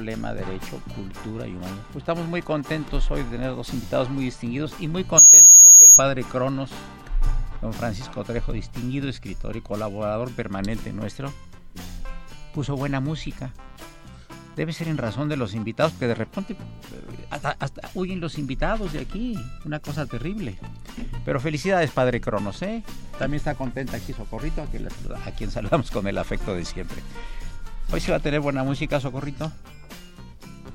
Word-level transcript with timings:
Lema 0.00 0.34
Derecho, 0.34 0.80
Cultura 0.94 1.46
y 1.46 1.50
Humanismo. 1.50 1.82
Pues 1.92 2.02
estamos 2.02 2.26
muy 2.26 2.42
contentos 2.42 3.10
hoy 3.10 3.22
de 3.22 3.30
tener 3.30 3.50
dos 3.54 3.72
invitados 3.72 4.10
muy 4.10 4.24
distinguidos 4.24 4.74
y 4.80 4.88
muy 4.88 5.04
contentos 5.04 5.60
porque 5.62 5.84
el 5.84 5.92
padre 5.92 6.24
Cronos, 6.24 6.70
don 7.62 7.72
Francisco 7.72 8.24
Trejo, 8.24 8.52
distinguido 8.52 9.08
escritor 9.08 9.56
y 9.56 9.60
colaborador 9.60 10.30
permanente 10.32 10.92
nuestro, 10.92 11.32
puso 12.52 12.76
buena 12.76 13.00
música 13.00 13.52
debe 14.60 14.74
ser 14.74 14.88
en 14.88 14.98
razón 14.98 15.30
de 15.30 15.38
los 15.38 15.54
invitados, 15.54 15.94
que 15.94 16.06
de 16.06 16.14
repente 16.14 16.54
hasta, 17.30 17.56
huyen 17.94 18.20
los 18.20 18.36
invitados 18.36 18.92
de 18.92 19.00
aquí, 19.00 19.38
una 19.64 19.80
cosa 19.80 20.04
terrible. 20.04 20.58
Pero 21.24 21.40
felicidades, 21.40 21.90
Padre 21.90 22.20
Cronos, 22.20 22.60
¿eh? 22.60 22.82
También 23.18 23.38
está 23.38 23.54
contenta 23.54 23.96
aquí 23.96 24.12
Socorrito, 24.12 24.62
a 24.62 25.30
quien 25.30 25.50
saludamos 25.50 25.90
con 25.90 26.06
el 26.06 26.18
afecto 26.18 26.54
de 26.54 26.64
siempre. 26.64 27.02
Hoy 27.92 28.00
se 28.00 28.12
va 28.12 28.18
a 28.18 28.20
tener 28.20 28.40
buena 28.40 28.62
música, 28.62 29.00
Socorrito. 29.00 29.50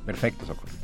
Perfecto, 0.05 0.45
Socorrito. 0.45 0.77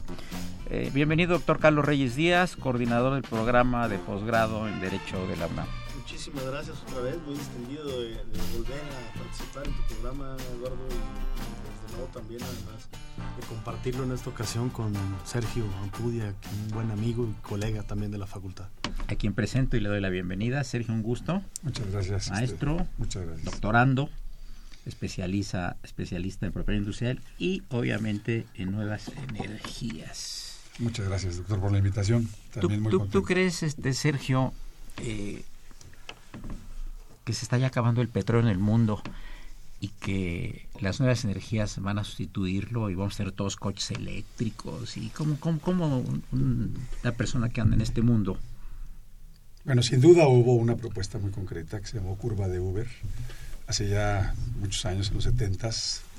Eh, 0.69 0.89
bienvenido, 0.93 1.33
doctor 1.33 1.59
Carlos 1.59 1.83
Reyes 1.83 2.15
Díaz, 2.15 2.55
coordinador 2.55 3.13
del 3.15 3.23
programa 3.23 3.89
de 3.89 3.97
posgrado 3.97 4.67
en 4.69 4.79
Derecho 4.79 5.27
de 5.27 5.35
la 5.35 5.47
UNAM. 5.47 5.67
Muchísimas 5.97 6.45
gracias 6.45 6.77
otra 6.87 7.01
vez, 7.01 7.17
muy 7.25 7.35
distinguido 7.35 7.85
de, 7.85 8.09
de 8.11 8.57
volver 8.57 8.79
a 8.79 9.19
participar 9.19 9.67
en 9.67 9.73
tu 9.73 9.93
programa, 9.93 10.37
Eduardo, 10.55 10.87
y 10.89 12.13
también 12.13 12.41
además 12.41 12.87
de 13.39 13.47
compartirlo 13.47 14.03
en 14.05 14.11
esta 14.13 14.29
ocasión 14.29 14.69
con 14.69 14.93
Sergio 15.25 15.65
Ampudia, 15.83 16.33
un 16.63 16.73
buen 16.73 16.91
amigo 16.91 17.27
y 17.29 17.33
colega 17.41 17.83
también 17.83 18.11
de 18.11 18.17
la 18.17 18.25
facultad. 18.25 18.69
A 19.07 19.15
quien 19.15 19.33
presento 19.33 19.75
y 19.75 19.81
le 19.81 19.89
doy 19.89 19.99
la 19.99 20.09
bienvenida. 20.09 20.63
Sergio, 20.63 20.93
un 20.93 21.03
gusto. 21.03 21.41
Muchas 21.63 21.91
gracias. 21.91 22.31
Maestro, 22.31 22.87
muchas 22.97 23.25
gracias. 23.25 23.45
doctorando, 23.45 24.09
especializa, 24.85 25.77
especialista 25.83 26.45
en 26.45 26.51
propiedad 26.51 26.79
industrial 26.79 27.21
y 27.37 27.63
obviamente 27.69 28.45
en 28.55 28.71
nuevas 28.71 29.11
energías. 29.29 30.59
Muchas 30.79 31.07
gracias, 31.07 31.37
doctor, 31.37 31.59
por 31.59 31.71
la 31.71 31.77
invitación. 31.77 32.27
También 32.53 32.83
¿Tú, 32.83 33.05
tú, 33.07 33.23
crees, 33.23 33.61
este, 33.63 33.93
Sergio, 33.93 34.53
eh, 34.97 35.43
que 37.23 37.33
se 37.33 37.45
está 37.45 37.57
ya 37.57 37.67
acabando 37.67 38.01
el 38.01 38.07
petróleo 38.07 38.49
en 38.49 38.51
el 38.51 38.59
mundo? 38.59 39.01
y 39.81 39.87
que 39.87 40.67
las 40.79 40.99
nuevas 40.99 41.25
energías 41.25 41.81
van 41.81 41.97
a 41.97 42.03
sustituirlo 42.03 42.91
y 42.91 42.95
vamos 42.95 43.15
a 43.15 43.17
ser 43.17 43.31
todos 43.31 43.55
coches 43.55 43.89
eléctricos 43.89 44.95
y 44.95 45.09
cómo, 45.09 45.37
cómo, 45.59 46.03
la 47.01 47.11
persona 47.13 47.49
que 47.49 47.61
anda 47.61 47.75
en 47.75 47.81
este 47.81 48.03
mundo. 48.03 48.37
Bueno, 49.65 49.81
sin 49.81 49.99
duda 49.99 50.27
hubo 50.27 50.53
una 50.53 50.75
propuesta 50.75 51.17
muy 51.17 51.31
concreta 51.31 51.79
que 51.79 51.87
se 51.87 51.97
llamó 51.97 52.15
Curva 52.15 52.47
de 52.47 52.59
Uber. 52.59 52.87
Hace 53.71 53.87
ya 53.87 54.33
muchos 54.59 54.85
años, 54.85 55.07
en 55.07 55.13
los 55.13 55.23
70 55.23 55.69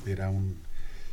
era 0.07 0.31
un 0.31 0.57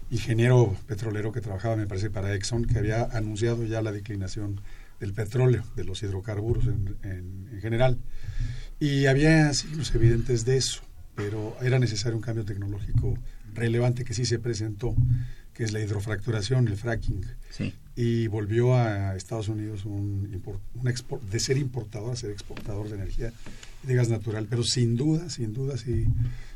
ingeniero 0.10 0.74
petrolero 0.88 1.34
que 1.34 1.42
trabajaba, 1.42 1.76
me 1.76 1.86
parece, 1.86 2.10
para 2.10 2.34
Exxon, 2.34 2.64
que 2.64 2.80
había 2.80 3.04
anunciado 3.12 3.66
ya 3.66 3.82
la 3.82 3.92
declinación 3.92 4.62
del 5.02 5.12
petróleo, 5.12 5.66
de 5.76 5.84
los 5.84 6.02
hidrocarburos 6.02 6.68
en, 6.68 6.96
en 7.04 7.60
general. 7.60 7.98
Y 8.80 9.08
había 9.08 9.54
signos 9.54 9.94
evidentes 9.94 10.46
de 10.46 10.56
eso 10.56 10.82
pero 11.20 11.58
era 11.62 11.80
necesario 11.80 12.16
un 12.16 12.22
cambio 12.22 12.46
tecnológico 12.46 13.18
relevante 13.54 14.06
que 14.06 14.14
sí 14.14 14.24
se 14.24 14.40
presentó, 14.40 14.96
que 15.54 15.66
es 15.66 15.74
la 15.74 15.82
hidrofracturación, 15.82 16.70
el 16.70 16.78
fracking. 16.78 17.26
Y 18.02 18.28
volvió 18.28 18.76
a 18.76 19.14
Estados 19.18 19.50
Unidos 19.50 19.84
un, 19.84 20.42
de 21.30 21.40
ser 21.42 21.58
importador 21.58 22.14
a 22.14 22.16
ser 22.16 22.32
exportador 22.32 22.88
de 22.88 22.96
energía 22.96 23.34
y 23.84 23.88
de 23.88 23.96
gas 23.96 24.08
natural. 24.08 24.48
Pero 24.50 24.64
sin 24.64 24.96
duda, 24.96 25.30
sin 25.30 25.54
duda, 25.54 25.76
sí 25.76 26.06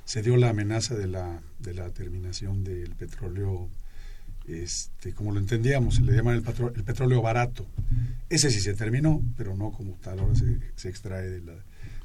se 0.05 0.21
dio 0.21 0.37
la 0.37 0.51
amenaza 0.51 0.95
de 0.95 1.07
la, 1.07 1.41
de 1.59 1.73
la 1.73 1.89
terminación 1.89 2.63
del 2.63 2.91
petróleo, 2.91 3.67
este, 4.47 5.11
como 5.11 5.33
lo 5.33 5.39
entendíamos, 5.41 5.99
le 5.99 6.13
llaman 6.13 6.35
el, 6.35 6.71
el 6.75 6.83
petróleo 6.85 7.21
barato. 7.21 7.65
Ese 8.29 8.49
sí 8.49 8.61
se 8.61 8.73
terminó, 8.73 9.21
pero 9.35 9.53
no 9.53 9.71
como 9.71 9.95
tal, 9.95 10.19
ahora 10.19 10.35
se, 10.35 10.59
se 10.77 10.87
extrae 10.87 11.29
de 11.29 11.41
la 11.41 11.55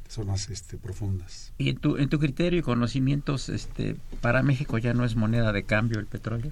zonas 0.09 0.51
este, 0.51 0.79
profundas. 0.79 1.53
¿Y 1.59 1.69
en 1.69 1.77
tu, 1.77 1.97
en 1.97 2.09
tu 2.09 2.19
criterio 2.19 2.59
y 2.59 2.63
conocimientos, 2.63 3.49
este, 3.51 3.95
para 4.21 4.43
México 4.43 4.79
ya 4.79 4.95
no 4.95 5.05
es 5.05 5.15
moneda 5.15 5.53
de 5.53 5.63
cambio 5.63 6.01
el 6.01 6.07
petróleo? 6.07 6.51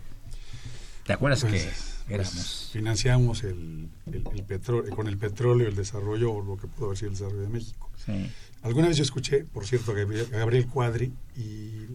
¿Te 1.07 1.13
acuerdas 1.13 1.43
pues, 1.43 1.53
que 1.53 1.69
pues, 1.69 2.05
éramos? 2.09 2.71
financiamos 2.73 3.45
el, 3.45 3.89
el, 4.13 4.43
petróleo, 4.45 4.95
con 4.95 5.07
el 5.07 5.17
petróleo 5.19 5.69
el 5.69 5.77
desarrollo, 5.77 6.33
o 6.33 6.43
lo 6.43 6.57
que 6.57 6.67
pudo 6.67 6.87
haber 6.87 6.99
sido 6.99 7.11
el 7.11 7.15
desarrollo 7.15 7.43
de 7.43 7.49
México. 7.49 7.91
Sí. 8.05 8.31
Alguna 8.63 8.89
vez 8.89 8.97
yo 8.97 9.03
escuché, 9.03 9.45
por 9.45 9.67
cierto, 9.67 9.93
a 9.93 9.95
Gabriel 10.37 10.67
Cuadri, 10.67 11.13
y 11.37 11.87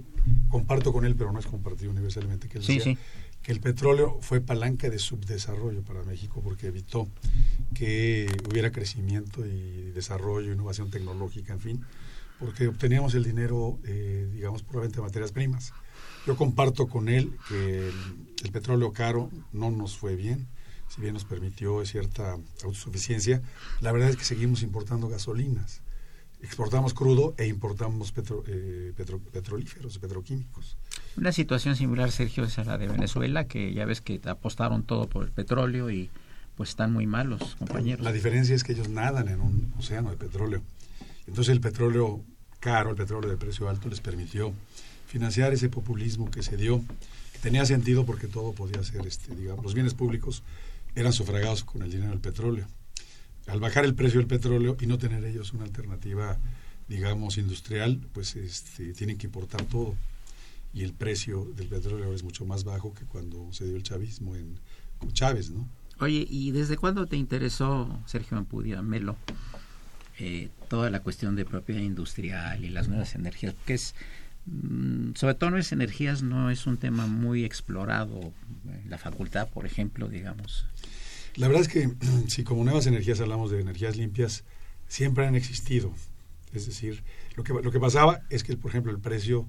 comparto 0.50 0.94
con 0.94 1.06
él, 1.06 1.16
pero 1.16 1.32
no 1.32 1.40
es 1.40 1.46
compartido 1.46 1.92
universalmente, 1.92 2.48
que 2.48 2.60
él 2.60 2.64
sí, 2.64 2.80
sí 2.80 2.98
que 3.44 3.52
el 3.52 3.60
petróleo 3.60 4.20
fue 4.22 4.40
palanca 4.40 4.90
de 4.90 5.00
subdesarrollo 5.00 5.82
para 5.82 6.04
México 6.04 6.42
porque 6.44 6.68
evitó 6.68 7.08
que 7.74 8.28
hubiera 8.50 8.72
crecimiento 8.72 9.46
y 9.46 9.92
desarrollo, 9.92 10.54
innovación 10.54 10.92
tecnológica, 10.92 11.54
en 11.54 11.60
fin, 11.60 11.86
porque 12.40 12.68
obteníamos 12.68 13.16
el 13.16 13.24
dinero, 13.24 13.80
eh, 13.86 14.30
digamos, 14.34 14.64
puramente 14.64 14.98
de 14.98 15.04
materias 15.04 15.32
primas. 15.32 15.74
Yo 16.26 16.36
comparto 16.36 16.88
con 16.88 17.10
él 17.10 17.32
que 17.48 17.90
el, 18.44 18.52
petróleo 18.52 18.94
caro 18.94 19.30
no 19.54 19.72
nos 19.72 19.98
fue 19.98 20.16
bien, 20.16 20.48
si 20.88 21.02
bien 21.02 21.14
nos 21.14 21.26
permitió 21.26 21.84
cierta 21.86 22.38
autosuficiencia, 22.64 23.42
la 23.80 23.92
verdad 23.92 24.10
es 24.10 24.18
que 24.18 24.26
seguimos 24.26 24.62
importando 24.62 25.08
gasolinas. 25.08 25.82
Exportamos 26.42 26.94
crudo 26.94 27.36
e 27.38 27.48
importamos 27.48 28.12
petro, 28.12 28.44
eh, 28.48 28.94
petrolíferos, 29.32 30.00
petroquímicos. 30.00 30.78
Una 31.16 31.32
situación 31.32 31.76
similar, 31.76 32.12
Sergio, 32.12 32.44
es 32.44 32.58
la 32.58 32.78
de 32.78 32.88
Venezuela, 32.88 33.48
que 33.48 33.74
ya 33.74 33.86
ves 33.86 34.02
que 34.02 34.20
apostaron 34.26 34.84
todo 34.84 35.08
por 35.08 35.24
el 35.24 35.32
petróleo 35.32 35.92
y 35.92 36.10
pues 36.56 36.70
están 36.70 36.94
muy 36.94 37.08
malos, 37.08 37.56
compañeros. 37.56 38.04
La 38.04 38.12
diferencia 38.12 38.56
es 38.56 38.64
que 38.64 38.74
ellos 38.74 38.90
nadan 38.90 39.28
en 39.28 39.40
un 39.40 39.74
océano 39.78 40.10
de 40.10 40.18
petróleo. 40.18 40.62
Entonces 41.28 41.52
el 41.52 41.62
petróleo 41.62 42.22
caro, 42.60 42.92
el 42.92 42.96
petróleo 42.96 43.30
de 43.30 43.38
precio 43.38 43.70
alto 43.70 43.90
les 43.90 44.02
permitió 44.02 44.54
financiar 45.12 45.52
ese 45.52 45.68
populismo 45.68 46.32
que 46.32 46.42
se 46.42 46.56
dio, 46.56 46.82
que 47.34 47.40
tenía 47.40 47.66
sentido 47.66 48.06
porque 48.06 48.28
todo 48.28 48.54
podía 48.54 48.82
ser, 48.82 49.06
este, 49.06 49.36
digamos, 49.36 49.62
los 49.62 49.74
bienes 49.74 49.94
públicos 49.94 50.42
eran 50.96 51.12
sufragados 51.12 51.66
con 51.66 51.82
el 51.82 51.92
dinero 51.92 52.12
del 52.12 52.22
petróleo. 52.22 52.66
Al 53.48 53.60
bajar 53.60 53.84
el 53.84 53.94
precio 53.94 54.22
del 54.22 54.28
petróleo 54.28 54.78
y 54.80 54.88
no 54.88 54.98
tener 54.98 55.26
ellos 55.26 55.52
una 55.52 55.66
alternativa, 55.66 56.38
digamos, 56.88 57.38
industrial, 57.38 58.00
pues 58.14 58.38
este, 58.38 58.94
tienen 58.94 59.18
que 59.18 59.28
importar 59.28 59.64
todo. 59.64 59.96
Y 60.74 60.84
el 60.84 60.94
precio 60.94 61.44
del 61.58 61.68
petróleo 61.68 62.14
es 62.14 62.24
mucho 62.24 62.46
más 62.46 62.64
bajo 62.64 62.94
que 62.94 63.04
cuando 63.04 63.52
se 63.52 63.66
dio 63.66 63.76
el 63.76 63.84
chavismo 63.84 64.38
en, 64.38 64.58
con 64.98 65.12
Chávez, 65.12 65.50
¿no? 65.50 65.68
Oye, 66.00 66.26
¿y 66.30 66.52
desde 66.52 66.78
cuándo 66.78 67.06
te 67.06 67.18
interesó, 67.18 68.00
Sergio 68.06 68.38
Ampudia, 68.38 68.82
Melo, 68.82 69.18
eh, 70.20 70.48
toda 70.70 70.90
la 70.90 71.02
cuestión 71.02 71.36
de 71.36 71.44
propiedad 71.44 71.82
industrial 71.82 72.64
y 72.64 72.70
las 72.70 72.88
nuevas 72.88 73.14
energías? 73.14 73.54
Porque 73.54 73.74
es, 73.74 73.94
sobre 75.16 75.36
todo 75.36 75.52
nuevas 75.52 75.72
energías 75.72 76.24
no 76.24 76.50
es 76.50 76.66
un 76.66 76.78
tema 76.78 77.08
muy 77.08 77.46
explorado 77.46 78.34
en 78.66 78.90
la 78.90 78.98
facultad, 78.98 79.48
por 79.50 79.66
ejemplo, 79.66 80.08
digamos. 80.08 80.66
La 81.36 81.48
verdad 81.48 81.62
es 81.62 81.68
que 81.68 81.90
si 82.28 82.44
como 82.44 82.64
nuevas 82.64 82.88
energías 82.88 83.20
hablamos 83.22 83.52
de 83.52 83.62
energías 83.62 83.98
limpias, 83.98 84.44
siempre 84.88 85.26
han 85.26 85.36
existido. 85.36 85.94
Es 86.54 86.66
decir, 86.66 87.04
lo 87.36 87.44
que, 87.44 87.54
lo 87.54 87.72
que 87.72 87.80
pasaba 87.80 88.22
es 88.30 88.44
que, 88.44 88.58
por 88.58 88.72
ejemplo, 88.72 88.92
el 88.92 89.00
precio 89.00 89.48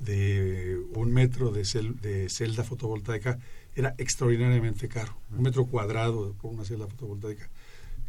de 0.00 0.78
un 0.94 1.12
metro 1.12 1.50
de, 1.50 1.62
de 2.02 2.28
celda 2.28 2.64
fotovoltaica 2.64 3.38
era 3.74 3.94
extraordinariamente 3.96 4.88
caro. 4.88 5.16
Un 5.30 5.42
metro 5.42 5.64
cuadrado 5.66 6.34
por 6.34 6.52
una 6.52 6.64
celda 6.64 6.86
fotovoltaica 6.86 7.48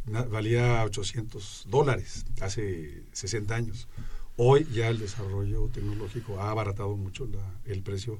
valía 0.06 0.84
800 0.84 1.66
dólares 1.68 2.26
hace 2.40 3.02
60 3.12 3.54
años. 3.54 3.88
Hoy 4.36 4.66
ya 4.72 4.88
el 4.88 4.98
desarrollo 4.98 5.68
tecnológico 5.68 6.40
ha 6.40 6.50
abaratado 6.50 6.96
mucho 6.96 7.28
el 7.64 7.82
precio 7.82 8.18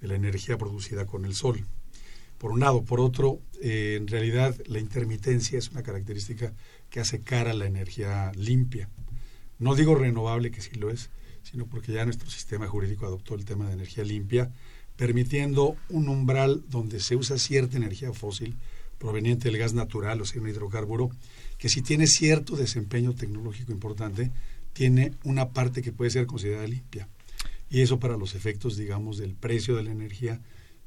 de 0.00 0.06
la 0.06 0.14
energía 0.14 0.56
producida 0.56 1.04
con 1.04 1.24
el 1.24 1.34
sol. 1.34 1.64
Por 2.38 2.52
un 2.52 2.60
lado. 2.60 2.84
Por 2.84 3.00
otro, 3.00 3.40
eh, 3.60 3.96
en 4.00 4.06
realidad 4.06 4.54
la 4.66 4.78
intermitencia 4.78 5.58
es 5.58 5.70
una 5.70 5.82
característica 5.82 6.52
que 6.90 7.00
hace 7.00 7.20
cara 7.20 7.50
a 7.50 7.54
la 7.54 7.66
energía 7.66 8.30
limpia. 8.36 8.88
No 9.58 9.74
digo 9.74 9.96
renovable, 9.96 10.52
que 10.52 10.60
sí 10.60 10.76
lo 10.76 10.90
es, 10.90 11.10
sino 11.42 11.66
porque 11.66 11.92
ya 11.92 12.04
nuestro 12.04 12.30
sistema 12.30 12.68
jurídico 12.68 13.06
adoptó 13.06 13.34
el 13.34 13.44
tema 13.44 13.66
de 13.66 13.72
energía 13.72 14.04
limpia, 14.04 14.52
permitiendo 14.96 15.76
un 15.88 16.08
umbral 16.08 16.62
donde 16.68 17.00
se 17.00 17.16
usa 17.16 17.36
cierta 17.36 17.76
energía 17.76 18.12
fósil 18.12 18.54
proveniente 18.98 19.48
del 19.48 19.58
gas 19.58 19.74
natural, 19.74 20.20
o 20.20 20.24
sea, 20.24 20.40
un 20.40 20.48
hidrocarburo, 20.48 21.10
que 21.56 21.68
si 21.68 21.82
tiene 21.82 22.06
cierto 22.06 22.56
desempeño 22.56 23.14
tecnológico 23.14 23.72
importante, 23.72 24.30
tiene 24.78 25.10
una 25.24 25.48
parte 25.48 25.82
que 25.82 25.90
puede 25.90 26.12
ser 26.12 26.26
considerada 26.26 26.64
limpia. 26.68 27.08
Y 27.68 27.80
eso 27.80 27.98
para 27.98 28.16
los 28.16 28.36
efectos, 28.36 28.76
digamos, 28.76 29.18
del 29.18 29.34
precio 29.34 29.74
de 29.74 29.82
la 29.82 29.90
energía 29.90 30.40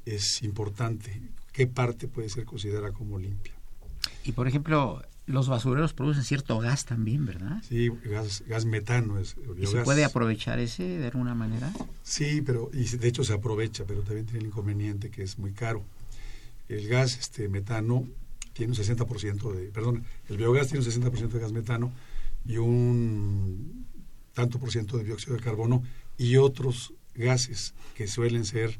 es 0.06 0.42
importante. 0.42 1.20
¿Qué 1.52 1.66
parte 1.66 2.08
puede 2.08 2.30
ser 2.30 2.46
considerada 2.46 2.92
como 2.92 3.18
limpia? 3.18 3.52
Y 4.24 4.32
por 4.32 4.48
ejemplo, 4.48 5.02
los 5.26 5.46
basureros 5.46 5.92
producen 5.92 6.24
cierto 6.24 6.58
gas 6.58 6.86
también, 6.86 7.26
¿verdad? 7.26 7.62
Sí, 7.68 7.90
gas, 8.06 8.44
gas 8.46 8.64
metano 8.64 9.18
es 9.18 9.36
¿Y 9.60 9.66
se 9.66 9.82
puede 9.82 10.06
aprovechar 10.06 10.58
ese 10.58 10.84
de 10.84 11.08
alguna 11.08 11.34
manera? 11.34 11.70
Sí, 12.02 12.40
pero 12.40 12.70
y 12.72 12.84
de 12.96 13.08
hecho 13.08 13.24
se 13.24 13.34
aprovecha, 13.34 13.84
pero 13.86 14.00
también 14.00 14.24
tiene 14.24 14.40
el 14.40 14.46
inconveniente 14.46 15.10
que 15.10 15.22
es 15.22 15.38
muy 15.38 15.52
caro. 15.52 15.84
El 16.70 16.88
gas 16.88 17.18
este 17.18 17.46
metano 17.50 18.08
tiene 18.54 18.72
un 18.72 18.78
60% 18.78 19.52
de, 19.52 19.64
perdón, 19.66 20.04
el 20.30 20.38
biogás 20.38 20.68
tiene 20.68 20.82
un 20.82 20.90
60% 20.90 21.28
de 21.28 21.40
gas 21.40 21.52
metano 21.52 21.92
y 22.44 22.56
un 22.56 23.86
tanto 24.34 24.58
por 24.58 24.70
ciento 24.70 24.96
de 24.96 25.04
dióxido 25.04 25.36
de 25.36 25.42
carbono 25.42 25.82
y 26.16 26.36
otros 26.36 26.94
gases 27.14 27.74
que 27.94 28.06
suelen 28.06 28.44
ser, 28.44 28.78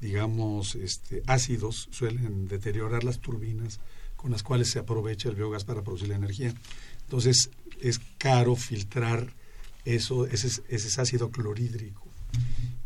digamos, 0.00 0.74
este, 0.74 1.22
ácidos, 1.26 1.88
suelen 1.90 2.48
deteriorar 2.48 3.04
las 3.04 3.20
turbinas 3.20 3.80
con 4.16 4.30
las 4.30 4.42
cuales 4.42 4.70
se 4.70 4.78
aprovecha 4.78 5.28
el 5.28 5.34
biogás 5.34 5.64
para 5.64 5.82
producir 5.82 6.08
la 6.08 6.16
energía. 6.16 6.54
Entonces 7.04 7.50
es 7.80 8.00
caro 8.18 8.56
filtrar 8.56 9.32
eso, 9.84 10.26
ese, 10.26 10.62
ese 10.68 11.00
ácido 11.00 11.30
clorhídrico. 11.30 12.06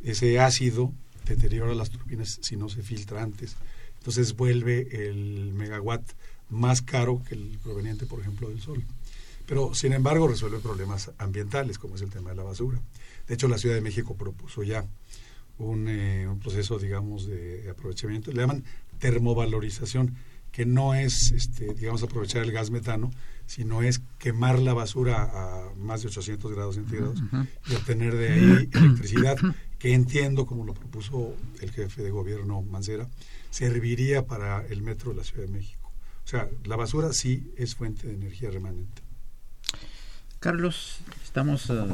Ese 0.02 0.38
ácido 0.38 0.92
deteriora 1.26 1.74
las 1.74 1.90
turbinas 1.90 2.38
si 2.42 2.56
no 2.56 2.68
se 2.68 2.82
filtra 2.82 3.22
antes. 3.22 3.56
Entonces 3.98 4.36
vuelve 4.36 5.08
el 5.08 5.52
megawatt 5.54 6.02
más 6.50 6.82
caro 6.82 7.22
que 7.26 7.34
el 7.34 7.58
proveniente, 7.62 8.06
por 8.06 8.20
ejemplo, 8.20 8.48
del 8.48 8.60
sol. 8.60 8.84
Pero, 9.46 9.74
sin 9.74 9.92
embargo, 9.92 10.28
resuelve 10.28 10.58
problemas 10.58 11.10
ambientales, 11.18 11.78
como 11.78 11.96
es 11.96 12.02
el 12.02 12.10
tema 12.10 12.30
de 12.30 12.36
la 12.36 12.42
basura. 12.42 12.80
De 13.26 13.34
hecho, 13.34 13.48
la 13.48 13.58
Ciudad 13.58 13.74
de 13.74 13.80
México 13.80 14.16
propuso 14.16 14.62
ya 14.62 14.86
un, 15.58 15.88
eh, 15.88 16.26
un 16.28 16.40
proceso, 16.40 16.78
digamos, 16.78 17.26
de 17.26 17.68
aprovechamiento. 17.70 18.32
Le 18.32 18.40
llaman 18.40 18.64
termovalorización 18.98 20.16
que 20.54 20.64
no 20.64 20.94
es, 20.94 21.32
este, 21.32 21.74
digamos, 21.74 22.02
aprovechar 22.04 22.44
el 22.44 22.52
gas 22.52 22.70
metano, 22.70 23.10
sino 23.46 23.82
es 23.82 24.00
quemar 24.18 24.60
la 24.60 24.72
basura 24.72 25.24
a 25.32 25.74
más 25.74 26.02
de 26.02 26.08
800 26.08 26.52
grados 26.52 26.76
centígrados 26.76 27.20
y 27.68 27.74
obtener 27.74 28.14
de 28.14 28.32
ahí 28.32 28.68
electricidad, 28.72 29.36
que 29.78 29.94
entiendo, 29.94 30.46
como 30.46 30.64
lo 30.64 30.72
propuso 30.72 31.34
el 31.60 31.72
jefe 31.72 32.02
de 32.02 32.10
gobierno 32.10 32.62
Mancera, 32.62 33.08
serviría 33.50 34.26
para 34.26 34.64
el 34.68 34.82
metro 34.82 35.10
de 35.10 35.16
la 35.16 35.24
Ciudad 35.24 35.44
de 35.44 35.52
México. 35.52 35.92
O 36.24 36.28
sea, 36.28 36.48
la 36.64 36.76
basura 36.76 37.12
sí 37.12 37.52
es 37.56 37.74
fuente 37.74 38.06
de 38.06 38.14
energía 38.14 38.50
remanente. 38.50 39.02
Carlos, 40.44 40.98
estamos... 41.24 41.70
Eh, 41.70 41.86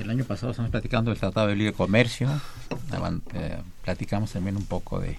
el 0.00 0.10
año 0.10 0.24
pasado 0.24 0.50
estamos 0.50 0.72
platicando 0.72 1.12
del 1.12 1.20
Tratado 1.20 1.46
de 1.46 1.54
Libre 1.54 1.72
Comercio, 1.72 2.28
eh, 3.32 3.62
platicamos 3.84 4.32
también 4.32 4.56
un 4.56 4.66
poco 4.66 4.98
de 4.98 5.16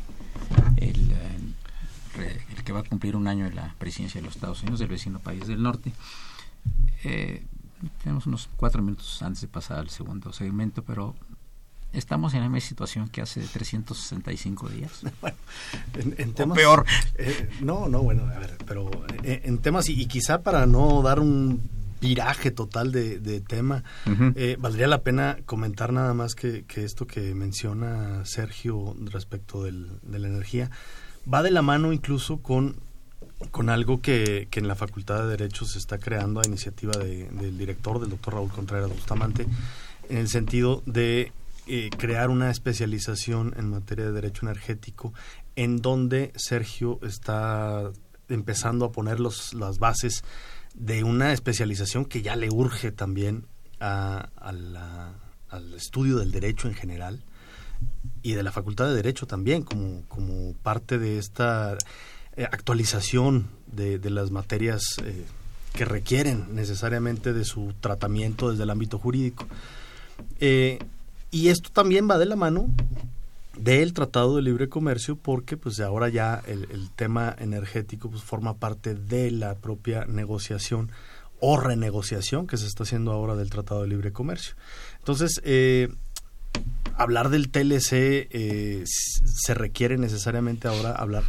el, 0.75 1.11
eh, 1.11 2.41
el 2.57 2.63
que 2.65 2.73
va 2.73 2.81
a 2.81 2.83
cumplir 2.83 3.15
un 3.15 3.29
año 3.29 3.45
en 3.45 3.55
la 3.55 3.73
presidencia 3.79 4.19
de 4.19 4.25
los 4.25 4.35
Estados 4.35 4.61
Unidos, 4.63 4.81
del 4.81 4.89
vecino 4.89 5.19
país 5.19 5.47
del 5.47 5.63
norte. 5.63 5.93
Eh, 7.05 7.45
tenemos 8.03 8.27
unos 8.27 8.49
cuatro 8.57 8.81
minutos 8.81 9.21
antes 9.21 9.39
de 9.39 9.47
pasar 9.47 9.79
al 9.79 9.89
segundo 9.89 10.33
segmento, 10.33 10.83
pero 10.83 11.15
estamos 11.93 12.33
en 12.33 12.41
la 12.41 12.49
misma 12.49 12.67
situación 12.67 13.07
que 13.07 13.21
hace 13.21 13.39
365 13.39 14.67
días. 14.67 15.03
bueno, 15.21 15.37
en, 16.17 16.33
temas, 16.33 16.57
peor. 16.57 16.85
Eh, 17.15 17.49
no, 17.61 17.87
no, 17.87 18.01
bueno, 18.01 18.23
a 18.23 18.39
ver, 18.39 18.57
pero 18.67 18.91
en, 19.23 19.59
temas, 19.59 19.87
y, 19.87 20.05
quizá 20.07 20.41
para 20.41 20.65
no 20.65 21.01
dar 21.01 21.21
un 21.21 21.78
viraje 21.99 22.51
total 22.51 22.91
de, 22.91 23.41
tema, 23.41 23.83
valdría 24.59 24.87
la 24.87 25.01
pena 25.01 25.37
comentar 25.45 25.93
nada 25.93 26.13
más 26.13 26.35
que, 26.35 26.65
esto 26.75 27.07
que 27.07 27.33
menciona 27.35 28.25
Sergio 28.25 28.95
respecto 29.11 29.63
de 29.63 29.71
la 29.71 30.27
energía 30.27 30.69
va 31.31 31.43
de 31.43 31.51
la 31.51 31.61
mano 31.61 31.93
incluso 31.93 32.37
con, 32.37 32.75
con 33.51 33.69
algo 33.69 34.01
que, 34.01 34.47
que 34.49 34.59
en 34.59 34.67
la 34.67 34.75
Facultad 34.75 35.23
de 35.23 35.29
Derecho 35.29 35.65
se 35.65 35.77
está 35.77 35.97
creando 35.97 36.41
a 36.41 36.47
iniciativa 36.47 36.93
del 36.93 37.57
director, 37.57 37.99
del 37.99 38.09
doctor 38.09 38.35
Raúl 38.35 38.51
Contreras 38.51 38.89
Bustamante, 38.89 39.45
en 40.09 40.17
el 40.17 40.27
sentido 40.27 40.81
de 40.85 41.31
eh, 41.67 41.89
crear 41.97 42.29
una 42.29 42.49
especialización 42.49 43.53
en 43.57 43.69
materia 43.69 44.05
de 44.05 44.11
derecho 44.11 44.45
energético, 44.45 45.13
en 45.55 45.81
donde 45.81 46.31
Sergio 46.35 46.99
está 47.03 47.91
empezando 48.27 48.85
a 48.85 48.91
poner 48.91 49.19
los, 49.19 49.53
las 49.53 49.79
bases 49.79 50.23
de 50.73 51.03
una 51.03 51.33
especialización 51.33 52.05
que 52.05 52.21
ya 52.21 52.35
le 52.35 52.49
urge 52.49 52.91
también 52.91 53.45
a, 53.79 54.29
al 55.49 55.73
estudio 55.73 56.17
del 56.17 56.31
derecho 56.31 56.67
en 56.67 56.73
general 56.73 57.23
y 58.21 58.33
de 58.33 58.43
la 58.43 58.51
Facultad 58.51 58.87
de 58.87 58.95
Derecho 58.95 59.25
también, 59.25 59.63
como, 59.63 60.03
como 60.07 60.53
parte 60.53 60.97
de 60.97 61.17
esta 61.17 61.77
eh, 62.35 62.43
actualización 62.43 63.47
de, 63.67 63.99
de, 63.99 64.09
las 64.09 64.31
materias 64.31 64.83
eh, 65.03 65.25
que 65.73 65.85
requieren 65.85 66.53
necesariamente 66.53 67.33
de 67.33 67.45
su 67.45 67.73
tratamiento 67.79 68.51
desde 68.51 68.63
el 68.63 68.69
ámbito 68.69 68.99
jurídico. 68.99 69.47
Eh, 70.39 70.79
y 71.31 71.47
esto 71.47 71.69
también 71.71 72.09
va 72.09 72.17
de 72.17 72.25
la 72.25 72.35
mano 72.35 72.67
del 73.59 73.93
Tratado 73.93 74.37
de 74.37 74.41
Libre 74.41 74.69
Comercio 74.69 75.17
porque 75.17 75.57
pues 75.57 75.79
ahora 75.79 76.09
ya 76.09 76.41
el, 76.47 76.89
tema 76.95 77.35
energético 77.39 78.09
pues 78.09 78.23
forma 78.23 78.57
parte 78.57 78.95
de 78.95 79.31
la 79.31 79.55
propia 79.55 80.05
negociación 80.05 80.91
o 81.39 81.59
renegociación 81.59 82.47
que 82.47 82.57
se 82.57 82.67
está 82.67 82.83
haciendo 82.83 83.11
ahora 83.11 83.35
del 83.35 83.49
Tratado 83.49 83.81
de 83.81 83.89
Libre 83.89 84.11
Comercio. 84.11 84.55
Entonces, 84.99 85.41
eh, 85.43 85.89
hablar 86.95 87.29
del 87.29 87.49
TLC 87.49 87.91
eh, 88.31 88.83
se 88.85 89.53
requiere 89.53 89.97
necesariamente 89.97 90.67
ahora 90.67 90.91
hablar 90.91 91.23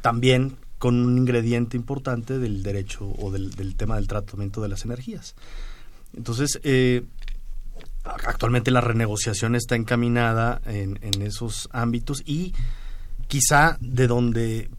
también 0.00 0.56
con 0.78 0.96
un 0.96 1.16
ingrediente 1.16 1.76
importante 1.76 2.38
del 2.38 2.64
derecho 2.64 3.08
o 3.18 3.30
del, 3.30 3.76
tema 3.76 3.96
del 3.96 4.08
tratamiento 4.08 4.60
de 4.60 4.68
las 4.68 4.84
energías. 4.84 5.36
Entonces, 6.16 6.60
eh, 6.64 7.04
actualmente 8.04 8.70
la 8.70 8.80
renegociación 8.80 9.54
está 9.54 9.76
encaminada 9.76 10.60
en, 10.66 10.98
esos 11.22 11.68
ámbitos 11.72 12.22
y 12.26 12.54
quizá 13.28 13.78
de 13.80 14.06
donde 14.06 14.70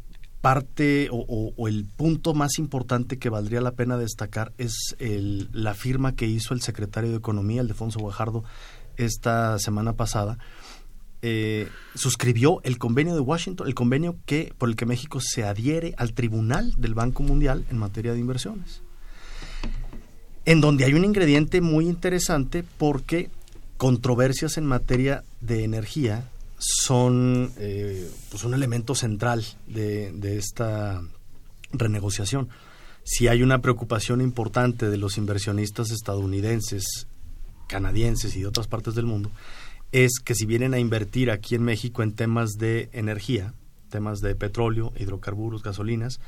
parte 0.42 1.08
o, 1.12 1.68
el 1.68 1.86
punto 1.86 2.34
más 2.34 2.60
importante 2.60 3.18
que 3.18 3.30
valdría 3.30 3.62
la 3.62 3.72
pena 3.72 3.98
destacar 3.98 4.52
es 4.58 4.96
la 5.00 5.74
firma 5.74 6.16
que 6.16 6.26
hizo 6.26 6.54
el 6.54 6.62
secretario 6.62 7.12
de 7.12 7.18
Economía, 7.18 7.62
Alfonso 7.62 8.00
Guajardo, 8.00 8.44
esta 8.98 9.58
semana 9.58 9.94
pasada, 9.94 10.38
eh, 11.22 11.70
suscribió 11.96 12.60
el 12.64 12.78
convenio 12.78 13.16
de 13.16 13.22
Washington, 13.22 13.68
el 13.68 13.74
convenio 13.74 14.18
que 14.26 14.54
por 14.58 14.68
el 14.68 14.76
que 14.76 14.86
México 14.86 15.22
se 15.22 15.46
adhiere 15.46 15.96
al 15.98 16.14
Tribunal 16.14 16.74
del 16.78 16.94
Banco 16.94 17.24
Mundial 17.24 17.66
en 17.70 17.78
materia 17.78 18.12
de 18.12 18.20
inversiones. 18.20 18.84
En 20.46 20.62
donde 20.62 20.86
hay 20.86 20.94
un 20.94 21.06
ingrediente 21.06 21.62
muy 21.62 21.88
interesante 21.88 22.64
porque 22.78 23.30
controversias 23.78 24.58
en 24.58 24.66
materia 24.66 25.24
de 25.42 25.64
energía 25.64 26.30
son 26.58 27.52
eh, 27.58 28.10
pues 28.30 28.44
un 28.44 28.54
elemento 28.54 28.96
central 28.96 29.46
de, 29.68 30.12
de 30.12 30.38
esta 30.38 31.02
renegociación. 31.72 32.50
Si 33.04 33.28
hay 33.28 33.44
una 33.44 33.60
preocupación 33.60 34.22
importante 34.22 34.90
de 34.90 34.98
los 34.98 35.18
inversionistas 35.18 35.92
estadounidenses, 35.92 37.08
canadienses 37.68 38.36
y 38.36 38.42
de 38.42 38.48
otras 38.48 38.68
partes 38.68 38.96
del 38.96 39.06
mundo, 39.06 39.32
es 39.92 40.20
que 40.24 40.36
si 40.36 40.46
vienen 40.46 40.74
a 40.74 40.80
invertir 40.80 41.30
aquí 41.30 41.56
en 41.56 41.64
México 41.64 42.02
en 42.02 42.14
temas 42.14 42.54
de 42.54 42.90
energía, 42.94 43.54
temas 43.90 44.20
de 44.22 44.36
petróleo, 44.36 44.92
hidrocarburos, 44.98 45.64
gasolinas, 45.64 46.20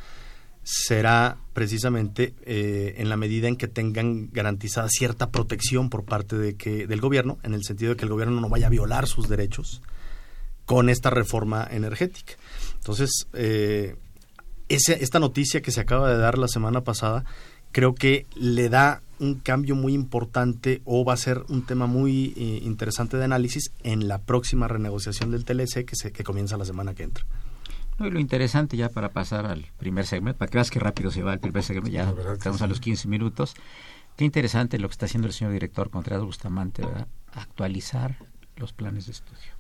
será 0.65 1.38
precisamente 1.53 2.34
eh, 2.43 2.95
en 2.98 3.07
la 3.07 3.17
medida 3.17 3.48
en 3.48 3.55
que 3.55 3.67
tengan 3.67 4.31
garantizada 4.31 4.89
cierta 4.89 5.29
protección 5.29 5.91
por 5.91 6.05
parte 6.05 6.36
de 6.38 6.55
que, 6.55 6.88
del 6.88 7.00
gobierno, 7.00 7.38
en 7.43 7.53
el 7.53 7.63
sentido 7.63 7.91
de 7.91 7.98
que 7.98 8.05
el 8.05 8.12
gobierno 8.12 8.41
no 8.41 8.50
vaya 8.50 8.65
a 8.65 8.72
violar 8.72 9.07
sus 9.07 9.29
derechos 9.29 9.84
con 10.65 10.89
esta 10.89 11.12
reforma 11.12 11.67
energética. 11.69 12.34
Entonces, 12.77 13.27
eh, 13.34 13.95
esta 14.67 15.19
noticia 15.19 15.62
que 15.62 15.72
se 15.72 15.81
acaba 15.81 16.10
de 16.10 16.17
dar 16.17 16.39
la 16.39 16.48
semana 16.48 16.81
pasada, 16.81 17.25
creo 17.72 17.93
que 17.93 18.25
le 18.34 18.67
da 18.69 19.03
un 19.19 19.36
cambio 19.36 19.75
muy 19.75 19.93
importante 19.93 20.81
o 20.84 21.05
va 21.05 21.13
a 21.13 21.17
ser 21.17 21.43
un 21.48 21.63
tema 21.63 21.86
muy 21.86 22.34
eh, 22.36 22.62
interesante 22.63 23.17
de 23.17 23.25
análisis 23.25 23.72
en 23.84 24.07
la 24.07 24.17
próxima 24.17 24.67
renegociación 24.67 25.29
del 25.29 25.45
TLC 25.45 25.86
que, 25.86 25.95
se, 25.95 26.12
que 26.12 26.24
comienza 26.24 26.57
la 26.57 26.65
semana 26.65 26.95
que 26.95 27.03
entra. 27.03 27.24
No, 27.97 28.07
y 28.07 28.11
lo 28.11 28.19
interesante 28.19 28.75
ya 28.75 28.89
para 28.89 29.09
pasar 29.09 29.45
al 29.45 29.65
primer 29.77 30.05
segmento, 30.05 30.37
para 30.37 30.51
que 30.51 30.57
veas 30.57 30.69
qué 30.69 30.79
rápido 30.79 31.11
se 31.11 31.23
va 31.23 31.33
el 31.33 31.39
primer 31.39 31.63
segmento, 31.63 31.89
ya 31.89 32.13
estamos 32.33 32.61
a 32.61 32.67
los 32.67 32.79
15 32.79 33.07
minutos. 33.07 33.55
Qué 34.17 34.25
interesante 34.25 34.79
lo 34.79 34.87
que 34.87 34.93
está 34.93 35.05
haciendo 35.05 35.27
el 35.27 35.33
señor 35.33 35.53
director 35.53 35.89
Contreras 35.89 36.23
Bustamante, 36.23 36.85
¿verdad? 36.85 37.07
Actualizar 37.33 38.17
los 38.55 38.73
planes 38.73 39.05
de 39.07 39.13
estudio. 39.13 39.55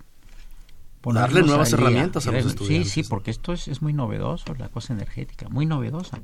Darle 1.13 1.43
nuevas 1.43 1.71
herramientas 1.71 2.25
a 2.27 2.31
los 2.31 2.45
estudiantes. 2.45 2.91
Sí, 2.91 3.03
sí, 3.03 3.09
porque 3.09 3.29
esto 3.29 3.53
es, 3.53 3.67
es, 3.67 3.81
muy 3.81 3.93
novedoso, 3.93 4.55
la 4.55 4.69
cosa 4.69 4.93
energética, 4.93 5.47
muy 5.49 5.65
novedosa. 5.65 6.19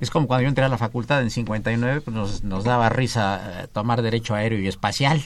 Es 0.00 0.10
como 0.10 0.26
cuando 0.26 0.44
yo 0.44 0.48
entré 0.48 0.64
a 0.64 0.68
la 0.70 0.78
facultad 0.78 1.20
en 1.22 1.30
59, 1.30 2.00
pues 2.00 2.16
nos, 2.16 2.42
nos 2.42 2.64
daba 2.64 2.88
risa 2.88 3.64
eh, 3.64 3.68
tomar 3.68 4.00
derecho 4.00 4.34
aéreo 4.34 4.58
y 4.58 4.68
espacial. 4.68 5.22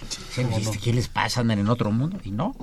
¿Qué 0.83 0.93
les 0.93 1.09
pasa? 1.09 1.43
En 1.43 1.69
otro 1.69 1.93
mundo. 1.93 2.19
Y 2.25 2.33
no, 2.33 2.57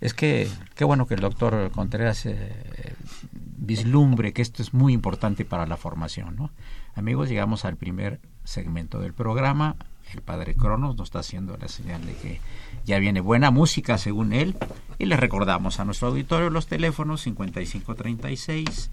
es 0.00 0.14
que 0.14 0.48
qué 0.74 0.84
bueno 0.84 1.06
que 1.06 1.14
el 1.14 1.20
doctor 1.20 1.70
Contreras 1.72 2.26
eh, 2.26 2.94
vislumbre 3.32 4.32
que 4.32 4.42
esto 4.42 4.62
es 4.62 4.72
muy 4.72 4.92
importante 4.92 5.44
para 5.44 5.66
la 5.66 5.76
formación. 5.76 6.36
¿no? 6.36 6.50
Amigos, 6.94 7.28
llegamos 7.28 7.64
al 7.64 7.76
primer 7.76 8.20
segmento 8.44 9.00
del 9.00 9.12
programa. 9.12 9.76
El 10.12 10.22
padre 10.22 10.56
Cronos 10.56 10.96
nos 10.96 11.08
está 11.08 11.20
haciendo 11.20 11.56
la 11.56 11.68
señal 11.68 12.04
de 12.04 12.14
que 12.14 12.40
ya 12.84 12.98
viene 12.98 13.20
buena 13.20 13.50
música 13.50 13.96
según 13.98 14.32
él. 14.32 14.56
Y 14.98 15.04
le 15.04 15.16
recordamos 15.16 15.78
a 15.78 15.84
nuestro 15.84 16.08
auditorio 16.08 16.50
los 16.50 16.66
teléfonos 16.66 17.20
5536 17.22 18.90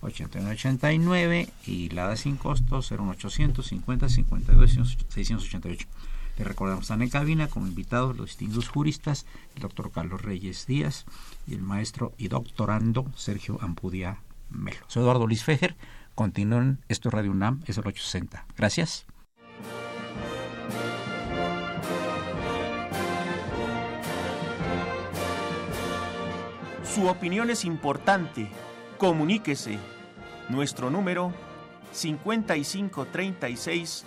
8989 0.00 1.48
y 1.66 1.88
la 1.90 2.06
da 2.06 2.16
sin 2.16 2.36
costo 2.36 2.80
01800 2.80 3.66
50 3.66 4.08
52 4.08 4.96
688. 5.08 5.88
Le 6.38 6.44
recordamos, 6.44 6.82
están 6.82 7.02
en 7.02 7.10
cabina 7.10 7.48
como 7.48 7.66
invitados 7.66 8.16
los 8.16 8.26
distintos 8.26 8.68
juristas, 8.68 9.26
el 9.56 9.62
doctor 9.62 9.90
Carlos 9.90 10.22
Reyes 10.22 10.66
Díaz 10.66 11.04
y 11.48 11.54
el 11.54 11.62
maestro 11.62 12.12
y 12.16 12.28
doctorando 12.28 13.10
Sergio 13.16 13.58
Ampudia 13.60 14.22
Melo. 14.48 14.78
Soy 14.86 15.02
Eduardo 15.02 15.26
Luis 15.26 15.42
Fejer. 15.42 15.76
Continúen, 16.14 16.78
esto 16.88 17.08
es 17.08 17.14
Radio 17.14 17.32
UNAM, 17.32 17.62
es 17.66 17.76
el 17.76 17.86
860. 17.86 18.46
Gracias. 18.56 19.04
Su 26.84 27.08
opinión 27.08 27.50
es 27.50 27.64
importante. 27.64 28.48
Comuníquese. 28.96 29.80
Nuestro 30.48 30.88
número 30.88 31.32
5536 31.92 34.06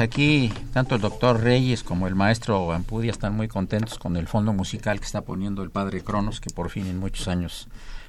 Pues 0.00 0.08
aquí 0.08 0.52
tanto 0.72 0.94
el 0.94 1.02
doctor 1.02 1.42
Reyes 1.42 1.82
como 1.82 2.06
el 2.06 2.14
maestro 2.14 2.72
Ampudia 2.72 3.10
están 3.10 3.34
muy 3.34 3.48
contentos 3.48 3.98
con 3.98 4.16
el 4.16 4.28
fondo 4.28 4.54
musical 4.54 4.98
que 4.98 5.04
está 5.04 5.20
poniendo 5.20 5.62
el 5.62 5.68
padre 5.68 6.00
Cronos, 6.02 6.40
que 6.40 6.48
por 6.48 6.70
fin 6.70 6.86
en 6.86 6.98
muchos 6.98 7.28
años 7.28 7.68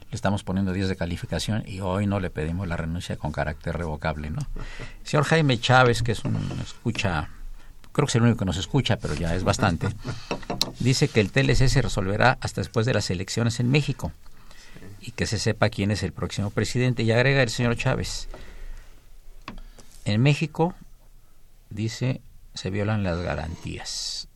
le 0.09 0.15
estamos 0.15 0.45
poniendo 0.45 0.71
10 0.71 0.87
de 0.87 0.95
calificación 0.95 1.63
y 1.67 1.81
hoy 1.81 2.07
no 2.07 2.21
le 2.21 2.29
pedimos 2.29 2.65
la 2.69 2.77
renuncia 2.77 3.17
con 3.17 3.33
carácter 3.33 3.75
revocable, 3.77 4.29
¿no? 4.29 4.39
Señor 5.03 5.25
Jaime 5.25 5.59
Chávez, 5.59 6.01
que 6.01 6.13
es 6.13 6.23
un 6.23 6.37
escucha, 6.63 7.27
creo 7.91 8.05
que 8.05 8.11
es 8.11 8.15
el 8.15 8.21
único 8.21 8.37
que 8.39 8.45
nos 8.45 8.57
escucha, 8.57 8.95
pero 8.95 9.13
ya 9.13 9.35
es 9.35 9.43
bastante, 9.43 9.89
dice 10.79 11.09
que 11.09 11.19
el 11.19 11.29
TLC 11.29 11.67
se 11.67 11.81
resolverá 11.81 12.37
hasta 12.39 12.61
después 12.61 12.85
de 12.85 12.93
las 12.93 13.09
elecciones 13.09 13.59
en 13.59 13.69
México 13.69 14.13
y 15.01 15.11
que 15.11 15.25
se 15.25 15.37
sepa 15.37 15.69
quién 15.69 15.91
es 15.91 16.03
el 16.03 16.13
próximo 16.13 16.51
presidente. 16.51 17.03
Y 17.03 17.11
agrega 17.11 17.43
el 17.43 17.49
señor 17.49 17.75
Chávez, 17.75 18.29
en 20.05 20.21
México, 20.21 20.73
dice, 21.71 22.21
se 22.53 22.69
violan 22.69 23.03
las 23.03 23.19
garantías. 23.21 24.27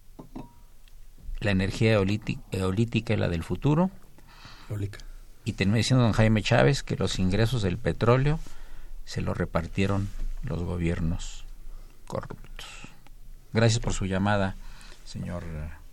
La 1.40 1.52
energía 1.52 1.94
eolítica 1.94 3.14
es 3.14 3.20
la 3.20 3.30
del 3.30 3.44
futuro. 3.44 3.92
Y 5.44 5.54
termina 5.54 5.78
diciendo 5.78 6.04
don 6.04 6.14
Jaime 6.14 6.42
Chávez 6.42 6.82
que 6.82 6.96
los 6.96 7.20
ingresos 7.20 7.62
del 7.62 7.78
petróleo 7.78 8.40
se 9.04 9.22
los 9.22 9.38
repartieron 9.38 10.10
los 10.42 10.64
gobiernos 10.64 11.46
corruptos. 12.08 12.68
Gracias 13.54 13.80
por 13.80 13.94
su 13.94 14.06
llamada, 14.06 14.56
señor 15.06 15.44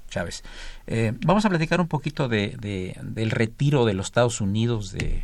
Chávez. 0.09 0.43
Eh, 0.87 1.13
vamos 1.25 1.45
a 1.45 1.49
platicar 1.49 1.81
un 1.81 1.89
poquito 1.89 2.29
de, 2.29 2.57
del 3.03 3.31
retiro 3.31 3.85
de 3.85 3.95
los 3.95 4.07
Estados 4.07 4.41
Unidos 4.41 4.93
de, 4.93 5.23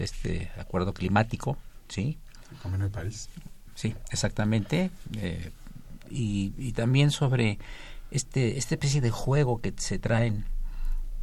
este 0.00 0.50
acuerdo 0.58 0.92
climático, 0.92 1.56
¿sí? 1.88 2.18
El 2.52 2.58
Convenio 2.58 2.86
de 2.88 2.92
París. 2.92 3.28
Sí, 3.76 3.94
exactamente. 4.10 4.90
Eh, 5.18 5.52
y, 6.10 6.72
también 6.72 7.10
sobre 7.10 7.58
este 8.10 8.58
esta 8.58 8.74
especie 8.74 9.00
de 9.00 9.10
juego 9.10 9.60
que 9.60 9.74
se 9.76 9.98
traen 9.98 10.46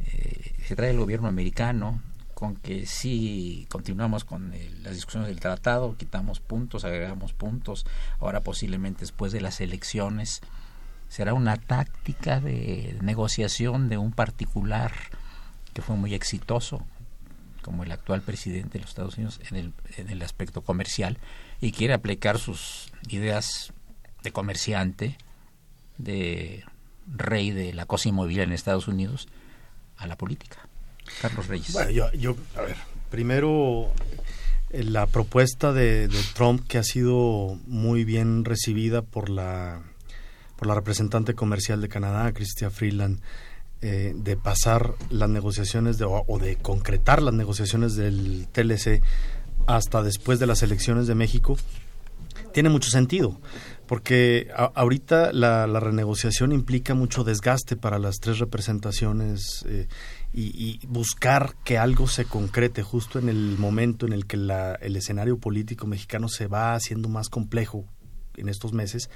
eh, 0.00 0.54
se 0.66 0.76
trae 0.76 0.90
el 0.90 0.98
gobierno 0.98 1.28
americano 1.28 2.00
con 2.34 2.56
que 2.56 2.86
si 2.86 3.66
continuamos 3.70 4.24
con 4.24 4.52
las 4.82 4.94
discusiones 4.94 5.28
del 5.28 5.40
tratado, 5.40 5.96
quitamos 5.96 6.40
puntos, 6.40 6.84
agregamos 6.84 7.32
puntos, 7.32 7.86
ahora 8.20 8.40
posiblemente 8.40 9.00
después 9.00 9.32
de 9.32 9.40
las 9.40 9.60
elecciones 9.60 10.40
será 11.08 11.34
una 11.34 11.56
táctica 11.56 12.40
de 12.40 12.98
negociación 13.02 13.88
de 13.88 13.98
un 13.98 14.12
particular 14.12 14.92
que 15.72 15.82
fue 15.82 15.96
muy 15.96 16.14
exitoso, 16.14 16.86
como 17.64 17.82
el 17.82 17.90
actual 17.90 18.20
presidente 18.20 18.74
de 18.74 18.80
los 18.80 18.90
Estados 18.90 19.16
Unidos 19.16 19.40
en 19.50 19.56
el, 19.56 19.72
en 19.96 20.10
el 20.10 20.22
aspecto 20.22 20.60
comercial, 20.60 21.18
y 21.60 21.72
quiere 21.72 21.94
aplicar 21.94 22.38
sus 22.38 22.92
ideas 23.08 23.72
de 24.22 24.30
comerciante, 24.30 25.16
de 25.98 26.64
rey 27.06 27.50
de 27.50 27.72
la 27.72 27.86
cosa 27.86 28.08
inmobiliaria 28.08 28.48
en 28.50 28.52
Estados 28.52 28.86
Unidos, 28.86 29.28
a 29.96 30.06
la 30.06 30.16
política. 30.16 30.68
Carlos 31.20 31.48
Reyes. 31.48 31.72
Bueno, 31.72 31.90
yo, 31.90 32.36
a 32.56 32.62
ver, 32.62 32.76
primero 33.10 33.92
eh, 34.70 34.82
la 34.82 35.06
propuesta 35.06 35.72
de, 35.72 36.08
Trump 36.34 36.66
que 36.66 36.78
ha 36.78 36.82
sido 36.82 37.58
muy 37.66 38.04
bien 38.04 38.44
recibida 38.44 39.02
por 39.02 39.30
la 39.30 39.82
por 40.56 40.68
la 40.68 40.74
representante 40.74 41.34
comercial 41.34 41.80
de 41.80 41.88
Canadá, 41.88 42.32
Chrystia 42.32 42.70
Freeland, 42.70 43.20
eh, 43.82 44.12
de 44.14 44.36
pasar 44.36 44.94
las 45.10 45.28
negociaciones 45.28 45.98
de, 45.98 46.06
o, 46.06 46.38
de 46.38 46.56
concretar 46.56 47.22
las 47.22 47.34
negociaciones 47.34 47.96
del 47.96 48.48
TLC 48.50 49.02
hasta 49.66 50.02
después 50.02 50.38
de 50.38 50.46
las 50.46 50.62
elecciones 50.62 51.06
de 51.06 51.14
México, 51.14 51.56
tiene 52.52 52.68
mucho 52.68 52.90
sentido, 52.90 53.40
porque 53.86 54.48
ahorita 54.74 55.32
la, 55.32 55.66
renegociación 55.66 56.52
implica 56.52 56.94
mucho 56.94 57.24
desgaste 57.24 57.76
para 57.76 57.98
las 57.98 58.16
tres 58.20 58.38
representaciones 58.38 59.64
eh, 59.68 59.88
y, 60.32 60.80
buscar 60.86 61.54
que 61.64 61.78
algo 61.78 62.06
se 62.06 62.24
concrete 62.24 62.82
justo 62.82 63.18
en 63.18 63.28
el 63.28 63.58
momento 63.58 64.06
en 64.06 64.12
el 64.12 64.26
que 64.26 64.36
el 64.36 64.96
escenario 64.96 65.38
político 65.38 65.86
mexicano 65.86 66.28
se 66.28 66.46
va 66.46 66.74
haciendo 66.74 67.08
más 67.08 67.28
complejo 67.28 67.84
en 68.36 68.48
estos 68.48 68.72
meses, 68.72 69.10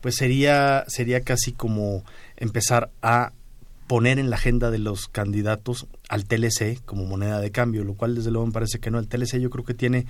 pues 0.00 0.16
sería, 0.16 0.84
sería 0.88 1.20
casi 1.20 1.52
como 1.52 2.04
empezar 2.36 2.90
a 3.02 3.32
poner 3.92 4.18
en 4.18 4.30
la 4.30 4.36
agenda 4.36 4.70
de 4.70 4.78
los 4.78 5.06
candidatos 5.06 5.86
al 6.08 6.24
TLC 6.24 6.82
como 6.86 7.04
moneda 7.04 7.40
de 7.40 7.50
cambio, 7.50 7.84
lo 7.84 7.92
cual 7.92 8.14
desde 8.14 8.30
luego 8.30 8.46
me 8.46 8.52
parece 8.54 8.78
que 8.78 8.90
no. 8.90 8.98
El 8.98 9.06
TLC 9.06 9.36
yo 9.36 9.50
creo 9.50 9.66
que 9.66 9.74
tiene 9.74 10.06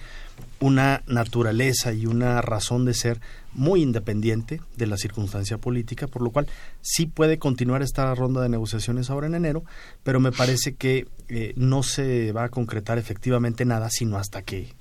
una 0.60 1.02
naturaleza 1.08 1.92
y 1.92 2.06
una 2.06 2.40
razón 2.42 2.84
de 2.84 2.94
ser 2.94 3.20
muy 3.54 3.82
independiente 3.82 4.60
de 4.76 4.86
la 4.86 4.96
circunstancia 4.96 5.58
política, 5.58 6.06
por 6.06 6.22
lo 6.22 6.30
cual 6.30 6.46
sí 6.80 7.06
puede 7.06 7.40
continuar 7.40 7.82
esta 7.82 8.14
ronda 8.14 8.40
de 8.40 8.50
negociaciones 8.50 9.10
ahora 9.10 9.26
en 9.26 9.34
enero, 9.34 9.64
pero 10.04 10.20
me 10.20 10.30
parece 10.30 10.76
que 10.76 11.08
eh, 11.28 11.52
no 11.56 11.82
se 11.82 12.30
va 12.30 12.44
a 12.44 12.50
concretar 12.50 12.98
efectivamente 12.98 13.64
nada 13.64 13.90
sino 13.90 14.16
hasta 14.16 14.42
que 14.42 14.76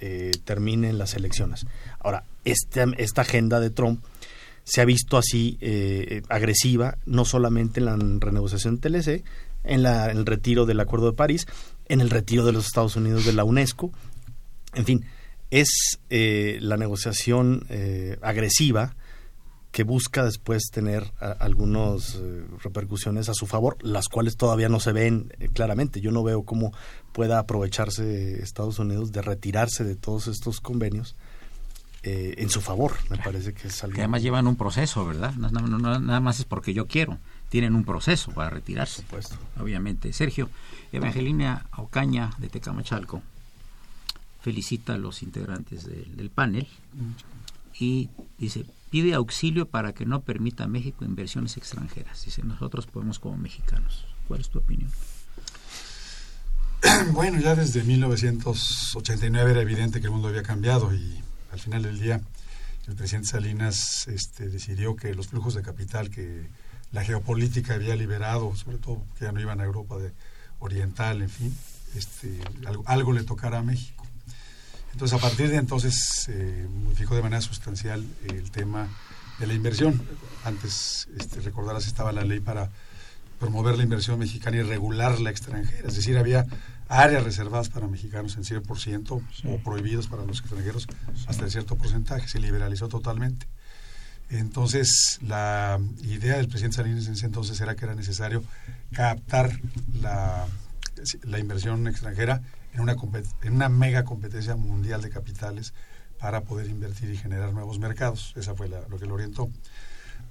eh, 0.00 0.32
terminen 0.46 0.96
las 0.96 1.12
elecciones. 1.12 1.66
Ahora, 1.98 2.24
esta, 2.46 2.86
esta 2.96 3.20
agenda 3.20 3.60
de 3.60 3.68
Trump 3.68 4.00
se 4.66 4.80
ha 4.80 4.84
visto 4.84 5.16
así 5.16 5.58
eh, 5.60 6.22
agresiva, 6.28 6.98
no 7.06 7.24
solamente 7.24 7.78
en 7.78 7.86
la 7.86 7.96
renegociación 7.96 8.80
del 8.80 8.92
TLC, 8.92 9.24
en, 9.62 9.84
la, 9.84 10.10
el 10.10 10.26
retiro 10.26 10.66
del 10.66 10.80
Acuerdo 10.80 11.06
de 11.06 11.16
París, 11.16 11.46
en 11.86 12.00
el 12.00 12.10
retiro 12.10 12.44
de 12.44 12.50
los 12.50 12.66
Estados 12.66 12.96
Unidos 12.96 13.24
de 13.24 13.32
la 13.32 13.44
UNESCO, 13.44 13.92
en 14.74 14.84
fin, 14.84 15.04
es 15.52 16.00
eh, 16.10 16.58
la 16.60 16.76
negociación 16.76 17.64
eh, 17.68 18.18
agresiva 18.22 18.96
que 19.70 19.84
busca 19.84 20.24
después 20.24 20.70
tener 20.72 21.12
algunas 21.20 22.18
repercusiones 22.62 23.28
a 23.28 23.34
su 23.34 23.46
favor, 23.46 23.76
las 23.82 24.08
cuales 24.08 24.36
todavía 24.36 24.70
no 24.70 24.80
se 24.80 24.92
ven 24.92 25.30
claramente. 25.52 26.00
Yo 26.00 26.12
no 26.12 26.22
veo 26.22 26.44
cómo 26.44 26.72
pueda 27.12 27.38
aprovecharse 27.38 28.42
Estados 28.42 28.78
Unidos 28.78 29.12
de 29.12 29.20
retirarse 29.20 29.84
de 29.84 29.94
todos 29.94 30.28
estos 30.28 30.62
convenios 30.62 31.14
eh, 32.06 32.34
en 32.38 32.50
su 32.50 32.60
favor. 32.60 32.92
Me 33.10 33.18
parece 33.18 33.52
que 33.52 33.66
es 33.66 33.82
algo. 33.82 33.96
Que 33.96 34.02
además 34.02 34.22
llevan 34.22 34.46
un 34.46 34.54
proceso, 34.54 35.04
¿verdad? 35.04 35.34
No, 35.34 35.50
nada 35.50 36.20
más 36.20 36.38
es 36.38 36.44
porque 36.44 36.72
yo 36.72 36.86
quiero. 36.86 37.18
Tienen 37.48 37.74
un 37.74 37.84
proceso 37.84 38.30
para 38.30 38.48
retirarse. 38.48 39.02
Por 39.02 39.24
supuesto. 39.24 39.36
Obviamente. 39.60 40.12
Sergio, 40.12 40.48
Evangelina 40.92 41.66
Ocaña 41.76 42.30
de 42.38 42.48
Tecamachalco 42.48 43.22
felicita 44.40 44.94
a 44.94 44.98
los 44.98 45.24
integrantes 45.24 45.84
del 45.84 46.30
panel 46.30 46.68
y 47.80 48.08
dice 48.38 48.64
pide 48.90 49.14
auxilio 49.14 49.66
para 49.66 49.92
que 49.92 50.06
no 50.06 50.20
permita 50.20 50.62
a 50.62 50.68
México 50.68 51.04
inversiones 51.04 51.56
extranjeras. 51.56 52.24
Dice, 52.24 52.44
nosotros 52.44 52.86
podemos 52.86 53.18
como 53.18 53.36
mexicanos. 53.36 54.04
¿Cuál 54.28 54.42
es 54.42 54.48
tu 54.48 54.60
opinión? 54.60 54.90
Bueno, 57.12 57.40
ya 57.40 57.56
desde 57.56 57.82
1989 57.82 59.50
era 59.50 59.60
evidente 59.60 60.00
que 60.00 60.06
el 60.06 60.12
mundo 60.12 60.28
había 60.28 60.44
cambiado 60.44 60.94
y 60.94 61.20
al 61.52 61.60
final 61.60 61.82
del 61.82 61.98
día 61.98 62.20
el 62.88 62.94
presidente 62.94 63.28
Salinas 63.28 64.06
este, 64.08 64.48
decidió 64.48 64.94
que 64.94 65.14
los 65.14 65.28
flujos 65.28 65.54
de 65.54 65.62
capital 65.62 66.10
que 66.10 66.48
la 66.92 67.02
geopolítica 67.02 67.74
había 67.74 67.96
liberado, 67.96 68.54
sobre 68.54 68.78
todo 68.78 69.02
que 69.18 69.24
ya 69.24 69.32
no 69.32 69.40
iban 69.40 69.60
a 69.60 69.64
Europa 69.64 69.96
de 69.98 70.12
oriental, 70.60 71.20
en 71.20 71.30
fin, 71.30 71.56
este, 71.96 72.40
algo, 72.84 73.12
le 73.12 73.24
tocara 73.24 73.58
a 73.58 73.62
México. 73.62 74.06
Entonces, 74.92 75.18
a 75.18 75.20
partir 75.20 75.50
de 75.50 75.56
entonces 75.56 75.94
se 75.94 76.66
modificó 76.70 77.16
de 77.16 77.22
manera 77.22 77.42
sustancial 77.42 78.04
el 78.24 78.50
tema 78.50 78.88
de 79.38 79.46
la 79.46 79.54
inversión. 79.54 80.00
Antes, 80.44 81.08
este, 81.18 81.40
recordarás, 81.40 81.86
estaba 81.86 82.12
la 82.12 82.24
ley 82.24 82.40
para 82.40 82.70
promover 83.38 83.76
la 83.76 83.82
inversión 83.82 84.18
mexicana 84.18 84.56
y 84.58 84.62
regular 84.62 85.20
la 85.20 85.30
extranjera. 85.30 85.88
Es 85.88 85.96
decir, 85.96 86.16
había 86.16 86.46
áreas 86.88 87.24
reservadas 87.24 87.68
para 87.68 87.86
mexicanos 87.86 88.36
en 88.36 88.44
100% 88.44 89.22
o 89.44 89.58
prohibidas 89.58 90.06
para 90.06 90.24
los 90.24 90.40
extranjeros 90.40 90.86
hasta 91.26 91.44
en 91.44 91.50
cierto 91.50 91.76
porcentaje. 91.76 92.28
Se 92.28 92.40
liberalizó 92.40 92.88
totalmente. 92.88 93.46
Entonces, 94.28 95.18
la 95.22 95.78
idea 96.02 96.36
del 96.36 96.48
presidente 96.48 96.76
Salinas 96.76 97.06
en 97.06 97.12
ese 97.12 97.26
entonces 97.26 97.60
era 97.60 97.76
que 97.76 97.84
era 97.84 97.94
necesario 97.94 98.42
captar 98.92 99.60
la, 100.00 100.46
la 101.22 101.38
inversión 101.38 101.86
extranjera 101.86 102.42
en 102.72 102.80
una, 102.80 102.96
en 103.42 103.54
una 103.54 103.68
mega 103.68 104.04
competencia 104.04 104.56
mundial 104.56 105.00
de 105.00 105.10
capitales 105.10 105.74
para 106.18 106.42
poder 106.42 106.68
invertir 106.68 107.10
y 107.10 107.16
generar 107.16 107.52
nuevos 107.52 107.78
mercados. 107.78 108.32
Esa 108.36 108.54
fue 108.54 108.68
lo 108.68 108.98
que 108.98 109.06
lo 109.06 109.14
orientó. 109.14 109.48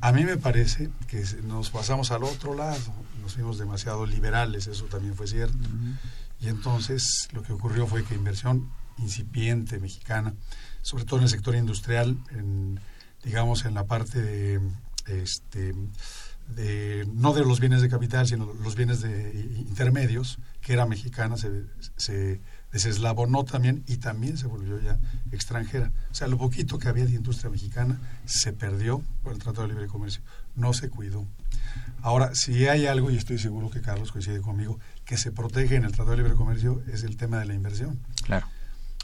A 0.02 0.12
mí 0.12 0.26
me 0.26 0.38
parece 0.38 0.90
que 1.08 1.24
nos 1.44 1.70
pasamos 1.70 2.12
al 2.12 2.24
otro 2.24 2.54
lado, 2.54 2.78
nos 3.22 3.34
fuimos 3.34 3.58
demasiado 3.58 4.06
liberales, 4.06 4.68
eso 4.68 4.86
también 4.86 5.16
fue 5.16 5.28
cierto. 5.28 5.58
Y 6.40 6.50
entonces 6.50 7.28
lo 7.32 7.42
que 7.42 7.54
ocurrió 7.54 7.88
fue 7.88 8.04
que 8.04 8.16
inversión 8.16 8.70
incipiente 8.98 9.80
mexicana, 9.80 10.34
sobre 10.82 11.06
todo 11.06 11.20
en 11.20 11.24
el 11.24 11.30
sector 11.30 11.56
industrial, 11.56 12.18
en, 12.32 12.80
digamos 13.24 13.66
en 13.66 13.74
la 13.74 13.86
parte 13.86 14.22
de, 14.22 14.62
este, 15.08 15.74
de, 16.48 17.08
no 17.14 17.34
de 17.34 17.44
los 17.44 17.60
bienes 17.60 17.82
de 17.82 17.90
capital, 17.90 18.28
sino 18.28 18.54
los 18.54 18.76
bienes 18.76 19.02
de 19.02 19.34
intermedios, 19.58 20.40
que 20.62 20.74
era 20.74 20.86
mexicana, 20.86 21.38
se, 21.38 21.66
se 21.98 22.42
deseslabonó 22.72 23.46
también 23.46 23.84
y 23.88 23.98
también 23.98 24.38
se 24.38 24.48
volvió 24.48 24.80
ya 24.80 25.00
extranjera. 25.32 25.92
O 26.12 26.14
sea, 26.14 26.28
lo 26.28 26.38
poquito 26.38 26.78
que 26.78 26.88
había 26.88 27.06
de 27.06 27.14
industria 27.14 27.50
mexicana 27.50 28.00
se 28.26 28.54
perdió 28.54 29.02
por 29.24 29.34
el 29.34 29.40
Tratado 29.40 29.68
de 29.68 29.74
Libre 29.74 29.88
Comercio, 29.88 30.22
no 30.56 30.74
se 30.74 30.90
cuidó. 30.90 31.26
Ahora, 32.02 32.36
si 32.36 32.68
hay 32.68 32.86
algo, 32.86 33.10
y 33.10 33.18
estoy 33.18 33.40
seguro 33.40 33.70
que 33.70 33.82
Carlos 33.82 34.12
coincide 34.12 34.42
conmigo, 34.42 34.78
que 35.06 35.18
se 35.18 35.32
protege 35.32 35.76
en 35.76 35.86
el 35.86 35.92
Tratado 35.92 36.12
de 36.12 36.18
Libre 36.18 36.36
Comercio 36.36 36.82
es 36.92 37.04
el 37.04 37.16
tema 37.16 37.40
de 37.40 37.46
la 37.46 37.54
inversión. 37.54 38.00
Claro. 38.24 38.48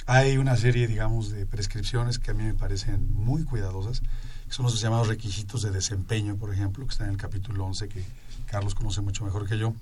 Hay 0.08 0.38
una 0.38 0.58
serie, 0.58 0.88
digamos, 0.88 1.32
de 1.32 1.46
prescripciones 1.46 2.18
que 2.18 2.32
a 2.32 2.34
mí 2.34 2.44
me 2.44 2.56
parecen 2.56 3.14
muy 3.14 3.44
cuidadosas, 3.44 4.02
son 4.50 4.66
los 4.66 4.82
llamados 4.82 5.08
requisitos 5.08 5.62
de 5.62 5.72
desempeño, 5.72 6.36
por 6.36 6.54
ejemplo, 6.54 6.86
que 6.86 6.92
están 6.92 7.08
en 7.08 7.14
el 7.14 7.20
capítulo 7.20 7.64
11, 7.66 7.88
que 7.88 8.04
Carlos 8.48 8.76
conoce 8.76 9.00
mucho 9.02 9.24
mejor 9.24 9.48
que 9.48 9.58
yo, 9.58 9.74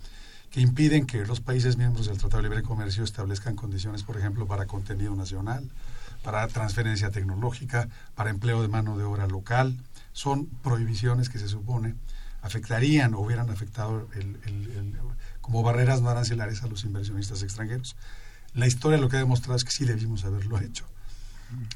que 0.52 0.62
impiden 0.62 1.06
que 1.08 1.26
los 1.26 1.40
países 1.40 1.78
miembros 1.78 2.08
del 2.08 2.18
Tratado 2.18 2.44
de 2.44 2.50
Libre 2.50 2.64
Comercio 2.64 3.04
establezcan 3.04 3.56
condiciones, 3.56 4.04
por 4.04 4.18
ejemplo, 4.18 4.46
para 4.46 4.68
contenido 4.68 5.16
nacional, 5.16 5.68
para 6.22 6.48
transferencia 6.48 7.10
tecnológica, 7.10 7.88
para 8.14 8.30
empleo 8.30 8.62
de 8.62 8.68
mano 8.68 8.98
de 8.98 9.06
obra 9.06 9.26
local. 9.26 9.78
Son 10.12 10.46
prohibiciones 10.46 11.30
que 11.30 11.40
se 11.40 11.48
supone 11.48 11.96
afectarían 12.42 13.14
o 13.14 13.20
hubieran 13.20 13.50
afectado 13.50 14.08
como 15.50 15.64
barreras 15.64 16.02
no 16.02 16.10
arancelares 16.10 16.62
a 16.62 16.68
los 16.68 16.84
inversionistas 16.84 17.42
extranjeros. 17.42 17.96
La 18.54 18.68
historia 18.68 19.00
lo 19.00 19.10
que 19.10 19.16
ha 19.16 19.20
demostrado 19.20 19.56
es 19.56 19.64
que 19.64 19.72
sí 19.72 19.84
debimos 19.84 20.24
haberlo 20.24 20.60
hecho. 20.60 20.86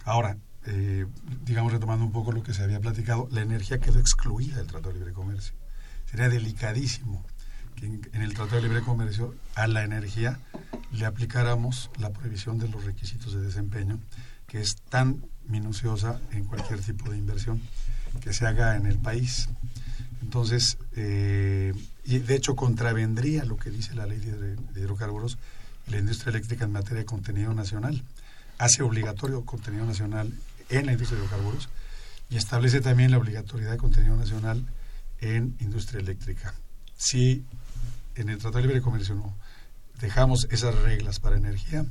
Ahora, 0.05 0.37
eh, 0.67 1.07
digamos, 1.43 1.73
retomando 1.73 2.05
un 2.05 2.11
poco 2.11 2.31
lo 2.31 2.43
que 2.43 2.53
se 2.53 2.61
había 2.61 2.79
platicado, 2.79 3.27
la 3.31 3.41
energía 3.41 3.79
quedó 3.79 3.99
excluida 3.99 4.57
del 4.57 4.67
Tratado 4.67 4.93
de 4.93 4.99
Libre 4.99 5.13
Comercio. 5.13 5.55
Sería 6.05 6.29
delicadísimo 6.29 7.25
que 7.75 7.87
en, 7.87 8.07
en, 8.13 8.21
el 8.21 8.35
Tratado 8.35 8.61
de 8.61 8.67
Libre 8.67 8.83
Comercio 8.83 9.33
a 9.55 9.65
la 9.65 9.83
energía 9.83 10.37
le 10.91 11.07
aplicáramos 11.07 11.89
la 11.97 12.11
prohibición 12.11 12.59
de 12.59 12.67
los 12.67 12.83
requisitos 12.85 13.33
de 13.33 13.41
desempeño, 13.41 13.99
que 14.45 14.61
es 14.61 14.75
tan 14.75 15.25
minuciosa 15.47 16.21
en 16.31 16.45
cualquier 16.45 16.79
tipo 16.79 17.09
de 17.09 17.17
inversión 17.17 17.59
que 18.21 18.33
se 18.33 18.45
haga 18.45 18.75
en 18.75 18.85
el 18.85 18.99
país. 18.99 19.49
Entonces, 20.23 20.77
eh, 20.95 21.73
y 22.05 22.19
de 22.19 22.35
hecho 22.35 22.55
contravendría 22.55 23.43
lo 23.43 23.57
que 23.57 23.69
dice 23.69 23.93
la 23.93 24.05
ley 24.05 24.19
de, 24.19 24.55
hidrocarburos 24.79 25.37
y 25.85 25.91
la 25.91 25.97
industria 25.97 26.29
eléctrica 26.29 26.63
en 26.63 26.71
materia 26.71 26.99
de 26.99 27.05
contenido 27.05 27.53
nacional. 27.53 28.01
Hace 28.57 28.83
obligatorio 28.83 29.43
contenido 29.43 29.85
nacional 29.85 30.31
en 30.69 30.85
la 30.85 30.93
industria 30.93 31.19
de 31.19 31.25
hidrocarburos 31.25 31.67
y 32.29 32.37
establece 32.37 32.79
también 32.79 33.11
la 33.11 33.17
obligatoriedad 33.17 33.73
de 33.73 33.77
contenido 33.77 34.15
nacional 34.15 34.65
en 35.19 35.57
industria 35.59 35.99
eléctrica. 35.99 36.53
Si 36.95 37.43
en 38.15 38.29
el 38.29 38.37
Tratado 38.37 38.61
de 38.61 38.67
Libre 38.67 38.81
Comercio 38.81 39.15
no 39.15 39.35
dejamos 39.99 40.47
esas 40.51 40.73
reglas 40.83 41.19
para 41.19 41.35
energía, 41.35 41.85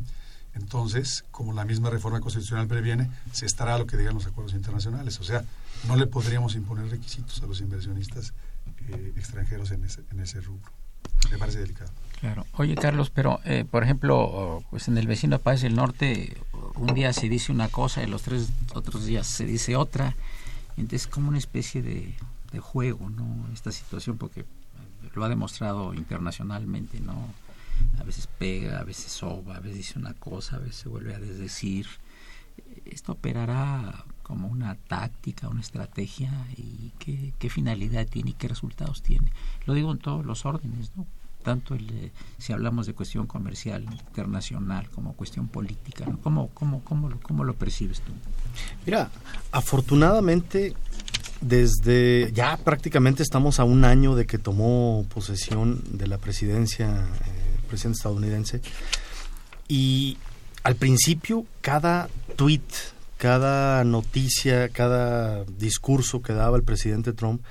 entonces, 0.54 1.24
como 1.30 1.52
la 1.52 1.64
misma 1.64 1.90
reforma 1.90 2.20
constitucional 2.20 2.66
previene, 2.66 3.10
se 3.32 3.46
estará 3.46 3.74
a 3.74 3.78
lo 3.78 3.86
que 3.86 3.96
digan 3.96 4.14
los 4.14 4.26
acuerdos 4.26 4.54
internacionales. 4.54 5.18
O 5.20 5.24
sea, 5.24 5.44
no 5.88 5.96
le 5.96 6.06
podríamos 6.06 6.54
imponer 6.54 6.88
requisitos 6.90 7.42
a 7.42 7.46
los 7.46 7.60
inversionistas 7.60 8.34
eh, 8.88 9.12
extranjeros 9.16 9.70
en 9.70 9.84
ese, 9.84 10.02
en 10.10 10.20
ese 10.20 10.40
rubro. 10.40 10.70
Me 11.30 11.38
parece 11.38 11.60
delicado. 11.60 11.90
Claro. 12.20 12.46
Oye, 12.52 12.74
Carlos, 12.74 13.10
pero, 13.10 13.40
eh, 13.44 13.64
por 13.68 13.82
ejemplo, 13.82 14.62
pues 14.70 14.88
en 14.88 14.98
el 14.98 15.06
vecino 15.06 15.38
país 15.38 15.62
del 15.62 15.74
norte, 15.74 16.36
un 16.76 16.94
día 16.94 17.12
se 17.12 17.28
dice 17.28 17.50
una 17.50 17.68
cosa 17.68 18.02
y 18.02 18.06
los 18.06 18.22
tres 18.22 18.50
otros 18.74 19.06
días 19.06 19.26
se 19.26 19.44
dice 19.44 19.74
otra. 19.76 20.14
Entonces, 20.76 21.06
como 21.06 21.28
una 21.28 21.38
especie 21.38 21.82
de, 21.82 22.14
de 22.52 22.58
juego, 22.60 23.10
¿no? 23.10 23.48
Esta 23.52 23.72
situación, 23.72 24.18
porque 24.18 24.44
lo 25.14 25.24
ha 25.24 25.28
demostrado 25.28 25.94
internacionalmente, 25.94 27.00
¿no? 27.00 27.26
A 27.98 28.04
veces 28.04 28.28
pega, 28.38 28.80
a 28.80 28.84
veces 28.84 29.12
soba, 29.12 29.56
a 29.56 29.60
veces 29.60 29.78
dice 29.78 29.98
una 29.98 30.14
cosa, 30.14 30.56
a 30.56 30.58
veces 30.58 30.76
se 30.76 30.88
vuelve 30.88 31.14
a 31.14 31.18
desdecir. 31.18 31.86
Esto 32.84 33.12
operará 33.12 34.04
como 34.22 34.48
una 34.48 34.74
táctica, 34.74 35.48
una 35.48 35.60
estrategia 35.60 36.32
y 36.56 36.92
qué, 36.98 37.50
finalidad 37.50 38.06
tiene 38.06 38.30
y 38.30 38.34
qué 38.34 38.48
resultados 38.48 39.02
tiene. 39.02 39.32
Lo 39.66 39.74
digo 39.74 39.92
en 39.92 39.98
todos 39.98 40.24
los 40.24 40.46
órdenes, 40.46 40.92
¿no? 40.96 41.06
tanto 41.42 41.74
el, 41.74 42.12
si 42.38 42.52
hablamos 42.52 42.86
de 42.86 42.94
cuestión 42.94 43.26
comercial 43.26 43.82
internacional 43.82 44.88
como 44.90 45.14
cuestión 45.14 45.48
política. 45.48 46.06
¿no? 46.06 46.18
¿Cómo, 46.20 46.48
cómo, 46.54 46.82
cómo, 46.84 47.10
cómo 47.20 47.44
lo 47.44 47.54
percibes 47.54 48.00
tú? 48.00 48.12
Mira, 48.86 49.10
afortunadamente 49.50 50.74
desde 51.42 52.30
ya 52.32 52.56
prácticamente 52.56 53.22
estamos 53.22 53.58
a 53.58 53.64
un 53.64 53.84
año 53.84 54.14
de 54.14 54.26
que 54.26 54.38
tomó 54.38 55.04
posesión 55.12 55.82
de 55.90 56.06
la 56.06 56.18
presidencia 56.18 56.88
eh, 56.88 57.41
presidente 57.72 57.96
estadounidense 57.96 58.60
y 59.68 60.18
al 60.62 60.76
principio 60.76 61.46
cada 61.60 62.08
tweet, 62.36 62.60
cada 63.16 63.82
noticia, 63.84 64.68
cada 64.68 65.44
discurso 65.44 66.22
que 66.22 66.34
daba 66.34 66.56
el 66.56 66.62
presidente 66.62 67.12
Trump 67.12 67.42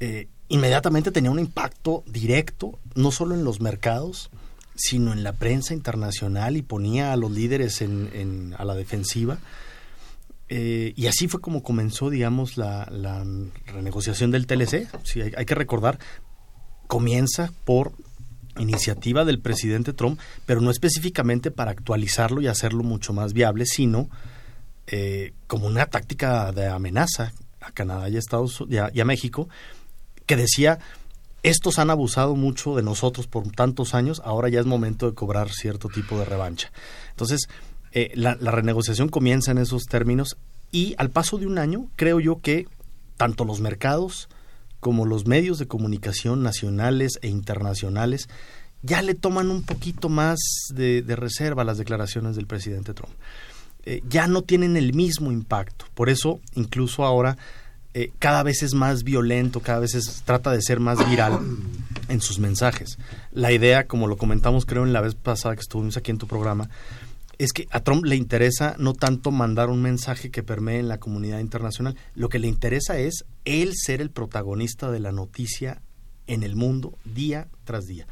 eh, 0.00 0.28
inmediatamente 0.48 1.10
tenía 1.10 1.30
un 1.30 1.38
impacto 1.38 2.04
directo, 2.06 2.78
no 2.94 3.10
solo 3.10 3.34
en 3.34 3.44
los 3.44 3.60
mercados, 3.60 4.30
sino 4.74 5.12
en 5.12 5.22
la 5.22 5.32
prensa 5.32 5.74
internacional 5.74 6.56
y 6.56 6.62
ponía 6.62 7.12
a 7.12 7.16
los 7.16 7.30
líderes 7.30 7.82
a 7.82 8.64
la 8.64 8.74
defensiva. 8.74 9.38
Eh, 10.48 10.92
y 10.96 11.06
así 11.06 11.28
fue 11.28 11.40
como 11.40 11.62
comenzó, 11.62 12.10
digamos, 12.10 12.58
la, 12.58 12.84
renegociación 13.66 14.30
del 14.30 14.46
TLC. 14.46 14.88
Sí, 15.04 15.22
hay, 15.22 15.46
que 15.46 15.54
recordar, 15.54 15.98
comienza 16.86 17.52
por 17.64 17.92
iniciativa 18.58 19.24
del 19.24 19.40
presidente 19.40 19.92
Trump, 19.92 20.20
pero 20.46 20.60
no 20.60 20.70
específicamente 20.70 21.50
para 21.50 21.70
actualizarlo 21.70 22.40
y 22.40 22.46
hacerlo 22.46 22.82
mucho 22.82 23.12
más 23.12 23.32
viable, 23.32 23.66
sino 23.66 24.08
eh, 24.86 25.32
como 25.46 25.66
una 25.66 25.86
táctica 25.86 26.52
de 26.52 26.68
amenaza 26.68 27.32
a 27.60 27.72
Canadá 27.72 28.08
y 28.08 28.16
a, 28.16 28.18
Estados, 28.18 28.64
y 28.68 29.00
a 29.00 29.04
México, 29.04 29.48
que 30.26 30.36
decía, 30.36 30.78
estos 31.42 31.78
han 31.78 31.90
abusado 31.90 32.36
mucho 32.36 32.76
de 32.76 32.82
nosotros 32.82 33.26
por 33.26 33.50
tantos 33.50 33.94
años, 33.94 34.22
ahora 34.24 34.48
ya 34.48 34.60
es 34.60 34.66
momento 34.66 35.06
de 35.06 35.14
cobrar 35.14 35.50
cierto 35.50 35.88
tipo 35.88 36.18
de 36.18 36.24
revancha. 36.24 36.70
Entonces, 37.10 37.48
eh, 37.92 38.12
la, 38.14 38.34
renegociación 38.34 39.08
comienza 39.08 39.50
en 39.50 39.58
esos 39.58 39.84
términos 39.84 40.36
y 40.70 40.94
al 40.98 41.10
paso 41.10 41.38
de 41.38 41.46
un 41.46 41.58
año, 41.58 41.88
creo 41.96 42.20
yo 42.20 42.40
que 42.40 42.66
tanto 43.16 43.44
los 43.44 43.60
mercados 43.60 44.28
como 44.82 45.06
los 45.06 45.28
medios 45.28 45.60
de 45.60 45.68
comunicación 45.68 46.42
nacionales 46.42 47.20
e 47.22 47.28
internacionales 47.28 48.28
ya 48.82 49.00
le 49.00 49.14
toman 49.14 49.48
un 49.48 49.62
poquito 49.62 50.08
más 50.08 50.40
de, 50.74 51.04
reserva 51.06 51.62
a 51.62 51.64
las 51.64 51.78
declaraciones 51.78 52.34
del 52.34 52.48
presidente 52.48 52.92
Trump. 52.92 53.12
Eh, 53.84 54.02
ya 54.08 54.26
no 54.26 54.42
tienen 54.42 54.76
el 54.76 54.92
mismo 54.92 55.30
impacto. 55.30 55.84
Por 55.94 56.10
eso, 56.10 56.40
incluso 56.56 57.04
ahora, 57.04 57.38
eh, 57.94 58.10
cada 58.18 58.42
vez 58.42 58.64
es 58.64 58.74
más 58.74 59.04
violento, 59.04 59.60
cada 59.60 59.78
vez 59.78 59.92
trata 60.24 60.50
de 60.50 60.60
ser 60.60 60.80
más 60.80 61.08
viral 61.08 61.38
en 62.08 62.20
sus 62.20 62.40
mensajes. 62.40 62.98
La 63.30 63.52
idea, 63.52 63.86
como 63.86 64.08
lo 64.08 64.16
comentamos 64.16 64.66
creo 64.66 64.84
en 64.84 64.92
la 64.92 65.00
vez 65.00 65.14
pasada 65.14 65.54
que 65.54 65.60
estuvimos 65.60 65.96
aquí 65.96 66.10
en 66.10 66.18
tu 66.18 66.26
programa, 66.26 66.68
es 67.38 67.52
que 67.52 67.66
a 67.70 67.80
Trump 67.80 68.04
le 68.04 68.16
interesa 68.16 68.76
no 68.78 68.92
tanto 68.92 69.30
mandar 69.30 69.70
un 69.70 69.82
mensaje 69.82 70.30
que 70.30 70.42
permee 70.42 70.78
en 70.78 70.88
la 70.88 70.98
comunidad 70.98 71.40
internacional, 71.40 71.96
lo 72.14 72.28
que 72.28 72.38
le 72.38 72.48
interesa 72.48 72.98
es 72.98 73.24
él 73.44 73.72
ser 73.74 74.00
el 74.00 74.10
protagonista 74.10 74.90
de 74.90 75.00
la 75.00 75.12
noticia 75.12 75.82
en 76.26 76.42
el 76.42 76.56
mundo 76.56 76.98
día 77.04 77.48
tras 77.64 77.84
día. 77.86 78.06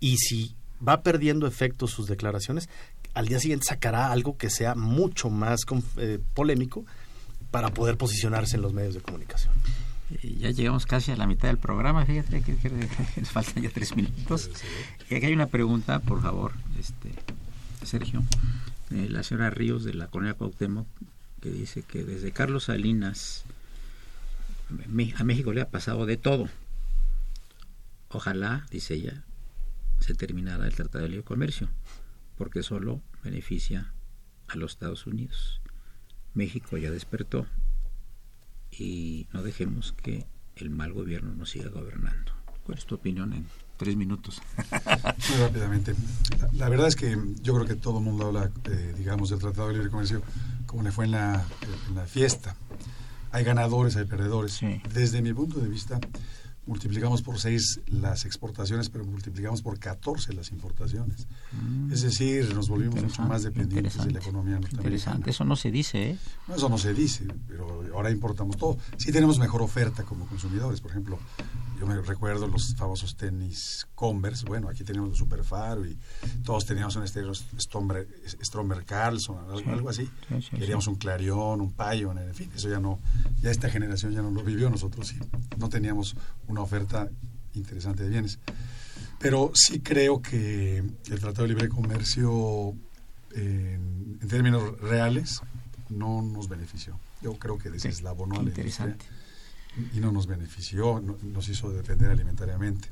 Y 0.00 0.16
si 0.16 0.54
va 0.86 1.02
perdiendo 1.02 1.46
efecto 1.46 1.86
sus 1.86 2.06
declaraciones, 2.06 2.68
al 3.14 3.28
día 3.28 3.38
siguiente 3.38 3.66
sacará 3.68 4.10
algo 4.10 4.36
que 4.36 4.50
sea 4.50 4.74
mucho 4.74 5.30
más 5.30 5.60
eh, 5.96 6.18
polémico 6.34 6.84
para 7.50 7.72
poder 7.72 7.96
posicionarse 7.96 8.56
en 8.56 8.62
los 8.62 8.72
medios 8.72 8.94
de 8.94 9.00
comunicación. 9.00 9.54
Ya 10.22 10.50
llegamos 10.50 10.84
casi 10.84 11.10
a 11.10 11.16
la 11.16 11.26
mitad 11.26 11.48
del 11.48 11.58
programa, 11.58 12.04
fíjate 12.04 12.42
que, 12.42 12.52
nos 13.16 13.30
faltan 13.30 13.62
ya 13.62 13.70
tres 13.70 13.96
minutos. 13.96 14.50
Y 15.08 15.14
aquí 15.14 15.26
hay 15.26 15.32
una 15.32 15.46
pregunta, 15.46 16.00
por 16.00 16.20
favor, 16.20 16.52
este 16.78 17.12
Sergio. 17.86 18.22
Eh, 18.92 19.08
la 19.08 19.22
señora 19.22 19.48
Ríos 19.48 19.84
de 19.84 19.94
la 19.94 20.08
colonia 20.08 20.34
Cuauhtémoc, 20.34 20.86
que 21.40 21.50
dice 21.50 21.82
que 21.82 22.04
desde 22.04 22.32
Carlos 22.32 22.64
Salinas 22.64 23.44
a 25.16 25.24
México 25.24 25.52
le 25.52 25.62
ha 25.62 25.70
pasado 25.70 26.04
de 26.04 26.18
todo. 26.18 26.48
Ojalá, 28.10 28.66
dice 28.70 28.94
ella, 28.94 29.24
se 30.00 30.14
terminara 30.14 30.66
el 30.66 30.74
Tratado 30.74 31.04
de 31.04 31.08
Libre 31.08 31.24
Comercio, 31.24 31.70
porque 32.36 32.62
solo 32.62 33.00
beneficia 33.24 33.92
a 34.48 34.56
los 34.56 34.72
Estados 34.72 35.06
Unidos. 35.06 35.62
México 36.34 36.76
ya 36.76 36.90
despertó 36.90 37.46
y 38.70 39.26
no 39.32 39.42
dejemos 39.42 39.92
que 39.92 40.26
el 40.56 40.68
mal 40.68 40.92
gobierno 40.92 41.34
nos 41.34 41.50
siga 41.50 41.70
gobernando. 41.70 42.32
¿Cuál 42.64 42.76
es 42.76 42.84
tu 42.84 42.96
opinión 42.96 43.32
en 43.32 43.46
tres 43.82 43.96
minutos? 43.96 44.40
Muy 45.30 45.38
rápidamente. 45.38 45.94
La, 46.52 46.68
verdad 46.68 46.86
es 46.86 46.94
que 46.94 47.18
yo 47.42 47.54
creo 47.54 47.66
que 47.66 47.74
todo 47.74 47.98
el 47.98 48.04
mundo 48.04 48.26
habla, 48.26 48.50
eh, 48.64 48.94
digamos, 48.96 49.30
del 49.30 49.40
Tratado 49.40 49.68
de 49.68 49.74
Libre 49.74 49.90
Comercio 49.90 50.22
como 50.66 50.84
le 50.84 50.92
fue 50.92 51.04
en 51.04 51.10
la, 51.10 51.44
en 51.88 51.94
la 51.94 52.06
fiesta. 52.06 52.54
Hay 53.32 53.44
ganadores, 53.44 53.96
hay 53.96 54.04
perdedores. 54.04 54.60
Desde 54.94 55.20
mi 55.20 55.34
punto 55.34 55.58
de 55.58 55.68
vista, 55.68 55.98
multiplicamos 56.66 57.22
por 57.22 57.38
6 57.38 57.80
las 57.88 58.24
exportaciones, 58.24 58.88
pero 58.88 59.04
multiplicamos 59.04 59.62
por 59.62 59.78
14 59.78 60.32
las 60.32 60.50
importaciones. 60.50 61.26
Mm. 61.52 61.92
Es 61.92 62.02
decir, 62.02 62.54
nos 62.54 62.68
volvimos 62.68 63.02
mucho 63.02 63.22
más 63.22 63.42
dependientes 63.42 64.02
de 64.02 64.12
la 64.12 64.20
economía 64.20 64.54
norteamericana. 64.54 64.88
Interesante, 64.88 65.30
eso 65.30 65.44
no 65.44 65.56
se 65.56 65.70
dice, 65.70 66.10
¿eh? 66.10 66.18
No, 66.48 66.54
eso 66.54 66.68
no 66.68 66.78
se 66.78 66.94
dice, 66.94 67.26
pero 67.48 67.82
ahora 67.94 68.10
importamos 68.10 68.56
todo. 68.56 68.78
Sí 68.96 69.12
tenemos 69.12 69.38
mejor 69.38 69.62
oferta 69.62 70.04
como 70.04 70.26
consumidores, 70.26 70.80
por 70.80 70.92
ejemplo, 70.92 71.18
yo 71.82 71.88
me 71.88 72.00
recuerdo 72.00 72.46
los 72.46 72.76
famosos 72.76 73.16
tenis 73.16 73.88
Converse, 73.96 74.44
bueno, 74.46 74.68
aquí 74.68 74.84
teníamos 74.84 75.10
un 75.10 75.16
Superfaro 75.16 75.84
y 75.84 75.98
todos 76.44 76.64
teníamos 76.64 76.94
un 76.94 77.02
estilo 77.02 77.34
Stromberg 77.34 78.84
Carlson, 78.86 79.38
algo, 79.50 79.88
así. 79.88 80.08
Queríamos 80.50 80.86
un 80.86 80.94
Clarion, 80.94 81.60
un 81.60 81.72
Payon, 81.72 82.18
en 82.18 82.34
fin, 82.36 82.52
eso 82.54 82.68
ya 82.68 82.78
no, 82.78 83.00
ya 83.40 83.50
esta 83.50 83.68
generación 83.68 84.12
ya 84.12 84.22
no 84.22 84.30
lo 84.30 84.44
vivió, 84.44 84.70
nosotros 84.70 85.08
sí, 85.08 85.18
no 85.58 85.68
teníamos 85.68 86.14
una 86.46 86.60
oferta 86.60 87.10
interesante 87.54 88.04
de 88.04 88.10
bienes. 88.10 88.38
Pero 89.18 89.50
sí 89.52 89.80
creo 89.80 90.22
que 90.22 90.78
el 90.78 91.20
Tratado 91.20 91.42
de 91.42 91.48
Libre 91.48 91.68
Comercio, 91.68 92.76
en, 93.34 94.20
términos 94.28 94.80
reales, 94.80 95.40
no 95.88 96.22
nos 96.22 96.48
benefició. 96.48 96.96
Yo 97.22 97.36
creo 97.40 97.58
que 97.58 97.70
deseslabonó 97.70 98.38
a 98.38 98.42
la 98.44 98.50
Interesante 98.50 99.04
y 99.94 100.00
no 100.00 100.12
nos 100.12 100.26
benefició, 100.26 101.00
nos 101.00 101.48
hizo 101.48 101.70
depender 101.70 102.10
alimentariamente. 102.10 102.88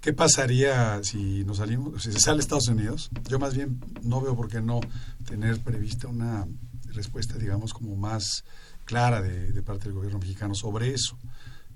¿Qué 0.00 0.12
pasaría 0.12 1.02
si 1.02 1.44
nos 1.44 1.56
salimos, 1.56 2.02
si 2.02 2.12
se 2.12 2.20
sale 2.20 2.40
Estados 2.40 2.68
Unidos? 2.68 3.10
Yo 3.28 3.38
más 3.38 3.54
bien 3.54 3.80
no 4.02 4.20
veo 4.20 4.36
por 4.36 4.48
qué 4.48 4.60
no 4.60 4.80
tener 5.26 5.58
prevista 5.60 6.06
una 6.06 6.46
respuesta, 6.92 7.36
digamos, 7.38 7.72
como 7.72 7.96
más 7.96 8.44
clara 8.84 9.20
de, 9.20 9.62
parte 9.62 9.84
del 9.84 9.94
gobierno 9.94 10.18
mexicano 10.18 10.54
sobre 10.54 10.94
eso. 10.94 11.18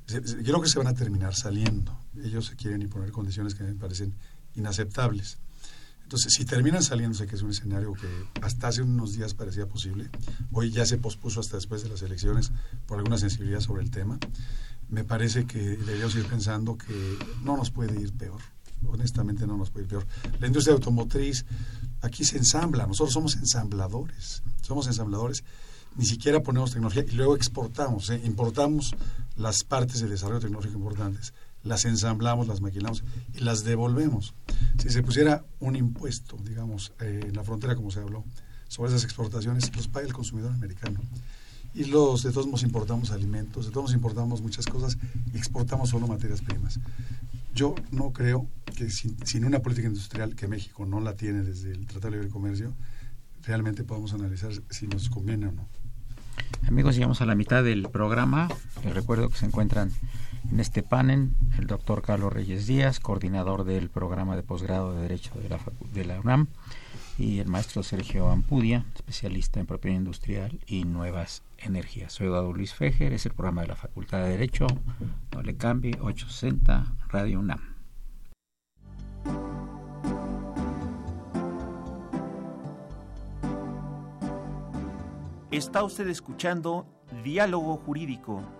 Yo 0.06 0.20
creo 0.20 0.60
que 0.60 0.68
se 0.68 0.78
van 0.78 0.86
a 0.86 0.94
terminar 0.94 1.34
saliendo. 1.34 1.96
Ellos 2.22 2.46
se 2.46 2.56
quieren 2.56 2.82
imponer 2.82 3.10
condiciones 3.10 3.54
que 3.54 3.64
me 3.64 3.74
parecen 3.74 4.14
inaceptables. 4.54 5.38
Entonces, 6.10 6.32
si 6.32 6.44
terminan 6.44 6.82
saliéndose, 6.82 7.28
que 7.28 7.36
es 7.36 7.42
un 7.42 7.50
escenario 7.50 7.92
que 7.92 8.08
hasta 8.42 8.66
hace 8.66 8.82
unos 8.82 9.12
días 9.12 9.32
parecía 9.32 9.68
posible, 9.68 10.10
hoy 10.50 10.72
ya 10.72 10.84
se 10.84 10.98
pospuso 10.98 11.38
hasta 11.38 11.56
después 11.56 11.84
de 11.84 11.88
las 11.88 12.02
elecciones 12.02 12.50
por 12.88 12.98
alguna 12.98 13.16
sensibilidad 13.16 13.60
sobre 13.60 13.84
el 13.84 13.92
tema, 13.92 14.18
me 14.88 15.04
parece 15.04 15.46
que 15.46 15.60
deberíamos 15.60 16.16
ir 16.16 16.26
pensando 16.26 16.76
que 16.76 17.16
no 17.44 17.56
nos 17.56 17.70
puede 17.70 18.00
ir 18.00 18.12
peor. 18.12 18.40
Honestamente 18.88 19.46
no 19.46 19.56
nos 19.56 19.70
puede 19.70 19.84
ir 19.84 19.88
peor. 19.90 20.06
La 20.40 20.48
industria 20.48 20.74
automotriz 20.74 21.44
aquí 22.00 22.24
se 22.24 22.38
ensambla, 22.38 22.88
nosotros 22.88 23.12
somos 23.12 23.36
ensambladores, 23.36 24.42
somos 24.62 24.88
ensambladores, 24.88 25.44
ni 25.94 26.06
siquiera 26.06 26.42
ponemos 26.42 26.72
tecnología 26.72 27.04
y 27.06 27.12
luego 27.12 27.36
exportamos, 27.36 28.10
¿eh? 28.10 28.20
importamos 28.24 28.96
las 29.36 29.62
partes 29.62 30.00
de 30.00 30.08
desarrollo 30.08 30.40
tecnológico 30.40 30.76
importantes 30.76 31.32
las 31.62 31.84
ensamblamos, 31.84 32.48
las 32.48 32.60
maquilamos 32.60 33.04
y 33.34 33.40
las 33.40 33.64
devolvemos. 33.64 34.34
Si 34.78 34.90
se 34.90 35.02
pusiera 35.02 35.44
un 35.58 35.76
impuesto, 35.76 36.36
digamos, 36.44 36.92
eh, 37.00 37.24
en 37.26 37.36
la 37.36 37.44
frontera, 37.44 37.76
como 37.76 37.90
se 37.90 38.00
habló, 38.00 38.24
sobre 38.68 38.90
esas 38.90 39.04
exportaciones, 39.04 39.74
los 39.76 39.88
paga 39.88 40.06
el 40.06 40.12
consumidor 40.12 40.52
americano. 40.52 41.00
Y 41.74 41.84
los, 41.84 42.22
de 42.22 42.32
todos 42.32 42.46
modos 42.46 42.62
importamos 42.62 43.10
alimentos, 43.10 43.66
de 43.66 43.70
todos 43.70 43.84
modos 43.84 43.94
importamos 43.94 44.40
muchas 44.40 44.66
cosas 44.66 44.98
y 45.32 45.36
exportamos 45.36 45.90
solo 45.90 46.08
materias 46.08 46.40
primas. 46.40 46.80
Yo 47.54 47.74
no 47.90 48.12
creo 48.12 48.46
que 48.76 48.90
sin, 48.90 49.16
sin 49.26 49.44
una 49.44 49.60
política 49.60 49.88
industrial 49.88 50.34
que 50.34 50.48
México 50.48 50.86
no 50.86 51.00
la 51.00 51.14
tiene 51.14 51.42
desde 51.42 51.72
el 51.72 51.86
Tratado 51.86 52.12
de 52.12 52.16
Libre 52.18 52.30
Comercio, 52.30 52.72
realmente 53.44 53.84
podamos 53.84 54.12
analizar 54.14 54.52
si 54.70 54.86
nos 54.86 55.08
conviene 55.08 55.46
o 55.48 55.52
no. 55.52 55.68
Amigos, 56.66 56.94
llegamos 56.94 57.20
a 57.20 57.26
la 57.26 57.34
mitad 57.34 57.64
del 57.64 57.88
programa. 57.88 58.48
Les 58.84 58.94
recuerdo 58.94 59.28
que 59.28 59.36
se 59.36 59.46
encuentran 59.46 59.90
en 60.50 60.60
este 60.60 60.82
panel, 60.82 61.30
el 61.58 61.66
doctor 61.66 62.02
Carlos 62.02 62.32
Reyes 62.32 62.66
Díaz, 62.66 63.00
coordinador 63.00 63.64
del 63.64 63.88
programa 63.88 64.36
de 64.36 64.42
posgrado 64.42 64.92
de 64.92 65.02
Derecho 65.02 65.32
de 65.92 66.04
la, 66.04 66.20
UNAM, 66.20 66.48
y 67.18 67.38
el 67.38 67.46
maestro 67.46 67.82
Sergio 67.82 68.28
Ampudia, 68.30 68.84
especialista 68.94 69.60
en 69.60 69.66
propiedad 69.66 69.96
industrial 69.96 70.58
y 70.66 70.84
nuevas 70.84 71.42
energías. 71.58 72.12
Soy 72.12 72.26
Eduardo 72.26 72.52
Luis 72.52 72.74
Fejer, 72.74 73.12
es 73.12 73.26
el 73.26 73.32
programa 73.32 73.62
de 73.62 73.68
la 73.68 73.76
Facultad 73.76 74.22
de 74.22 74.30
Derecho, 74.30 74.66
no 75.34 75.42
le 75.42 75.56
cambie, 75.56 75.96
860 76.00 76.96
Radio 77.08 77.38
UNAM. 77.38 77.60
Está 85.50 85.82
usted 85.82 86.08
escuchando 86.08 86.86
Diálogo 87.24 87.76
Jurídico 87.76 88.59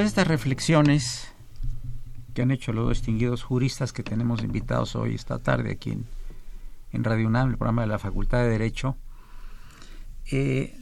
Después 0.00 0.14
de 0.14 0.20
estas 0.22 0.28
reflexiones 0.28 1.28
que 2.32 2.40
han 2.40 2.50
hecho 2.50 2.72
los 2.72 2.88
distinguidos 2.88 3.42
juristas 3.42 3.92
que 3.92 4.02
tenemos 4.02 4.42
invitados 4.42 4.96
hoy, 4.96 5.14
esta 5.14 5.38
tarde, 5.38 5.72
aquí 5.72 5.94
en, 6.92 7.04
Radio 7.04 7.26
UNAM, 7.26 7.50
el 7.50 7.58
programa 7.58 7.82
de 7.82 7.88
la 7.88 7.98
Facultad 7.98 8.38
de 8.38 8.48
Derecho, 8.48 8.96
eh, 10.30 10.74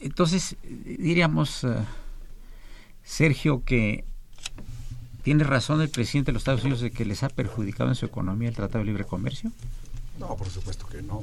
entonces 0.00 0.56
diríamos, 0.64 1.62
eh, 1.62 1.76
Sergio, 3.04 3.62
que 3.62 4.06
¿Tiene 5.22 5.44
razón 5.44 5.80
el 5.80 5.88
presidente 5.88 6.32
de 6.32 6.32
los 6.32 6.40
Estados 6.40 6.62
Unidos 6.62 6.80
de 6.80 6.90
que 6.90 7.04
les 7.04 7.22
ha 7.22 7.28
perjudicado 7.28 7.90
en 7.90 7.94
su 7.94 8.06
economía 8.06 8.48
el 8.48 8.56
Tratado 8.56 8.80
de 8.80 8.86
Libre 8.86 9.04
Comercio? 9.04 9.52
No, 10.18 10.34
por 10.34 10.50
supuesto 10.50 10.88
que 10.88 11.00
no. 11.00 11.22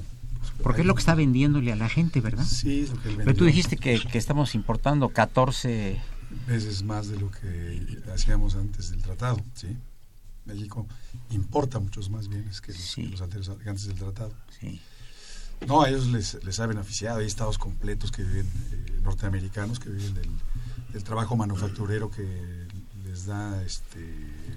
Porque 0.64 0.82
es 0.82 0.88
lo 0.88 0.96
que 0.96 1.00
está 1.00 1.16
vendiéndole 1.16 1.74
a 1.74 1.76
la 1.76 1.90
gente, 1.90 2.22
¿verdad? 2.22 2.46
Sí, 2.46 2.84
es 2.84 2.92
lo 2.92 3.02
que 3.02 3.10
él 3.10 3.18
Pero 3.18 3.36
tú 3.36 3.44
dijiste 3.44 3.76
que, 3.76 4.00
que 4.00 4.18
estamos 4.18 4.56
importando 4.56 5.10
14... 5.10 6.00
veces 6.48 6.84
más 6.84 7.08
de 7.08 7.20
lo 7.20 7.30
que 7.32 8.02
hacíamos 8.14 8.56
antes 8.56 8.92
del 8.92 9.02
tratado, 9.02 9.42
¿sí? 9.56 9.76
México 10.46 10.88
importa 11.32 11.80
muchos 11.80 12.10
más 12.10 12.28
bienes 12.28 12.60
que 12.62 12.72
los, 12.72 12.82
Sí. 12.82 13.04
que 13.04 13.10
los 13.10 13.22
anteriores, 13.22 13.64
que 13.64 13.70
antes 13.70 13.86
del 13.88 13.98
tratado. 13.98 14.32
Sí. 14.60 14.82
No, 15.68 15.82
a 15.82 15.90
ellos 15.90 16.08
les, 16.08 16.42
les 16.44 16.60
ha 16.60 16.66
beneficiado. 16.68 17.20
Hay 17.20 17.28
estados 17.28 17.58
completos 17.58 18.12
que 18.12 18.24
viven, 18.24 18.48
eh, 18.72 19.00
norteamericanos, 19.04 19.80
que 19.80 19.90
viven 19.90 20.14
del, 20.14 20.30
del 20.94 21.04
trabajo 21.04 21.36
manufacturero 21.36 22.10
que 22.10 22.68
les 23.04 23.26
da 23.26 23.62
este, 23.64 24.00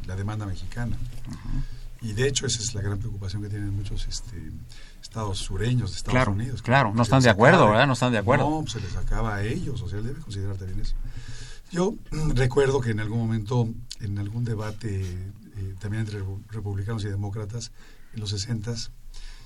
la 0.07 0.15
demanda 0.17 0.47
mexicana. 0.47 0.97
Y 2.01 2.13
de 2.15 2.27
hecho 2.29 2.47
esa 2.47 2.61
es 2.61 2.75
la 2.75 2.83
gran 2.83 2.99
preocupación 2.99 3.43
que 3.43 3.49
tienen 3.49 3.75
muchos 3.75 4.07
este, 4.07 4.37
estados 5.03 5.39
sureños 5.39 5.91
de 5.91 5.97
Estados 5.99 6.15
Claro, 6.15 6.33
Unidos. 6.33 6.63
claro, 6.63 6.93
no 6.95 7.03
están 7.03 7.23
de 7.23 7.31
acuerdo, 7.31 7.59
acabe. 7.59 7.71
¿verdad? 7.73 7.87
No 7.87 7.93
están 7.93 8.13
de 8.13 8.19
acuerdo. 8.19 8.49
No, 8.51 8.61
pues 8.63 8.73
se 8.73 8.81
les 8.81 8.97
acaba 8.97 9.37
a 9.37 9.43
ellos, 9.45 9.81
o 9.83 9.89
sea, 9.89 9.99
él 9.99 10.05
debe 10.07 10.21
considerar 10.21 10.57
también 10.57 10.81
eso. 10.81 10.95
Yo 11.73 11.93
mm, 12.11 12.31
recuerdo 12.33 12.81
que 12.81 12.91
en 12.91 13.01
algún 13.01 13.19
momento, 13.19 13.69
en 14.01 14.19
algún 14.19 14.45
debate 14.45 15.01
eh, 15.03 15.75
también 15.81 16.03
entre 16.05 16.23
repu- 16.23 16.43
republicanos 16.51 17.05
y 17.05 17.09
demócratas, 17.09 17.73
en 18.15 18.21
los 18.21 18.31
60 18.31 18.75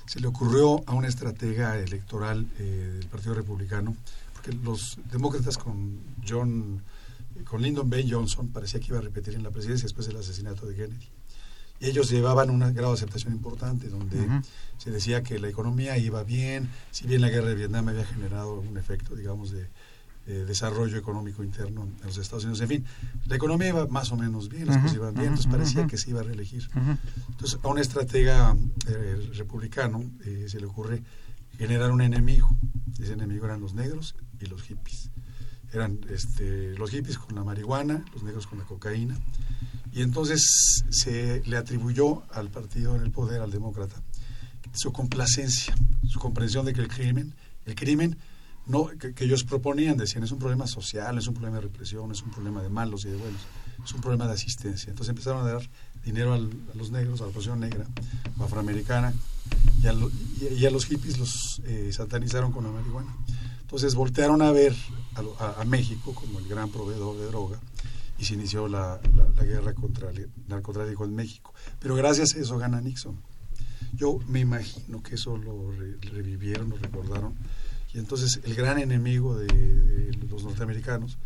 se 0.07 0.21
le 0.21 0.27
ocurrió 0.27 0.83
a 0.89 0.95
una 0.95 1.09
estratega 1.09 1.79
electoral 1.79 2.47
eh, 2.59 2.97
del 2.99 3.07
Partido 3.09 3.35
Republicano, 3.35 3.97
porque 4.33 4.53
los 4.53 4.99
demócratas 5.11 5.57
con 5.59 5.99
John, 6.29 6.81
eh, 7.37 7.45
con 7.45 7.63
Lyndon 7.63 7.89
B. 7.91 8.07
Johnson 8.09 8.49
parecía 8.49 8.81
que 8.81 8.87
iba 8.89 8.99
a 8.99 9.03
repetir 9.03 9.35
en 9.35 9.43
la 9.43 9.51
presidencia 9.51 9.85
después 9.85 10.07
del 10.07 10.17
asesinato 10.17 10.67
de 10.67 10.75
Kennedy. 10.77 11.09
Y 11.79 11.87
ellos 11.89 12.09
llevaban 12.09 12.49
un 12.51 12.61
grado 12.73 12.89
de 12.89 12.95
aceptación 12.95 13.35
importante, 13.35 13.89
donde 13.89 14.27
se 14.79 14.91
decía 14.91 15.23
que 15.23 15.39
la 15.39 15.49
economía 15.49 15.99
iba 15.99 16.23
bien, 16.25 16.71
si 16.91 17.07
bien 17.07 17.21
la 17.21 17.29
guerra 17.29 17.49
de 17.49 17.55
Vietnam 17.55 17.89
había 17.89 18.07
generado 18.07 18.61
un 18.61 18.79
efecto, 18.79 19.15
digamos, 19.15 19.51
de 19.51 19.69
eh, 20.29 20.45
desarrollo 20.45 20.99
económico 20.99 21.45
interno 21.45 21.85
en 21.85 22.07
los 22.07 22.19
Estados 22.19 22.45
Unidos. 22.45 22.61
En 22.61 22.69
fin, 22.69 22.85
la 23.27 23.37
economía 23.37 23.69
iba 23.69 23.87
más 23.87 24.11
o 24.11 24.17
menos 24.17 24.49
bien, 24.49 24.67
las 24.67 24.79
cosas 24.79 24.97
iban 24.97 25.15
bien, 25.15 25.27
entonces 25.27 25.47
parecía 25.51 25.87
que 25.87 25.97
se 25.97 26.11
iba 26.11 26.21
a 26.21 26.25
reelegir. 26.25 26.69
Entonces, 27.29 27.61
a 27.63 27.69
un 27.69 27.79
estratega 27.79 28.57
eh, 28.89 29.31
republicano 29.35 30.03
eh, 30.25 30.47
se 30.49 30.59
le 30.59 30.67
ocurre 30.67 31.03
generar 31.57 31.93
un 31.93 32.01
enemigo. 32.01 32.49
Ese 33.01 33.13
enemigo 33.13 33.47
eran 33.47 33.61
los 33.61 33.75
negros 33.75 34.17
y 34.41 34.47
los 34.47 34.63
hippies. 34.63 35.11
Eran 35.73 36.01
este, 36.11 36.77
los 36.77 36.91
hippies 36.91 37.19
con 37.19 37.37
la 37.37 37.45
marihuana, 37.45 38.05
los 38.13 38.23
negros 38.23 38.49
con 38.49 38.59
la 38.59 38.65
cocaína. 38.65 39.17
Y 39.93 40.03
entonces 40.03 40.83
se 40.91 41.43
le 41.47 41.57
atribuyó 41.57 42.25
al 42.33 42.51
partido 42.51 42.97
en 42.97 43.03
el 43.03 43.13
poder, 43.13 43.43
al 43.43 43.53
demócrata, 43.53 44.03
su 44.75 44.93
complacencia, 44.93 45.75
su 46.09 46.19
comprensión 46.19 46.67
de 46.67 46.73
que 46.73 46.81
el 46.81 46.89
crimen, 46.89 47.35
el 47.65 47.75
crimen 47.75 48.19
no, 48.67 48.89
que, 48.99 49.25
ellos 49.25 49.45
proponían, 49.45 49.97
decían, 49.97 50.25
es 50.25 50.33
un 50.33 50.39
problema 50.39 50.67
social, 50.67 51.17
es 51.19 51.27
un 51.27 51.35
problema 51.35 51.57
de 51.57 51.63
represión, 51.63 52.11
es 52.11 52.23
un 52.23 52.31
problema 52.31 52.63
de 52.63 52.69
malos 52.69 53.05
y 53.05 53.11
de 53.11 53.17
buenos, 53.17 53.41
es 53.85 53.93
un 53.93 54.01
problema 54.01 54.27
de 54.27 54.33
asistencia. 54.33 54.91
Entonces 54.91 55.11
empezaron 55.11 55.47
a 55.47 55.53
dar 55.53 55.63
dinero 56.05 56.35
a 56.35 56.39
los 56.75 56.91
negros, 56.91 57.21
a 57.21 57.27
la 57.27 57.31
población 57.31 57.61
negra 57.61 57.87
afroamericana, 58.41 59.15
y 59.83 60.65
a, 60.65 60.71
los 60.71 60.87
hippies 60.87 61.19
los 61.19 61.61
eh, 61.65 61.91
satanizaron 61.93 62.53
con 62.53 62.65
la 62.65 62.71
marihuana. 62.71 63.15
Entonces 63.61 63.95
voltearon 63.95 64.43
a 64.43 64.51
ver 64.51 64.75
a, 65.39 65.65
México 65.65 66.15
como 66.15 66.39
el 66.39 66.49
gran 66.49 66.71
proveedor 66.71 67.17
de 67.19 67.27
droga 67.27 67.59
y 68.19 68.25
se 68.25 68.35
inició 68.35 68.69
la, 68.69 69.01
guerra 69.41 69.75
contra 69.75 70.11
el 70.11 70.31
narcotráfico 70.49 71.05
en 71.05 71.15
México. 71.15 71.53
Pero 71.79 71.95
gracias 71.95 72.35
a 72.35 72.39
eso 72.39 72.59
gana 72.59 72.81
Nixon. 72.81 73.17
Yo 73.95 74.19
me 74.29 74.41
imagino 74.41 75.03
que 75.03 75.15
eso 75.15 75.37
lo 75.37 75.71
re- 75.73 75.99
revivieron, 76.13 76.71
lo 76.71 76.77
recordaron. 76.77 77.35
Y 77.97 77.99
entonces 77.99 78.41
el 78.45 78.55
gran 78.55 78.79
enemigo 78.79 79.39
de, 79.39 80.13
los 80.29 80.45
norteamericanos 80.45 81.17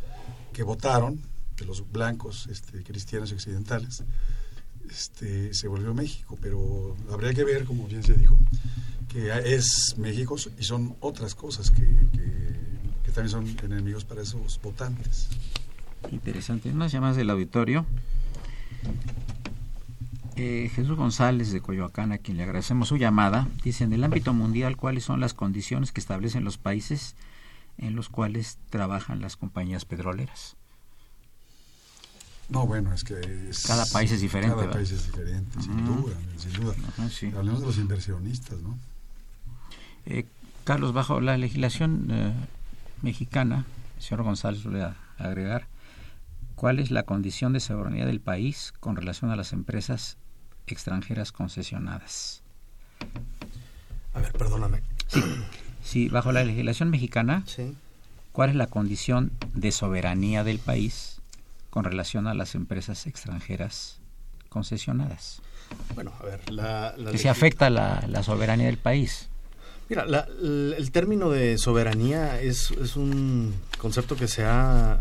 que 0.53 0.63
votaron, 0.63 1.21
de 1.59 1.65
los 1.65 1.91
blancos 1.91 2.47
este, 2.47 2.85
cristianos 2.85 3.33
occidentales, 3.33 4.05
este, 4.89 5.53
se 5.53 5.67
volvió 5.67 5.93
México. 5.95 6.39
Pero 6.41 6.97
habría 7.11 7.35
que 7.35 7.43
ver, 7.43 7.65
como 7.65 7.89
bien 7.89 8.05
se 8.05 8.15
dijo, 8.15 8.39
que 9.09 9.33
es 9.53 9.97
México 9.99 10.37
y 10.59 10.63
son 10.63 10.95
otras 11.01 11.35
cosas 11.35 11.73
que 11.73 11.89
también 13.13 13.31
son 13.31 13.49
enemigos 13.65 14.05
para 14.05 14.23
esos 14.23 14.61
votantes. 14.63 15.27
Interesante. 16.13 16.71
Unas 16.71 16.93
llamadas 16.93 17.17
del 17.17 17.31
auditorio. 17.31 17.85
Eh, 20.43 20.71
Jesús 20.75 20.97
González 20.97 21.53
de 21.53 21.61
Coyoacán, 21.61 22.13
a 22.13 22.19
quien 22.19 22.39
le 22.39 22.45
agradecemos 22.45 22.89
su 22.89 22.97
llamada, 22.97 23.47
dice, 23.63 23.85
en 23.85 23.93
el 23.93 24.03
ámbito 24.03 24.33
mundial, 24.33 24.79
¿cuáles 24.79 25.05
son 25.05 25.21
las 25.21 25.35
condiciones 25.35 25.93
que 25.93 26.01
establecen 26.01 26.45
los 26.45 26.57
países 26.57 27.15
en 27.77 27.95
los 27.95 28.09
cuales 28.09 28.57
trabajan 28.71 29.21
las 29.21 29.37
compañías 29.37 29.85
petroleras? 29.85 30.57
No, 32.49 32.67
bueno, 32.67 32.95
es 32.95 33.05
que 33.05 33.21
es- 33.51 33.67
Cada 33.67 33.85
país 33.85 34.11
es 34.13 34.23
diferente, 34.23 34.55
Cada 34.55 34.63
¿verdad? 34.63 34.77
país 34.79 34.91
es 34.93 35.05
diferente, 35.09 35.61
sin 35.61 35.85
duda, 35.85 36.15
sin 36.39 36.53
duda. 36.55 36.75
Sí. 37.11 37.27
Hablemos 37.37 37.61
de 37.61 37.67
los 37.67 37.77
inversionistas, 37.77 38.59
¿no? 38.61 38.79
Eh, 40.07 40.25
Carlos, 40.65 40.95
bajo 40.95 41.21
la 41.21 41.37
legislación 41.37 42.09
eh, 42.11 42.33
mexicana, 43.03 43.67
señor 43.99 44.23
González, 44.25 44.65
le 44.65 44.71
voy 44.71 44.81
a 44.81 44.97
agregar, 45.19 45.67
¿cuál 46.55 46.79
es 46.79 46.91
la 46.91 47.03
condición 47.03 47.53
de 47.53 47.61
soberanía 47.61 48.07
del 48.07 48.21
país 48.21 48.73
con 48.81 48.97
relación 48.97 49.31
a 49.31 49.37
las 49.37 49.53
empresas 49.53 50.17
extranjeras 50.75 51.33
concesionadas? 51.33 52.43
A 54.15 54.21
ver, 54.21 54.33
perdóname. 54.33 54.81
Sí, 55.83 56.09
bajo 56.09 56.33
la 56.33 56.45
legislación 56.45 56.91
mexicana, 56.91 57.43
Sí. 57.47 57.75
¿cuál 58.33 58.51
es 58.51 58.57
la 58.57 58.67
condición 58.67 59.33
de 59.55 59.73
soberanía 59.73 60.45
del 60.45 60.59
país 60.59 61.21
con 61.71 61.85
relación 61.85 62.27
a 62.27 62.35
las 62.35 62.55
empresas 62.55 63.07
extranjeras 63.07 63.99
concesionadas? 64.49 65.41
Bueno, 65.95 66.13
a 66.21 66.25
ver, 66.25 66.51
la, 66.51 66.95
la 66.97 67.13
¿Qué 67.13 67.19
se 67.19 67.29
afecta 67.29 67.71
la, 67.71 68.05
la 68.09 68.23
soberanía 68.23 68.67
del 68.67 68.79
país? 68.79 69.29
Mira, 69.89 70.05
la- 70.07 70.27
el 70.43 70.91
término 70.93 71.31
de 71.31 71.59
soberanía 71.59 72.41
es, 72.41 72.71
es 72.73 72.95
un 72.97 73.55
concepto 73.79 74.17
que 74.17 74.29
se 74.29 74.45
ha 74.45 75.01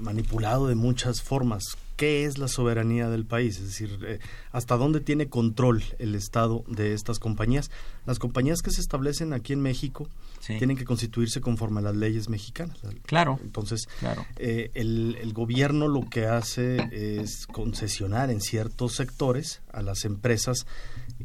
manipulado 0.00 0.66
de 0.68 0.74
muchas 0.74 1.22
formas. 1.22 1.62
¿Qué 1.96 2.24
es 2.26 2.38
la 2.38 2.46
soberanía 2.46 3.08
del 3.08 3.24
país? 3.24 3.58
Es 3.58 3.64
decir, 3.66 3.98
eh, 4.06 4.20
¿hasta 4.52 4.76
dónde 4.76 5.00
tiene 5.00 5.28
control 5.28 5.82
el 5.98 6.14
Estado 6.14 6.62
de 6.68 6.94
estas 6.94 7.18
compañías? 7.18 7.72
Las 8.06 8.20
compañías 8.20 8.62
que 8.62 8.70
se 8.70 8.80
establecen 8.80 9.32
aquí 9.32 9.52
en 9.52 9.60
México 9.60 10.08
Sí. 10.40 10.56
tienen 10.58 10.76
que 10.76 10.84
constituirse 10.84 11.40
conforme 11.40 11.80
a 11.80 11.82
las 11.82 11.96
leyes 11.96 12.28
mexicanas. 12.28 12.78
Claro, 13.06 13.40
Entonces, 13.42 13.88
claro. 13.98 14.24
eh, 14.36 14.70
el, 14.74 15.18
el 15.20 15.32
gobierno 15.32 15.88
lo 15.88 16.08
que 16.08 16.26
hace 16.26 16.78
es 16.92 17.48
concesionar 17.48 18.30
en 18.30 18.40
ciertos 18.40 18.94
sectores 18.94 19.60
a 19.72 19.82
las 19.82 20.04
empresas 20.04 20.64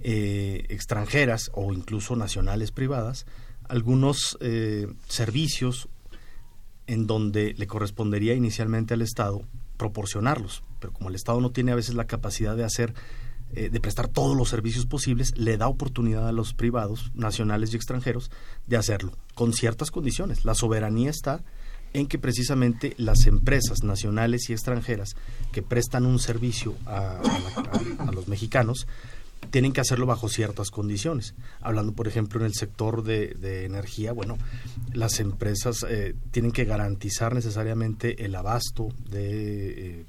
eh, 0.02 0.66
extranjeras 0.70 1.52
o 1.54 1.72
incluso 1.74 2.16
nacionales 2.16 2.72
privadas 2.72 3.28
algunos 3.70 4.38
servicios 5.08 5.88
en 6.88 7.08
donde 7.08 7.54
le 7.54 7.68
correspondería 7.68 8.34
inicialmente 8.34 8.94
al 8.94 9.02
Estado 9.02 9.44
proporcionarlos, 9.78 10.64
pero 10.80 10.94
como 10.94 11.10
el 11.10 11.16
Estado 11.16 11.42
no 11.42 11.52
tiene 11.52 11.72
a 11.72 11.76
veces 11.76 11.96
la 11.96 12.06
capacidad 12.06 12.56
de 12.56 12.64
hacer 12.64 12.94
eh, 13.56 13.70
de 13.70 13.80
prestar 13.80 14.08
todos 14.08 14.36
los 14.36 14.50
servicios 14.50 14.88
posibles, 14.88 15.38
le 15.38 15.58
da 15.58 15.68
oportunidad 15.68 16.28
a 16.28 16.32
los 16.32 16.56
privados, 16.56 17.12
nacionales 17.14 17.72
y 17.72 17.76
extranjeros, 17.76 18.32
de 18.66 18.78
hacerlo, 18.78 19.14
con 19.36 19.54
ciertas 19.54 19.92
condiciones. 19.92 20.44
La 20.44 20.56
soberanía 20.56 21.12
está 21.12 21.44
en 21.94 22.08
que 22.08 22.18
precisamente 22.18 22.96
las 22.98 23.28
empresas 23.28 23.84
nacionales 23.84 24.50
y 24.50 24.54
extranjeras 24.54 25.16
que 25.52 25.62
prestan 25.62 26.08
un 26.08 26.18
servicio 26.18 26.74
a, 26.88 27.22
los 28.12 28.28
mexicanos 28.28 28.88
tienen 29.50 29.74
que 29.74 29.82
hacerlo 29.82 30.06
bajo 30.06 30.30
ciertas 30.30 30.72
condiciones. 30.72 31.36
Hablando, 31.62 31.94
por 31.94 32.08
ejemplo, 32.08 32.40
en 32.40 32.46
el 32.46 32.54
sector 32.54 33.04
de, 33.04 33.30
de 33.36 33.66
energía, 33.66 34.14
bueno, 34.14 34.38
las 34.94 35.20
empresas 35.20 35.86
eh, 35.88 36.16
tienen 36.32 36.52
que 36.52 36.66
garantizar 36.66 37.34
necesariamente 37.34 38.26
el 38.26 38.36
abasto 38.36 38.90
de, 39.10 40.02
eh, 40.02 40.06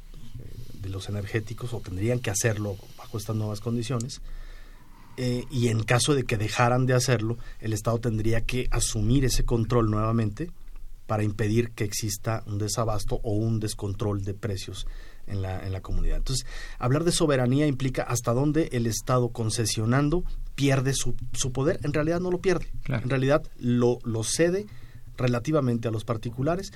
los 0.88 1.08
energéticos 1.08 1.72
o 1.72 1.80
tendrían 1.80 2.20
que 2.20 2.30
hacerlo 2.30 2.76
bajo 2.98 3.18
estas 3.18 3.37
nuevas 3.37 3.60
condiciones. 3.60 4.20
Eh, 5.16 5.44
y 5.50 5.68
en 5.68 5.82
caso 5.82 6.14
de 6.14 6.24
que 6.24 6.37
dejaran 6.37 6.87
de 6.87 6.94
hacerlo, 6.94 7.38
el 7.60 7.72
Estado 7.72 7.98
tendría 7.98 8.40
que 8.42 8.68
asumir 8.70 9.24
ese 9.24 9.44
control 9.44 9.90
nuevamente 9.90 10.50
para 11.06 11.22
impedir 11.22 11.70
que 11.70 11.85
exista 11.85 12.42
un 12.46 12.58
desabasto 12.58 13.20
o 13.22 13.32
un 13.32 13.60
descontrol 13.60 14.24
de 14.24 14.35
precios 14.35 14.87
en 15.27 15.42
la, 15.42 15.64
en 15.66 15.72
la 15.72 15.81
comunidad. 15.81 16.18
Entonces, 16.18 16.46
hablar 16.79 17.04
de 17.04 17.12
soberanía 17.12 17.66
implica 17.66 18.02
hasta 18.02 18.33
dónde 18.33 18.68
el 18.72 18.87
Estado 18.87 19.31
concesionando 19.31 20.25
pierde 20.54 20.92
su, 20.94 21.14
su 21.33 21.52
poder. 21.52 21.81
En 21.83 21.92
realidad 21.92 22.20
no 22.20 22.31
lo 22.31 22.40
pierde. 22.40 22.66
Claro. 22.83 23.02
En 23.02 23.10
realidad 23.10 23.42
lo, 23.58 23.98
lo 24.04 24.22
cede 24.25 24.66
relativamente 25.16 25.88
a 25.88 25.90
los 25.90 26.04
particulares 26.04 26.72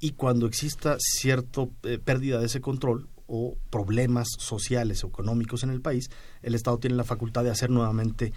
y 0.00 0.12
cuando 0.12 0.46
exista 0.46 0.96
cierta 0.98 1.66
pérdida 2.04 2.38
de 2.38 2.46
ese 2.46 2.60
control 2.60 3.08
o 3.26 3.56
problemas 3.70 4.28
sociales 4.38 5.02
o 5.04 5.08
económicos 5.08 5.62
en 5.62 5.70
el 5.70 5.80
país, 5.80 6.10
el 6.42 6.54
Estado 6.54 6.78
tiene 6.78 6.96
la 6.96 7.04
facultad 7.04 7.44
de 7.44 7.50
hacer 7.50 7.70
nuevamente, 7.70 8.32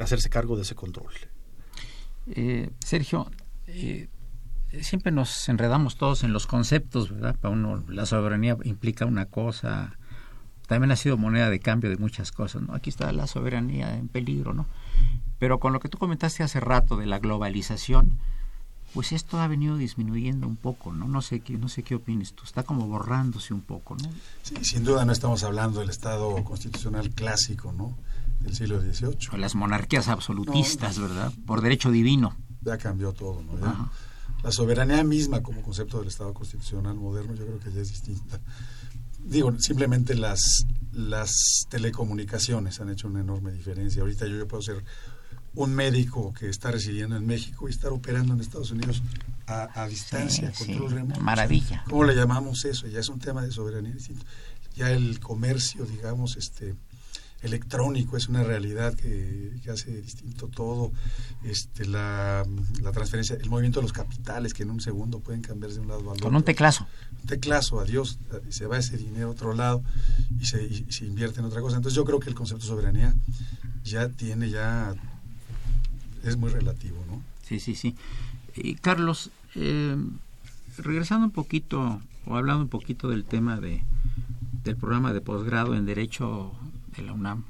hacerse 0.00 0.30
cargo 0.30 0.56
de 0.56 0.62
ese 0.62 0.74
control. 0.74 1.12
Eh, 2.28 2.70
Sergio, 2.84 3.30
eh, 3.66 4.08
siempre 4.80 5.12
nos 5.12 5.48
enredamos 5.48 5.96
todos 5.96 6.24
en 6.24 6.32
los 6.32 6.46
conceptos, 6.46 7.10
¿verdad? 7.10 7.36
Para 7.40 7.54
uno 7.54 7.84
la 7.88 8.06
soberanía 8.06 8.56
implica 8.64 9.04
una 9.04 9.26
cosa, 9.26 9.96
también 10.66 10.90
ha 10.90 10.96
sido 10.96 11.16
moneda 11.16 11.50
de 11.50 11.60
cambio 11.60 11.90
de 11.90 11.96
muchas 11.96 12.32
cosas, 12.32 12.62
¿no? 12.62 12.74
Aquí 12.74 12.90
está 12.90 13.12
la 13.12 13.26
soberanía 13.26 13.96
en 13.96 14.08
peligro, 14.08 14.54
¿no? 14.54 14.66
Pero 15.38 15.58
con 15.58 15.72
lo 15.72 15.80
que 15.80 15.88
tú 15.88 15.98
comentaste 15.98 16.42
hace 16.42 16.60
rato 16.60 16.96
de 16.96 17.06
la 17.06 17.18
globalización, 17.18 18.18
pues 18.94 19.12
esto 19.12 19.40
ha 19.40 19.48
venido 19.48 19.76
disminuyendo 19.76 20.46
un 20.46 20.56
poco, 20.56 20.92
¿no? 20.92 21.08
No 21.08 21.22
sé 21.22 21.40
qué, 21.40 21.58
no 21.58 21.68
sé 21.68 21.82
qué 21.82 21.94
opinas 21.94 22.32
tú, 22.32 22.44
está 22.44 22.62
como 22.62 22.86
borrándose 22.86 23.52
un 23.54 23.62
poco, 23.62 23.96
¿no? 23.96 24.08
Sí, 24.42 24.56
sin 24.62 24.84
duda 24.84 25.04
no 25.04 25.12
estamos 25.12 25.42
hablando 25.44 25.80
del 25.80 25.90
Estado 25.90 26.42
constitucional 26.44 27.10
clásico, 27.10 27.72
¿no? 27.72 27.96
Del 28.40 28.54
siglo 28.54 28.80
XVIII. 28.80 29.28
O 29.32 29.36
las 29.36 29.54
monarquías 29.54 30.08
absolutistas, 30.08 30.98
¿verdad? 30.98 31.32
Por 31.46 31.60
derecho 31.60 31.90
divino. 31.90 32.36
Ya 32.62 32.78
cambió 32.78 33.12
todo, 33.12 33.42
¿no? 33.42 33.90
La 34.42 34.50
soberanía 34.50 35.04
misma 35.04 35.42
como 35.42 35.62
concepto 35.62 35.98
del 35.98 36.08
Estado 36.08 36.34
constitucional 36.34 36.96
moderno 36.96 37.34
yo 37.34 37.46
creo 37.46 37.60
que 37.60 37.72
ya 37.72 37.80
es 37.80 37.90
distinta. 37.90 38.40
Digo, 39.24 39.54
simplemente 39.58 40.14
las, 40.14 40.66
las 40.92 41.66
telecomunicaciones 41.68 42.80
han 42.80 42.90
hecho 42.90 43.06
una 43.06 43.20
enorme 43.20 43.52
diferencia. 43.52 44.02
Ahorita 44.02 44.26
yo, 44.26 44.36
yo 44.36 44.48
puedo 44.48 44.62
ser 44.62 44.82
un 45.54 45.74
médico 45.74 46.32
que 46.32 46.48
está 46.48 46.70
residiendo 46.70 47.16
en 47.16 47.26
México 47.26 47.68
y 47.68 47.70
estar 47.70 47.92
operando 47.92 48.34
en 48.34 48.40
Estados 48.40 48.70
Unidos 48.70 49.02
a, 49.46 49.86
distancia, 49.86 50.50
control 50.52 50.90
remoto. 50.90 51.20
Maravilla. 51.20 51.84
¿Cómo 51.88 52.04
le 52.04 52.14
llamamos 52.14 52.64
eso? 52.64 52.86
Ya 52.86 53.00
es 53.00 53.08
un 53.08 53.18
tema 53.18 53.42
de 53.42 53.50
soberanía 53.50 53.92
distinto. 53.92 54.24
Ya 54.74 54.90
el 54.90 55.20
comercio, 55.20 55.84
digamos, 55.84 56.36
este 56.36 56.74
electrónico 57.42 58.16
es 58.16 58.28
una 58.28 58.42
realidad 58.42 58.94
que, 58.94 59.52
hace 59.70 60.02
distinto 60.02 60.48
todo. 60.48 60.92
Este, 61.44 61.86
la, 61.86 62.44
transferencia, 62.92 63.36
el 63.36 63.48
movimiento 63.48 63.80
de 63.80 63.84
los 63.84 63.92
capitales 63.92 64.54
que 64.54 64.62
en 64.62 64.70
un 64.70 64.80
segundo 64.80 65.20
pueden 65.20 65.42
cambiar 65.42 65.72
de 65.72 65.80
un 65.80 65.88
lado 65.88 66.00
al 66.00 66.08
otro. 66.08 66.24
Con 66.24 66.36
un 66.36 66.42
teclazo. 66.42 66.86
Un 67.22 67.26
teclazo, 67.26 67.80
adiós, 67.80 68.18
se 68.48 68.66
va 68.66 68.78
ese 68.78 68.96
dinero 68.96 69.28
a 69.28 69.30
otro 69.30 69.54
lado 69.54 69.82
y 70.40 70.46
se, 70.46 70.90
se 70.90 71.04
invierte 71.06 71.40
en 71.40 71.46
otra 71.46 71.60
cosa. 71.60 71.76
Entonces 71.76 71.96
yo 71.96 72.04
creo 72.04 72.20
que 72.20 72.28
el 72.28 72.34
concepto 72.34 72.64
de 72.64 72.68
soberanía 72.68 73.14
ya 73.84 74.08
tiene, 74.08 74.50
ya 74.50 74.94
es 76.24 76.36
muy 76.36 76.50
relativo, 76.50 77.04
¿no? 77.08 77.22
Sí, 77.46 77.60
sí, 77.60 77.74
sí. 77.74 77.96
Y 78.54 78.74
Carlos, 78.74 79.30
eh, 79.54 79.96
regresando 80.78 81.26
un 81.26 81.32
poquito 81.32 82.00
o 82.26 82.36
hablando 82.36 82.62
un 82.62 82.68
poquito 82.68 83.08
del 83.08 83.24
tema 83.24 83.60
de 83.60 83.82
del 84.64 84.76
programa 84.76 85.12
de 85.12 85.20
posgrado 85.20 85.74
en 85.74 85.86
Derecho 85.86 86.52
de 86.96 87.02
la 87.02 87.12
UNAM, 87.12 87.44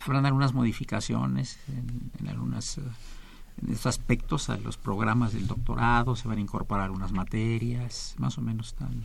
habrán 0.00 0.26
algunas 0.26 0.54
modificaciones 0.54 1.58
en, 1.68 2.10
en 2.18 2.28
algunas 2.28 2.78
eh, 2.78 2.82
en 3.62 3.72
estos 3.72 3.86
aspectos 3.86 4.48
a 4.48 4.56
los 4.56 4.76
programas 4.76 5.34
del 5.34 5.46
doctorado, 5.46 6.16
se 6.16 6.26
van 6.28 6.38
a 6.38 6.40
incorporar 6.40 6.84
algunas 6.84 7.12
materias, 7.12 8.14
más 8.18 8.38
o 8.38 8.40
menos 8.40 8.68
están 8.68 9.04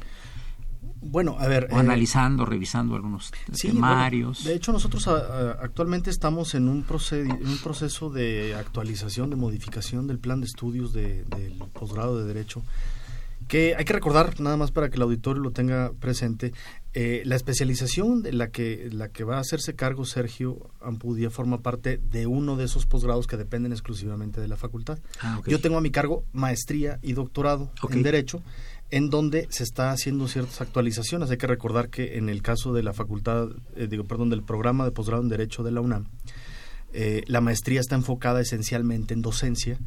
bueno, 1.01 1.37
a 1.39 1.47
ver. 1.47 1.67
O 1.71 1.77
analizando, 1.77 2.45
revisando 2.45 2.95
algunos 2.95 3.31
sí, 3.51 3.71
de 3.71 4.55
hecho, 4.55 4.71
nosotros 4.71 5.07
actualmente 5.07 6.09
estamos 6.09 6.55
en 6.55 6.67
un, 6.67 6.85
en 7.11 7.47
un 7.47 7.57
proceso 7.63 8.09
de 8.09 8.55
actualización, 8.55 9.29
de 9.29 9.35
modificación 9.35 10.07
del 10.07 10.19
plan 10.19 10.41
de 10.41 10.47
estudios 10.47 10.93
del 10.93 11.25
posgrado 11.73 12.17
de 12.17 12.25
Derecho. 12.25 12.63
Que 13.47 13.75
hay 13.75 13.85
que 13.85 13.93
recordar, 13.93 14.39
nada 14.39 14.57
más 14.57 14.71
para 14.71 14.89
que 14.89 14.95
el 14.95 15.03
auditorio 15.03 15.41
lo 15.41 15.51
tenga 15.51 15.91
presente, 15.99 16.51
eh, 16.93 17.21
la 17.25 17.35
especialización 17.35 18.23
de 18.23 18.33
la 18.33 18.49
que, 18.49 18.89
la 18.91 19.09
que 19.09 19.23
va 19.23 19.37
a 19.37 19.41
hacerse 19.41 19.75
cargo 19.75 20.05
Sergio 20.05 20.71
Ampudia 20.81 21.29
forma 21.29 21.61
parte 21.61 21.97
de 21.97 22.25
uno 22.25 22.55
de 22.55 22.65
esos 22.65 22.85
posgrados 22.85 23.27
que 23.27 23.37
dependen 23.37 23.71
exclusivamente 23.71 24.41
de 24.41 24.47
la 24.47 24.57
facultad. 24.57 24.99
Ah, 25.21 25.41
Yo 25.45 25.59
tengo 25.59 25.77
a 25.77 25.81
mi 25.81 25.91
cargo 25.91 26.23
maestría 26.33 26.99
y 27.01 27.13
doctorado 27.13 27.71
en 27.91 28.01
Derecho 28.01 28.41
en 28.91 29.09
donde 29.09 29.47
se 29.49 29.63
está 29.63 29.91
haciendo 29.91 30.27
ciertas 30.27 30.61
actualizaciones. 30.61 31.29
Hay 31.29 31.37
que 31.37 31.47
recordar 31.47 31.89
que 31.89 32.17
en 32.17 32.29
el 32.29 32.41
caso 32.41 32.73
de 32.73 32.83
la 32.83 32.93
facultad, 32.93 33.49
eh, 33.75 33.87
digo, 33.87 34.05
perdón, 34.05 34.29
del 34.29 34.43
programa 34.43 34.85
de 34.85 34.91
posgrado 34.91 35.23
en 35.23 35.29
Derecho 35.29 35.63
de 35.63 35.71
la 35.71 35.81
UNAM, 35.81 36.05
eh, 36.93 37.23
la 37.27 37.41
maestría 37.41 37.81
está 37.81 37.95
enfocada 37.95 38.39
esencialmente 38.41 39.13
en 39.13 39.21
docencia 39.21 39.77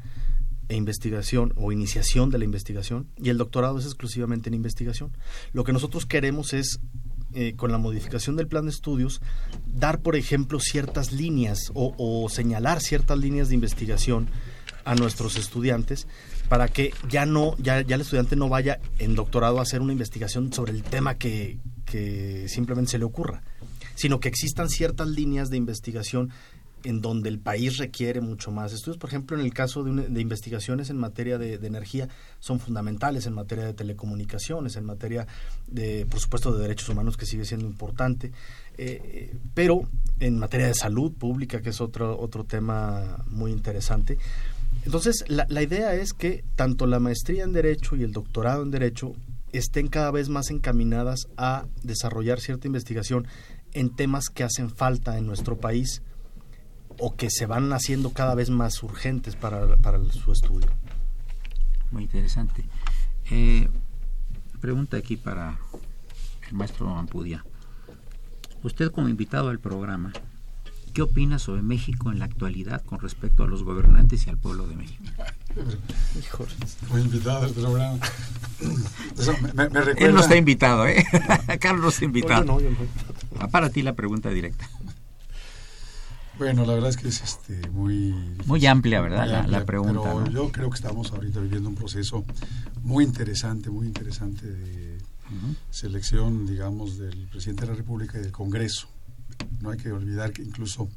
e 0.69 0.77
investigación 0.77 1.53
o 1.57 1.73
iniciación 1.73 2.31
de 2.31 2.39
la 2.39 2.45
investigación 2.45 3.09
y 3.17 3.31
el 3.31 3.39
doctorado 3.39 3.79
es 3.79 3.85
exclusivamente 3.85 4.49
en 4.49 4.55
investigación. 4.55 5.17
Lo 5.53 5.65
que 5.65 5.73
nosotros 5.73 6.07
queremos 6.07 6.53
es, 6.53 6.81
eh, 7.35 7.55
con 7.57 7.73
la 7.73 7.79
modificación 7.79 8.37
del 8.37 8.49
plan 8.49 8.65
de 8.65 8.71
estudios, 8.71 9.21
dar, 9.67 10.01
por 10.01 10.17
ejemplo, 10.17 10.61
ciertas 10.61 11.13
líneas 11.13 11.71
o, 11.75 11.95
o 11.97 12.29
señalar 12.29 12.81
ciertas 12.81 13.19
líneas 13.19 13.49
de 13.49 13.55
investigación 13.55 14.29
a 14.85 14.95
nuestros 14.95 15.37
estudiantes 15.37 16.07
para 16.49 16.69
que 16.69 16.95
ya 17.09 17.27
no, 17.27 17.55
ya, 17.59 17.83
ya 17.83 17.95
el 17.97 18.01
estudiante 18.01 18.37
no 18.37 18.49
vaya 18.49 18.81
en 18.99 19.15
doctorado 19.15 19.59
a 19.59 19.63
hacer 19.63 19.81
una 19.81 19.93
investigación 19.93 20.53
sobre 20.53 20.73
el 20.73 20.83
tema 20.83 21.17
que, 21.17 21.59
que 21.85 22.49
simplemente 22.49 22.93
se 22.93 22.99
le 22.99 23.05
ocurra, 23.05 23.43
sino 23.95 24.19
que 24.21 24.29
existan 24.29 24.71
ciertas 24.71 25.09
líneas 25.09 25.51
de 25.51 25.59
investigación 25.59 26.31
en 26.85 27.01
donde 27.01 27.29
el 27.29 27.39
país 27.39 27.79
requiere 27.79 28.21
mucho 28.21 28.51
más 28.51 28.73
estudios. 28.73 28.99
Por 28.99 29.11
ejemplo, 29.11 29.39
en 29.39 29.45
el 29.45 29.53
caso 29.53 29.83
de, 29.85 30.09
de 30.09 30.21
investigaciones 30.21 30.91
en 30.91 30.97
materia 30.97 31.39
de, 31.39 31.55
energía, 31.55 32.09
son 32.41 32.61
fundamentales 32.61 33.27
en 33.27 33.35
materia 33.35 33.65
de 33.65 33.75
telecomunicaciones, 33.75 34.77
en 34.77 34.85
materia 34.85 35.27
de, 35.67 36.07
por 36.09 36.21
supuesto, 36.21 36.53
de 36.53 36.63
derechos 36.63 36.89
humanos, 36.89 37.17
que 37.17 37.27
sigue 37.27 37.45
siendo 37.45 37.67
importante, 37.67 38.33
eh, 38.77 39.35
pero 39.55 39.83
en 40.21 40.39
materia 40.39 40.67
de 40.67 40.75
salud 40.75 41.13
pública, 41.13 41.61
que 41.61 41.71
es 41.71 41.81
otro, 41.81 42.19
otro 42.19 42.45
tema 42.45 43.25
muy 43.27 43.51
interesante. 43.51 44.19
Entonces, 44.85 45.25
la 45.29 45.63
idea 45.63 45.95
es 45.95 46.13
que 46.13 46.45
tanto 46.55 46.87
la 46.87 47.01
maestría 47.01 47.45
en 47.45 47.53
Derecho 47.53 47.97
y 47.97 48.03
el 48.03 48.13
doctorado 48.13 48.63
en 48.63 48.71
Derecho 48.71 49.15
estén 49.53 49.89
cada 49.89 50.11
vez 50.11 50.29
más 50.29 50.51
encaminadas 50.51 51.29
a 51.37 51.67
desarrollar 51.83 52.41
cierta 52.41 52.67
investigación 52.67 53.27
en 53.73 53.95
temas 53.95 54.29
que 54.29 54.45
hacen 54.45 54.71
falta 54.71 55.19
en 55.19 55.27
nuestro 55.27 55.59
país 55.59 56.03
o 56.99 57.15
que 57.17 57.31
se 57.31 57.47
van 57.47 57.73
haciendo 57.73 58.11
cada 58.11 58.35
vez 58.35 58.51
más 58.51 58.83
urgentes 58.83 59.37
para, 59.37 59.77
para 59.77 60.03
su 60.13 60.33
estudio. 60.33 60.69
Muy 61.91 62.03
interesante. 62.03 62.65
Eh, 63.31 63.69
pregunta 64.61 64.97
aquí 64.97 65.17
para 65.17 65.59
el 66.49 66.55
maestro 66.55 66.97
Ampudia. 66.97 67.45
Usted 68.63 68.91
como 68.91 69.09
invitado 69.09 69.49
al 69.49 69.61
programa, 69.61 70.13
¿Qué 70.99 71.03
opina 71.03 71.39
sobre 71.39 71.63
México 71.63 72.11
en 72.11 72.19
la 72.19 72.25
actualidad 72.25 72.83
con 72.85 72.99
respecto 72.99 73.45
a 73.45 73.47
los 73.47 73.63
gobernantes 73.63 74.27
y 74.27 74.31
al 74.31 74.39
pueblo 74.39 74.67
de 74.67 74.75
México? 74.75 75.05
Muy 76.91 77.03
invitado 77.03 77.45
al 77.45 77.53
programa. 77.53 77.99
Él 79.97 80.13
no 80.13 80.21
está 80.21 80.37
invitado, 80.37 80.89
¿eh? 80.89 81.07
Carlos 81.61 81.83
no 81.83 81.89
está 81.91 82.05
invitado. 82.05 82.59
Para 83.53 83.71
ti 83.71 83.83
la 83.83 83.95
pregunta 83.95 84.31
directa. 84.31 84.69
Bueno, 86.39 86.65
la 86.65 86.75
verdad 86.75 86.91
es 86.91 86.97
que 86.97 87.09
es 87.09 87.21
este, 87.23 87.69
muy... 87.71 88.15
Muy 88.47 88.65
amplia, 88.67 89.01
¿verdad? 89.01 89.47
la, 89.47 89.65
pregunta. 89.65 90.01
Pero 90.03 90.31
yo 90.31 90.53
creo 90.53 90.71
que 90.71 90.77
estamos 90.77 91.13
ahorita 91.13 91.41
viviendo 91.41 91.69
un 91.69 91.75
proceso 91.75 92.25
muy 92.83 93.05
interesante, 93.05 93.71
muy 93.71 93.87
interesante 93.87 94.47
de 94.47 94.99
selección, 95.71 96.47
digamos, 96.47 96.99
del 96.99 97.27
presidente 97.27 97.63
de 97.63 97.73
la 97.73 97.77
República 97.77 98.19
y 98.19 98.23
del 98.23 98.33
Congreso. 98.33 98.89
No 99.61 99.71
hay 99.71 99.79
que 99.79 99.93
olvidar 99.93 100.33
que 100.33 100.43
incluso 100.43 100.89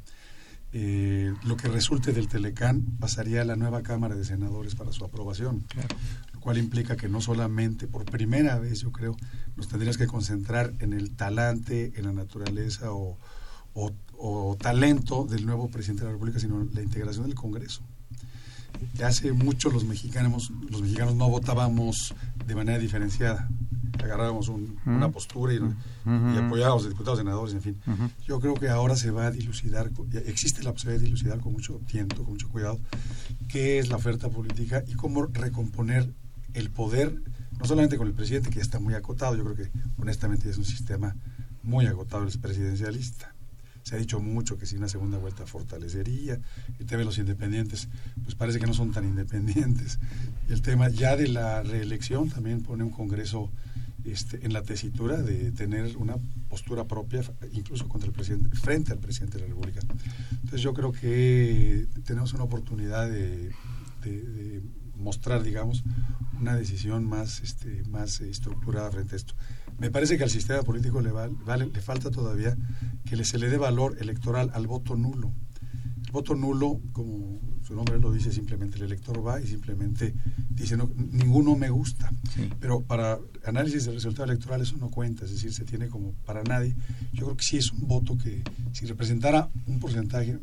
eh, 0.74 1.34
lo 1.44 1.56
que 1.56 1.68
resulte 1.68 2.12
del 2.12 2.28
Telecán 2.28 2.82
pasaría 2.98 3.42
a 3.42 3.44
la 3.44 3.56
nueva 3.56 3.82
Cámara 3.82 4.14
de 4.14 4.24
Senadores 4.24 4.74
para 4.74 4.90
su 4.92 5.04
aprobación, 5.04 5.64
lo 6.32 6.40
cual 6.40 6.56
implica 6.56 6.96
que 6.96 7.10
no 7.10 7.20
solamente, 7.20 7.86
por 7.86 8.06
primera 8.06 8.58
vez 8.58 8.80
yo 8.80 8.90
creo, 8.90 9.14
nos 9.54 9.68
tendrías 9.68 9.98
que 9.98 10.06
concentrar 10.06 10.72
en 10.78 10.94
el 10.94 11.14
talante, 11.14 11.92
en 11.96 12.06
la 12.06 12.12
naturaleza 12.12 12.92
o, 12.92 13.18
talento 14.58 15.24
del 15.24 15.46
nuevo 15.46 15.68
presidente 15.68 16.02
de 16.02 16.06
la 16.06 16.12
República, 16.12 16.38
sino 16.38 16.64
la 16.72 16.82
integración 16.82 17.26
del 17.26 17.34
Congreso. 17.34 17.82
Hace 19.04 19.32
mucho 19.32 19.70
los 19.70 19.84
mexicanos, 19.84 20.50
los 20.70 20.82
mexicanos 20.82 21.14
no 21.14 21.28
votábamos 21.28 22.14
de 22.46 22.54
manera 22.54 22.78
diferenciada 22.78 23.48
agarrábamos 24.02 24.48
una 24.48 25.10
postura 25.10 25.54
y, 25.54 25.58
apoyábamos 26.38 26.86
a 26.86 26.88
diputados, 26.88 27.18
senadores, 27.18 27.54
en 27.54 27.62
fin. 27.62 27.76
Yo 28.26 28.40
creo 28.40 28.54
que 28.54 28.68
ahora 28.68 28.96
se 28.96 29.10
va 29.10 29.26
a 29.26 29.30
dilucidar, 29.30 29.90
existe 30.26 30.62
la 30.62 30.72
posibilidad 30.72 31.00
de 31.00 31.06
dilucidar 31.06 31.40
con 31.40 31.52
mucho 31.52 31.80
tiento, 31.86 32.16
con 32.24 32.34
mucho 32.34 32.48
cuidado, 32.48 32.78
qué 33.48 33.78
es 33.78 33.88
la 33.88 33.96
oferta 33.96 34.28
política 34.28 34.82
y 34.86 34.94
cómo 34.94 35.26
recomponer 35.26 36.12
el 36.54 36.70
poder, 36.70 37.22
no 37.58 37.64
solamente 37.64 37.96
con 37.96 38.06
el 38.06 38.14
presidente, 38.14 38.50
que 38.50 38.56
ya 38.56 38.62
está 38.62 38.80
muy 38.80 38.94
acotado, 38.94 39.36
yo 39.36 39.44
creo 39.44 39.56
que 39.56 39.70
honestamente 39.98 40.50
es 40.50 40.58
un 40.58 40.64
sistema 40.64 41.14
muy 41.62 41.86
agotado 41.86 42.26
el 42.26 42.38
presidencialista. 42.38 43.34
Se 43.82 43.96
ha 43.96 43.98
dicho 43.98 44.20
mucho 44.20 44.58
que 44.58 44.66
si 44.66 44.76
una 44.76 44.88
segunda 44.88 45.18
vuelta 45.18 45.46
fortalecería. 45.46 46.38
El 46.78 46.86
tema 46.86 47.00
de 47.00 47.04
los 47.04 47.18
independientes, 47.18 47.88
pues 48.22 48.34
parece 48.34 48.58
que 48.58 48.66
no 48.66 48.74
son 48.74 48.92
tan 48.92 49.04
independientes. 49.04 49.98
El 50.48 50.62
tema 50.62 50.88
ya 50.88 51.16
de 51.16 51.28
la 51.28 51.62
reelección 51.62 52.28
también 52.28 52.62
pone 52.62 52.84
un 52.84 52.90
Congreso 52.90 53.50
este, 54.04 54.44
en 54.44 54.52
la 54.52 54.62
tesitura 54.62 55.22
de 55.22 55.52
tener 55.52 55.96
una 55.96 56.16
postura 56.48 56.84
propia, 56.84 57.22
incluso 57.52 57.88
contra 57.88 58.08
el 58.08 58.12
presidente, 58.12 58.54
frente 58.56 58.92
al 58.92 58.98
presidente 58.98 59.38
de 59.38 59.42
la 59.42 59.48
República. 59.48 59.80
Entonces 60.32 60.60
yo 60.60 60.74
creo 60.74 60.92
que 60.92 61.86
tenemos 62.04 62.32
una 62.34 62.42
oportunidad 62.42 63.08
de, 63.08 63.52
mostrar, 64.96 65.42
digamos, 65.42 65.84
una 66.40 66.56
decisión 66.56 67.04
más, 67.04 67.40
este, 67.40 67.84
más 67.84 68.20
estructurada 68.20 68.90
frente 68.90 69.14
a 69.14 69.16
esto. 69.16 69.34
Me 69.78 69.90
parece 69.90 70.16
que 70.16 70.24
al 70.24 70.30
sistema 70.30 70.62
político 70.62 71.00
le, 71.00 71.10
vale, 71.10 71.66
le 71.66 71.80
falta 71.80 72.10
todavía 72.10 72.56
que 73.04 73.24
se 73.24 73.38
le 73.38 73.48
dé 73.48 73.58
valor 73.58 73.96
electoral 74.00 74.50
al 74.54 74.66
voto 74.66 74.96
nulo. 74.96 75.32
El 76.04 76.12
voto 76.12 76.34
nulo, 76.34 76.80
como 76.92 77.40
su 77.62 77.74
nombre 77.74 77.98
lo 77.98 78.12
dice, 78.12 78.32
simplemente 78.32 78.76
el 78.76 78.84
elector 78.84 79.26
va 79.26 79.40
y 79.40 79.46
simplemente 79.46 80.14
dice, 80.50 80.76
no, 80.76 80.90
ninguno 80.96 81.56
me 81.56 81.70
gusta. 81.70 82.10
Pero 82.60 82.82
para 82.82 83.18
análisis 83.44 83.84
del 83.84 83.94
resultado 83.94 84.24
electoral 84.24 84.60
eso 84.60 84.76
no 84.76 84.90
cuenta, 84.90 85.24
es 85.24 85.32
decir, 85.32 85.52
se 85.52 85.64
tiene 85.64 85.88
como 85.88 86.12
para 86.24 86.42
nadie. 86.42 86.76
Yo 87.12 87.26
creo 87.26 87.36
que 87.36 87.44
sí 87.44 87.56
es 87.56 87.72
un 87.72 87.86
voto 87.88 88.16
que 88.16 88.42
si 88.72 88.86
representara 88.86 89.50
un 89.66 89.80
porcentaje 89.80 90.38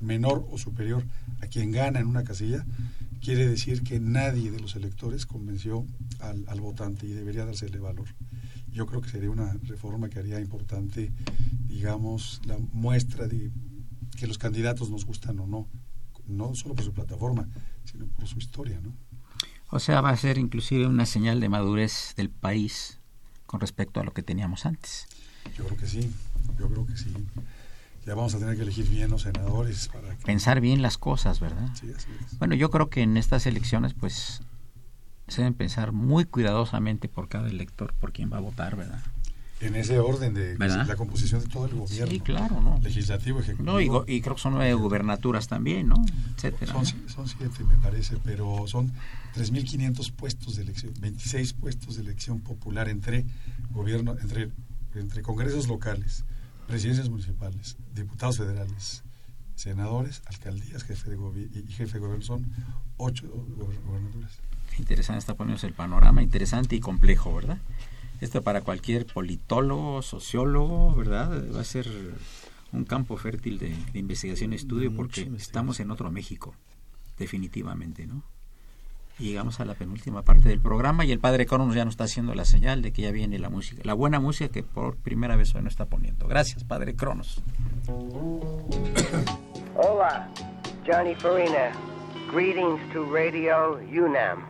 menor 0.00 0.46
o 0.50 0.58
superior 0.58 1.04
a 1.40 1.46
quien 1.46 1.70
gana 1.70 2.00
en 2.00 2.06
una 2.06 2.24
casilla, 2.24 2.66
quiere 3.20 3.46
decir 3.46 3.82
que 3.82 4.00
nadie 4.00 4.50
de 4.50 4.60
los 4.60 4.74
electores 4.74 5.26
convenció 5.26 5.86
al, 6.20 6.44
al 6.48 6.60
votante 6.60 7.06
y 7.06 7.12
debería 7.12 7.44
dársele 7.44 7.78
valor 7.78 8.08
yo 8.72 8.86
creo 8.86 9.00
que 9.00 9.10
sería 9.10 9.30
una 9.30 9.52
reforma 9.64 10.08
que 10.08 10.18
haría 10.18 10.40
importante, 10.40 11.12
digamos, 11.66 12.40
la 12.44 12.58
muestra 12.72 13.28
de 13.28 13.50
que 14.16 14.26
los 14.26 14.38
candidatos 14.38 14.90
nos 14.90 15.04
gustan 15.04 15.38
o 15.40 15.46
no, 15.46 15.68
no 16.26 16.54
solo 16.54 16.74
por 16.74 16.84
su 16.84 16.92
plataforma, 16.92 17.48
sino 17.84 18.06
por 18.06 18.26
su 18.26 18.38
historia, 18.38 18.80
¿no? 18.80 18.92
O 19.70 19.78
sea, 19.78 20.00
va 20.00 20.10
a 20.10 20.16
ser 20.16 20.38
inclusive 20.38 20.86
una 20.86 21.06
señal 21.06 21.40
de 21.40 21.48
madurez 21.48 22.14
del 22.16 22.28
país 22.28 22.98
con 23.46 23.60
respecto 23.60 24.00
a 24.00 24.04
lo 24.04 24.12
que 24.12 24.22
teníamos 24.22 24.66
antes. 24.66 25.06
Yo 25.56 25.64
creo 25.64 25.78
que 25.78 25.86
sí, 25.86 26.10
yo 26.58 26.68
creo 26.68 26.86
que 26.86 26.96
sí. 26.96 27.12
Ya 28.04 28.14
vamos 28.14 28.34
a 28.34 28.38
tener 28.38 28.56
que 28.56 28.62
elegir 28.62 28.88
bien 28.88 29.10
los 29.10 29.22
senadores 29.22 29.88
para 29.88 30.14
pensar 30.18 30.60
bien 30.60 30.82
las 30.82 30.98
cosas, 30.98 31.40
¿verdad? 31.40 31.68
Sí, 31.74 31.90
así 31.96 32.08
es. 32.24 32.38
Bueno, 32.38 32.54
yo 32.54 32.70
creo 32.70 32.90
que 32.90 33.02
en 33.02 33.16
estas 33.16 33.46
elecciones, 33.46 33.94
pues 33.94 34.42
se 35.32 35.42
deben 35.42 35.54
pensar 35.54 35.92
muy 35.92 36.24
cuidadosamente 36.24 37.08
por 37.08 37.28
cada 37.28 37.48
elector, 37.48 37.94
por 37.94 38.12
quién 38.12 38.32
va 38.32 38.36
a 38.36 38.40
votar, 38.40 38.76
¿verdad? 38.76 39.00
En 39.60 39.76
ese 39.76 39.98
orden 40.00 40.34
de 40.34 40.56
la 40.58 40.96
composición 40.96 41.40
de 41.40 41.46
todo 41.48 41.66
el 41.66 41.74
gobierno. 41.74 42.10
Sí, 42.10 42.20
claro, 42.20 42.60
¿no? 42.60 42.80
Legislativo, 42.82 43.38
ejecutivo. 43.38 43.72
No, 43.72 43.80
y, 43.80 44.20
creo 44.20 44.34
que 44.34 44.40
son 44.40 44.54
nueve 44.54 44.74
gubernaturas 44.74 45.46
también, 45.46 45.88
¿no? 45.88 46.04
Etcétera, 46.34 46.72
son, 46.72 46.86
son 47.08 47.28
siete, 47.28 47.62
me 47.64 47.76
parece, 47.76 48.16
pero 48.24 48.66
son 48.66 48.92
3.500 49.36 50.12
puestos 50.12 50.56
de 50.56 50.62
elección, 50.62 50.92
26 51.00 51.52
puestos 51.52 51.94
de 51.94 52.02
elección 52.02 52.40
popular 52.40 52.88
entre 52.88 53.24
gobierno, 53.70 54.16
entre, 54.20 54.50
entre 54.96 55.22
congresos 55.22 55.68
locales, 55.68 56.24
presidencias 56.66 57.08
municipales, 57.08 57.76
diputados 57.94 58.38
federales, 58.38 59.04
senadores, 59.54 60.22
alcaldías, 60.26 60.82
jefe 60.82 61.10
de 61.10 61.16
y 61.54 61.72
jefe 61.72 61.94
de 61.94 61.98
gobierno. 62.00 62.24
Son 62.24 62.52
ocho 62.96 63.28
gobernaturas 63.86 64.40
interesante 64.78 65.18
está 65.18 65.34
poniéndose 65.34 65.66
el 65.66 65.74
panorama, 65.74 66.22
interesante 66.22 66.76
y 66.76 66.80
complejo, 66.80 67.34
¿verdad? 67.34 67.58
Esto 68.20 68.42
para 68.42 68.60
cualquier 68.60 69.06
politólogo, 69.06 70.02
sociólogo, 70.02 70.94
¿verdad? 70.94 71.52
Va 71.54 71.60
a 71.60 71.64
ser 71.64 71.88
un 72.72 72.84
campo 72.84 73.16
fértil 73.16 73.58
de, 73.58 73.74
investigación 73.94 74.52
y 74.52 74.56
estudio 74.56 74.94
porque 74.94 75.30
estamos 75.36 75.80
en 75.80 75.90
otro 75.90 76.10
México, 76.10 76.54
definitivamente, 77.18 78.06
¿no? 78.06 78.22
Y 79.18 79.24
llegamos 79.24 79.60
a 79.60 79.64
la 79.64 79.74
penúltima 79.74 80.22
parte 80.22 80.48
del 80.48 80.58
programa 80.58 81.04
y 81.04 81.12
el 81.12 81.18
padre 81.18 81.46
Cronos 81.46 81.74
ya 81.74 81.84
nos 81.84 81.92
está 81.92 82.04
haciendo 82.04 82.34
la 82.34 82.44
señal 82.44 82.80
de 82.80 82.92
que 82.92 83.02
ya 83.02 83.10
viene 83.10 83.38
la 83.38 83.50
música, 83.50 83.82
la 83.84 83.92
buena 83.94 84.20
música 84.20 84.50
que 84.50 84.62
por 84.62 84.96
primera 84.96 85.36
vez 85.36 85.54
hoy 85.54 85.62
nos 85.62 85.74
está 85.74 85.86
poniendo. 85.86 86.26
Gracias, 86.26 86.64
padre 86.64 86.96
Cronos. 86.96 87.42
Hola, 89.76 90.30
Johnny 90.86 91.14
Farina. 91.14 91.72
Greetings 92.32 92.80
to 92.94 93.04
Radio 93.12 93.78
UNAM. 93.90 94.46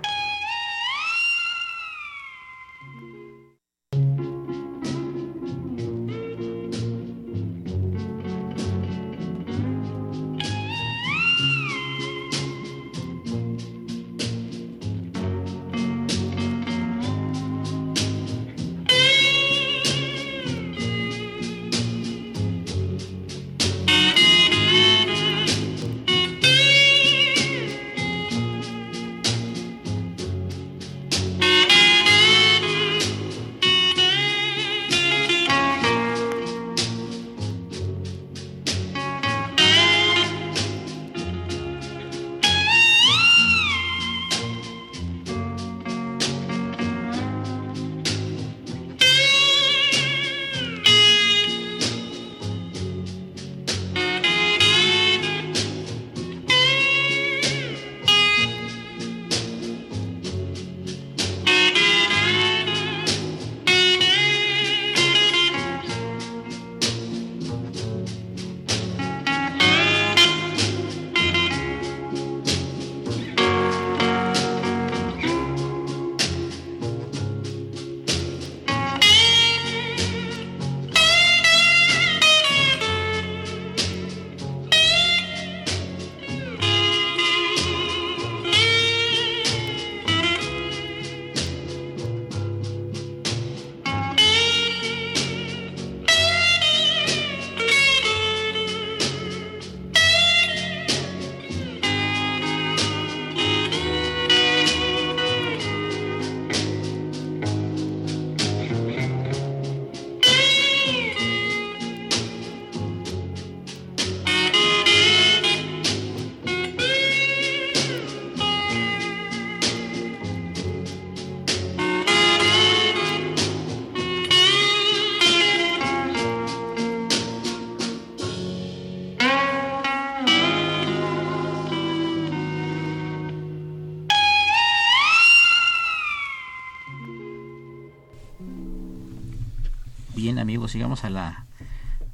Amigos, 140.43 140.72
llegamos 140.72 141.05
a 141.05 141.11
la 141.11 141.47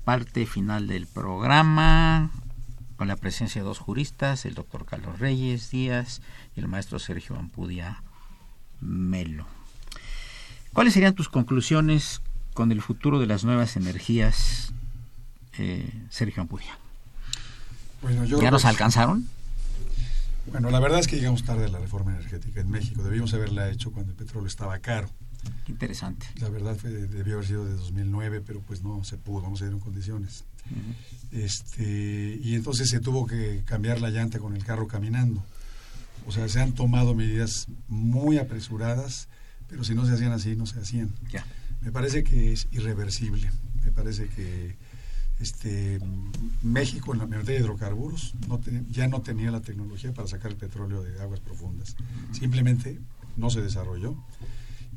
parte 0.04 0.44
final 0.44 0.86
del 0.86 1.06
programa 1.06 2.30
con 2.96 3.08
la 3.08 3.16
presencia 3.16 3.62
de 3.62 3.66
dos 3.66 3.78
juristas, 3.78 4.44
el 4.44 4.54
doctor 4.54 4.84
Carlos 4.84 5.18
Reyes 5.18 5.70
Díaz 5.70 6.20
y 6.54 6.60
el 6.60 6.68
maestro 6.68 6.98
Sergio 6.98 7.36
Ampudia 7.36 8.02
Melo. 8.80 9.46
¿Cuáles 10.74 10.92
serían 10.92 11.14
tus 11.14 11.28
conclusiones 11.28 12.20
con 12.52 12.70
el 12.70 12.82
futuro 12.82 13.18
de 13.18 13.26
las 13.26 13.44
nuevas 13.44 13.76
energías, 13.76 14.72
eh, 15.56 15.90
Sergio 16.10 16.42
Ampudia? 16.42 16.78
¿Ya 18.40 18.50
nos 18.50 18.66
alcanzaron? 18.66 19.26
Bueno, 20.52 20.70
la 20.70 20.80
verdad 20.80 21.00
es 21.00 21.08
que 21.08 21.16
llegamos 21.16 21.44
tarde 21.44 21.64
a 21.64 21.68
la 21.68 21.78
reforma 21.78 22.12
energética 22.12 22.60
en 22.60 22.70
México. 22.70 23.02
Debíamos 23.02 23.32
haberla 23.32 23.70
hecho 23.70 23.90
cuando 23.90 24.12
el 24.12 24.16
petróleo 24.16 24.46
estaba 24.46 24.78
caro 24.80 25.08
Interesante. 25.66 26.26
La 26.40 26.48
verdad 26.48 26.76
fue, 26.76 26.90
debió 26.90 27.34
haber 27.34 27.46
sido 27.46 27.64
de 27.64 27.74
2009, 27.74 28.42
pero 28.46 28.60
pues 28.60 28.82
no 28.82 29.04
se 29.04 29.16
pudo, 29.16 29.48
no 29.48 29.56
se 29.56 29.64
dieron 29.64 29.80
condiciones. 29.80 30.44
este, 31.32 32.38
y 32.42 32.54
entonces 32.54 32.88
se 32.88 33.00
tuvo 33.00 33.26
que 33.26 33.62
cambiar 33.64 34.00
la 34.00 34.10
llanta 34.10 34.38
con 34.38 34.54
el 34.56 34.64
carro 34.64 34.86
caminando. 34.88 35.42
O 36.26 36.32
sea, 36.32 36.48
se 36.48 36.60
han 36.60 36.72
tomado 36.72 37.14
medidas 37.14 37.66
muy 37.88 38.38
apresuradas, 38.38 39.28
pero 39.68 39.84
si 39.84 39.94
no 39.94 40.04
se 40.06 40.12
hacían 40.12 40.32
así, 40.32 40.56
no 40.56 40.66
se 40.66 40.80
hacían. 40.80 41.10
Ya. 41.30 41.44
Me 41.80 41.92
parece 41.92 42.22
que 42.24 42.52
es 42.52 42.66
irreversible. 42.72 43.50
Me 43.84 43.92
parece 43.92 44.28
que 44.28 44.76
este, 45.40 46.00
México 46.62 47.12
en 47.12 47.20
la 47.20 47.26
materia 47.26 47.58
de 47.60 47.64
hidrocarburos 47.64 48.34
no 48.48 48.58
ten- 48.58 48.86
ya 48.90 49.06
no 49.08 49.22
tenía 49.22 49.50
la 49.50 49.60
tecnología 49.60 50.12
para 50.12 50.26
sacar 50.28 50.50
el 50.50 50.56
petróleo 50.56 51.02
de 51.02 51.20
aguas 51.20 51.40
profundas. 51.40 51.94
Simplemente 52.32 52.98
no 53.36 53.48
se 53.50 53.60
desarrolló. 53.62 54.16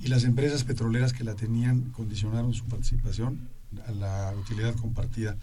Y 0.02 0.08
las 0.08 0.24
empresas 0.24 0.64
petroleras 0.64 1.14
que 1.14 1.24
la 1.24 1.36
tenían 1.36 1.92
condicionaron 1.92 2.54
su 2.54 2.66
participación 2.66 3.50
a 3.88 3.92
la 3.92 4.34
utilidad 4.36 4.76
compartida. 4.76 5.38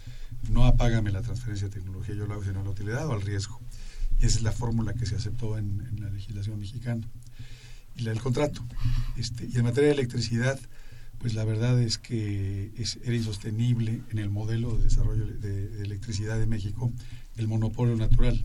No 0.50 0.64
apágame 0.66 1.12
la 1.12 1.22
transferencia 1.22 1.68
de 1.68 1.74
tecnología, 1.74 2.14
yo 2.14 2.26
lo 2.26 2.34
hago 2.34 2.44
sino 2.44 2.62
la 2.62 2.70
utilidad 2.70 3.06
o 3.06 3.12
al 3.12 3.22
riesgo. 3.22 3.60
Y 4.20 4.26
esa 4.26 4.38
es 4.38 4.42
la 4.42 4.52
fórmula 4.52 4.94
que 4.94 5.06
se 5.06 5.14
aceptó 5.14 5.56
en, 5.58 5.96
la 6.00 6.10
legislación 6.10 6.58
mexicana. 6.58 7.06
Y 7.96 8.02
la 8.02 8.10
del 8.10 8.20
contrato. 8.20 8.64
Este, 9.16 9.46
y 9.46 9.56
en 9.56 9.64
materia 9.64 9.88
de 9.88 9.94
electricidad, 9.94 10.58
pues 11.18 11.34
la 11.34 11.44
verdad 11.44 11.80
es 11.80 11.98
que 11.98 12.72
es- 12.76 12.98
era 13.04 13.14
insostenible 13.14 14.02
en 14.10 14.18
el 14.18 14.28
modelo 14.30 14.76
de 14.76 14.84
desarrollo 14.84 15.24
de, 15.26 15.68
de 15.68 15.82
electricidad 15.82 16.38
de 16.38 16.46
México 16.46 16.92
el 17.36 17.46
monopolio 17.46 17.94
natural. 17.96 18.42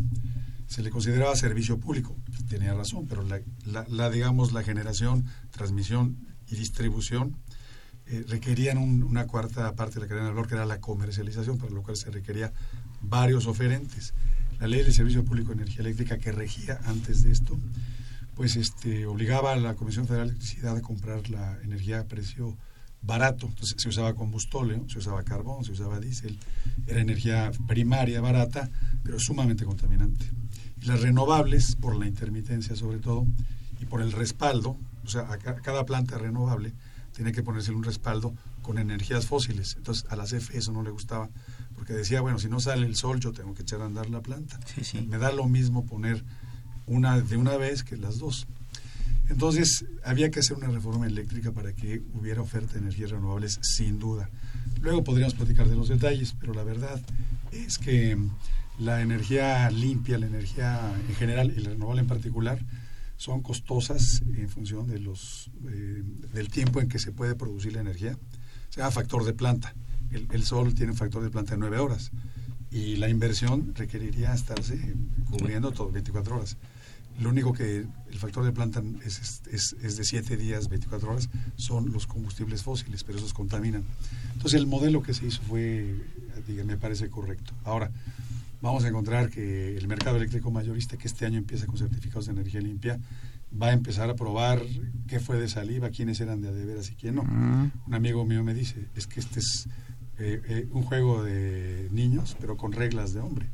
Se 0.73 0.81
le 0.81 0.89
consideraba 0.89 1.35
servicio 1.35 1.79
público, 1.79 2.15
tenía 2.49 2.73
razón, 2.73 3.05
pero 3.07 3.23
la, 3.25 4.09
digamos, 4.09 4.53
la 4.53 4.63
generación, 4.63 5.25
transmisión 5.51 6.17
y 6.47 6.55
distribución 6.55 7.37
eh, 8.07 8.25
requerían 8.27 8.77
un- 8.79 9.03
una 9.03 9.27
cuarta 9.27 9.75
parte 9.75 9.95
de 9.95 10.01
la 10.01 10.07
cadena 10.07 10.25
de 10.27 10.31
valor, 10.33 10.47
que 10.47 10.55
era 10.55 10.65
la 10.65 10.79
comercialización, 10.81 11.57
para 11.59 11.71
lo 11.71 11.83
cual 11.83 11.95
se 11.95 12.09
requería 12.09 12.51
varios 13.01 13.45
oferentes. 13.45 14.13
La 14.59 14.67
ley 14.67 14.81
del 14.81 14.93
Servicio 14.93 15.23
Público 15.23 15.49
de 15.49 15.61
Energía 15.61 15.81
Eléctrica 15.81 16.17
que 16.17 16.31
regía 16.31 16.79
antes 16.85 17.21
de 17.23 17.31
esto, 17.31 17.57
pues 18.35 18.55
este 18.55 19.05
obligaba 19.05 19.53
a 19.53 19.55
la 19.57 19.75
Comisión 19.75 20.07
Federal 20.07 20.27
de 20.29 20.33
Electricidad 20.33 20.75
a 20.75 20.81
comprar 20.81 21.29
la 21.29 21.57
energía 21.61 21.99
a 21.99 22.05
precio 22.05 22.57
barato. 23.01 23.45
Entonces 23.47 23.75
se 23.77 23.89
usaba 23.89 24.15
combustóleo, 24.15 24.85
se 24.89 24.97
usaba 24.97 25.21
carbón, 25.23 25.63
se 25.63 25.71
usaba 25.71 25.99
diésel. 25.99 26.37
Era 26.87 26.99
energía 26.99 27.51
primaria, 27.67 28.21
barata, 28.21 28.69
pero 29.03 29.19
sumamente 29.19 29.65
contaminante. 29.65 30.25
Las 30.85 31.01
renovables, 31.01 31.75
por 31.75 31.95
la 31.95 32.05
intermitencia 32.07 32.75
sobre 32.75 32.99
todo, 32.99 33.25
y 33.79 33.85
por 33.85 34.01
el 34.01 34.11
respaldo, 34.11 34.77
o 35.05 35.07
sea, 35.09 35.21
a 35.31 35.37
ca- 35.37 35.55
cada 35.55 35.85
planta 35.85 36.17
renovable 36.17 36.73
tenía 37.15 37.31
que 37.31 37.43
ponerse 37.43 37.71
un 37.71 37.83
respaldo 37.83 38.33
con 38.61 38.77
energías 38.77 39.25
fósiles. 39.27 39.75
Entonces 39.77 40.05
a 40.09 40.15
la 40.15 40.25
CFE 40.25 40.57
eso 40.57 40.71
no 40.71 40.83
le 40.83 40.89
gustaba, 40.91 41.29
porque 41.75 41.93
decía, 41.93 42.21
bueno, 42.21 42.39
si 42.39 42.47
no 42.49 42.59
sale 42.59 42.85
el 42.85 42.95
sol, 42.95 43.19
yo 43.19 43.31
tengo 43.33 43.53
que 43.53 43.61
echar 43.63 43.81
a 43.81 43.85
andar 43.85 44.09
la 44.09 44.21
planta. 44.21 44.59
Sí, 44.73 44.83
sí. 44.83 45.01
Me 45.09 45.17
da 45.17 45.31
lo 45.31 45.47
mismo 45.47 45.85
poner 45.85 46.23
una 46.85 47.19
de 47.19 47.37
una 47.37 47.55
vez 47.57 47.83
que 47.83 47.97
las 47.97 48.17
dos. 48.19 48.47
Entonces, 49.29 49.85
había 50.03 50.31
que 50.31 50.39
hacer 50.39 50.57
una 50.57 50.67
reforma 50.67 51.07
eléctrica 51.07 51.51
para 51.51 51.73
que 51.73 52.01
hubiera 52.13 52.41
oferta 52.41 52.73
de 52.73 52.79
energías 52.79 53.11
renovables, 53.11 53.57
sin 53.61 53.99
duda. 53.99 54.29
Luego 54.81 55.03
podríamos 55.03 55.33
platicar 55.33 55.69
de 55.69 55.75
los 55.77 55.87
detalles, 55.87 56.35
pero 56.39 56.53
la 56.53 56.63
verdad 56.63 57.01
es 57.51 57.77
que 57.77 58.17
la 58.79 59.01
energía 59.01 59.69
limpia, 59.69 60.17
la 60.17 60.25
energía 60.25 60.79
en 61.07 61.15
general 61.15 61.53
y 61.55 61.61
la 61.61 61.71
renovable 61.71 62.01
en 62.01 62.07
particular, 62.07 62.59
son 63.17 63.41
costosas 63.41 64.23
en 64.35 64.49
función 64.49 64.87
de 64.87 64.99
los 64.99 65.49
eh, 65.69 66.03
del 66.33 66.49
tiempo 66.49 66.81
en 66.81 66.89
que 66.89 66.99
se 66.99 67.11
puede 67.11 67.35
producir 67.35 67.73
la 67.73 67.81
energía. 67.81 68.17
Se 68.69 68.79
llama 68.79 68.91
factor 68.91 69.23
de 69.23 69.33
planta. 69.33 69.73
El, 70.11 70.43
sol 70.43 70.75
tiene 70.75 70.91
un 70.91 70.97
factor 70.97 71.23
de 71.23 71.29
planta 71.29 71.53
de 71.53 71.57
9 71.57 71.79
horas 71.79 72.11
y 72.69 72.97
la 72.97 73.09
inversión 73.09 73.73
requeriría 73.75 74.33
estarse 74.33 74.93
cubriendo 75.29 75.71
todo 75.71 75.89
24 75.91 76.35
horas. 76.35 76.57
Lo 77.19 77.29
único 77.29 77.53
que 77.53 77.85
el 78.11 78.17
factor 78.19 78.43
de 78.43 78.51
planta 78.51 78.83
es, 79.05 79.41
es, 79.51 79.75
es 79.81 79.97
de 79.97 80.03
7 80.03 80.37
días, 80.37 80.67
24 80.69 81.11
horas, 81.11 81.29
son 81.55 81.91
los 81.91 82.05
combustibles 82.07 82.63
fósiles, 82.63 83.03
pero 83.03 83.19
esos 83.19 83.33
contaminan. 83.33 83.83
Entonces 84.33 84.59
el 84.59 84.67
modelo 84.67 85.01
que 85.01 85.13
se 85.13 85.27
hizo 85.27 85.41
fue, 85.43 85.95
me 86.65 86.77
parece 86.77 87.09
correcto. 87.09 87.53
Ahora, 87.63 87.91
vamos 88.63 88.85
a 88.85 88.87
encontrar 88.87 89.29
que 89.29 89.75
el 89.77 89.87
mercado 89.89 90.15
eléctrico 90.15 90.49
mayorista, 90.49 90.97
que 90.97 91.07
este 91.07 91.25
año 91.25 91.37
empieza 91.37 91.67
con 91.67 91.77
certificados 91.77 92.27
de 92.27 92.31
energía 92.31 92.61
limpia, 92.61 92.97
va 93.61 93.67
a 93.67 93.73
empezar 93.73 94.09
a 94.09 94.15
probar 94.15 94.61
qué 95.05 95.19
fue 95.19 95.37
de 95.37 95.49
saliva, 95.49 95.89
quiénes 95.89 96.21
eran 96.21 96.41
de 96.41 96.47
a 96.47 96.51
de 96.53 96.65
veras 96.65 96.89
y 96.89 96.95
quién 96.95 97.15
no. 97.15 97.23
Mm. 97.23 97.71
Un 97.87 97.93
amigo 97.93 98.25
mío 98.25 98.41
me 98.41 98.53
dice, 98.53 98.87
es 98.95 99.05
que 99.05 99.19
este 99.19 99.41
es 99.41 99.67
eh, 100.17 100.41
eh, 100.47 100.67
un 100.71 100.83
juego 100.83 101.23
de 101.23 101.89
niños, 101.91 102.37
pero 102.39 102.55
con 102.55 102.71
reglas 102.71 103.13
de 103.13 103.19
hombre. 103.19 103.49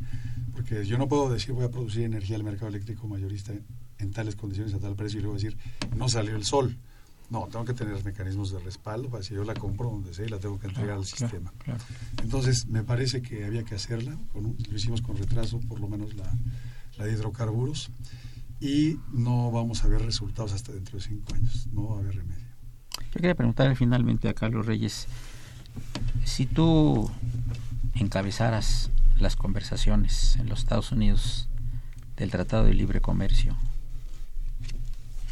Porque 0.54 0.86
yo 0.86 1.00
no 1.00 1.08
puedo 1.08 1.32
decir 1.32 1.54
voy 1.54 1.66
a 1.66 1.72
producir 1.72 2.04
energía 2.04 2.36
al 2.36 2.44
mercado 2.44 2.68
eléctrico 2.68 3.08
mayorista 3.08 3.52
en 3.98 4.12
tales 4.12 4.36
condiciones, 4.36 4.76
a 4.76 4.80
tal 4.80 4.96
precio, 4.96 5.20
y 5.20 5.24
luego 5.24 5.38
decir, 5.38 5.58
no 5.98 6.08
salió 6.08 6.36
el 6.36 6.46
sol. 6.46 6.78
No, 7.30 7.48
tengo 7.48 7.64
que 7.64 7.74
tener 7.74 8.04
mecanismos 8.04 8.52
de 8.52 8.60
respaldo 8.60 9.10
para 9.10 9.22
si 9.24 9.36
yo 9.36 9.44
la 9.44 9.54
compro 9.54 9.92
donde 9.92 10.14
sea 10.16 10.26
y 10.26 10.30
la 10.30 10.40
tengo 10.40 10.58
que 10.60 10.66
entregar 10.68 10.96
al 10.98 11.04
Claro, 11.06 11.18
sistema. 11.18 11.54
claro. 11.60 11.80
Entonces, 12.24 12.66
me 12.68 12.84
parece 12.84 13.22
que 13.22 13.46
había 13.46 13.64
que 13.64 13.76
hacerla, 13.76 14.18
con 14.34 14.46
un- 14.48 14.58
lo 14.70 14.76
hicimos 14.76 15.02
con 15.02 15.16
retraso, 15.16 15.60
por 15.62 15.80
lo 15.80 15.88
menos 15.88 16.16
la, 16.16 16.32
la 16.98 17.06
de 17.06 17.12
hidrocarburos, 17.14 17.92
y 18.60 18.98
no 19.14 19.52
vamos 19.52 19.84
a 19.84 19.88
ver 19.88 20.02
resultados 20.02 20.54
hasta 20.54 20.72
dentro 20.72 20.98
de 20.98 21.06
cinco 21.06 21.34
años, 21.36 21.68
no 21.72 21.90
va 21.90 21.98
a 21.98 22.00
haber 22.00 22.16
remedio. 22.16 22.46
Yo 23.00 23.14
quería 23.14 23.36
preguntarle 23.36 23.76
finalmente 23.76 24.28
a 24.28 24.34
Carlos 24.34 24.66
Reyes, 24.66 25.08
si 26.26 26.46
tú 26.48 27.10
encabezaras 27.94 28.90
las 29.20 29.36
conversaciones 29.36 30.36
en 30.38 30.50
los 30.50 30.60
Estados 30.60 30.92
Unidos 30.92 31.48
del 32.18 32.32
Tratado 32.32 32.66
de 32.66 32.74
Libre 32.74 33.02
Comercio, 33.02 33.56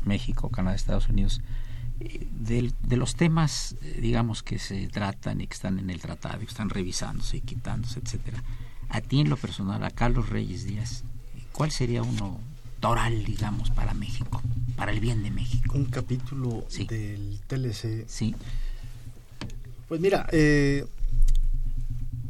México, 0.05 0.49
Canadá, 0.49 0.75
Estados 0.75 1.09
Unidos, 1.09 1.41
del- 1.99 2.73
de, 2.83 2.97
los 2.97 3.15
temas, 3.15 3.75
eh, 3.81 3.99
digamos, 4.01 4.43
que 4.43 4.59
se 4.59 4.87
tratan 4.87 5.41
y 5.41 5.47
que 5.47 5.53
están 5.53 5.79
en 5.79 5.89
el 5.89 5.99
tratado, 5.99 6.37
y 6.41 6.45
que 6.45 6.51
están 6.51 6.69
revisándose 6.69 7.37
y 7.37 7.41
quitándose, 7.41 7.99
etcétera, 7.99 8.43
a 8.89 9.01
ti 9.01 9.19
en 9.19 9.29
lo 9.29 9.37
personal, 9.37 9.83
a 9.83 9.91
Carlos 9.91 10.29
Reyes 10.29 10.63
Díaz, 10.65 11.03
¿cuál 11.51 11.71
sería 11.71 12.03
uno 12.03 12.39
toral, 12.79 13.23
digamos, 13.25 13.71
para 13.71 13.93
México, 13.93 14.41
para 14.75 14.91
el 14.91 14.99
bien 14.99 15.23
de 15.23 15.31
México? 15.31 15.75
Un 15.77 15.85
capítulo 15.85 16.65
Sí. 16.69 16.85
del 16.85 17.39
TLC. 17.47 18.05
Sí, 18.07 18.35
Pues 19.87 20.01
mira, 20.01 20.27
eh, 20.33 20.85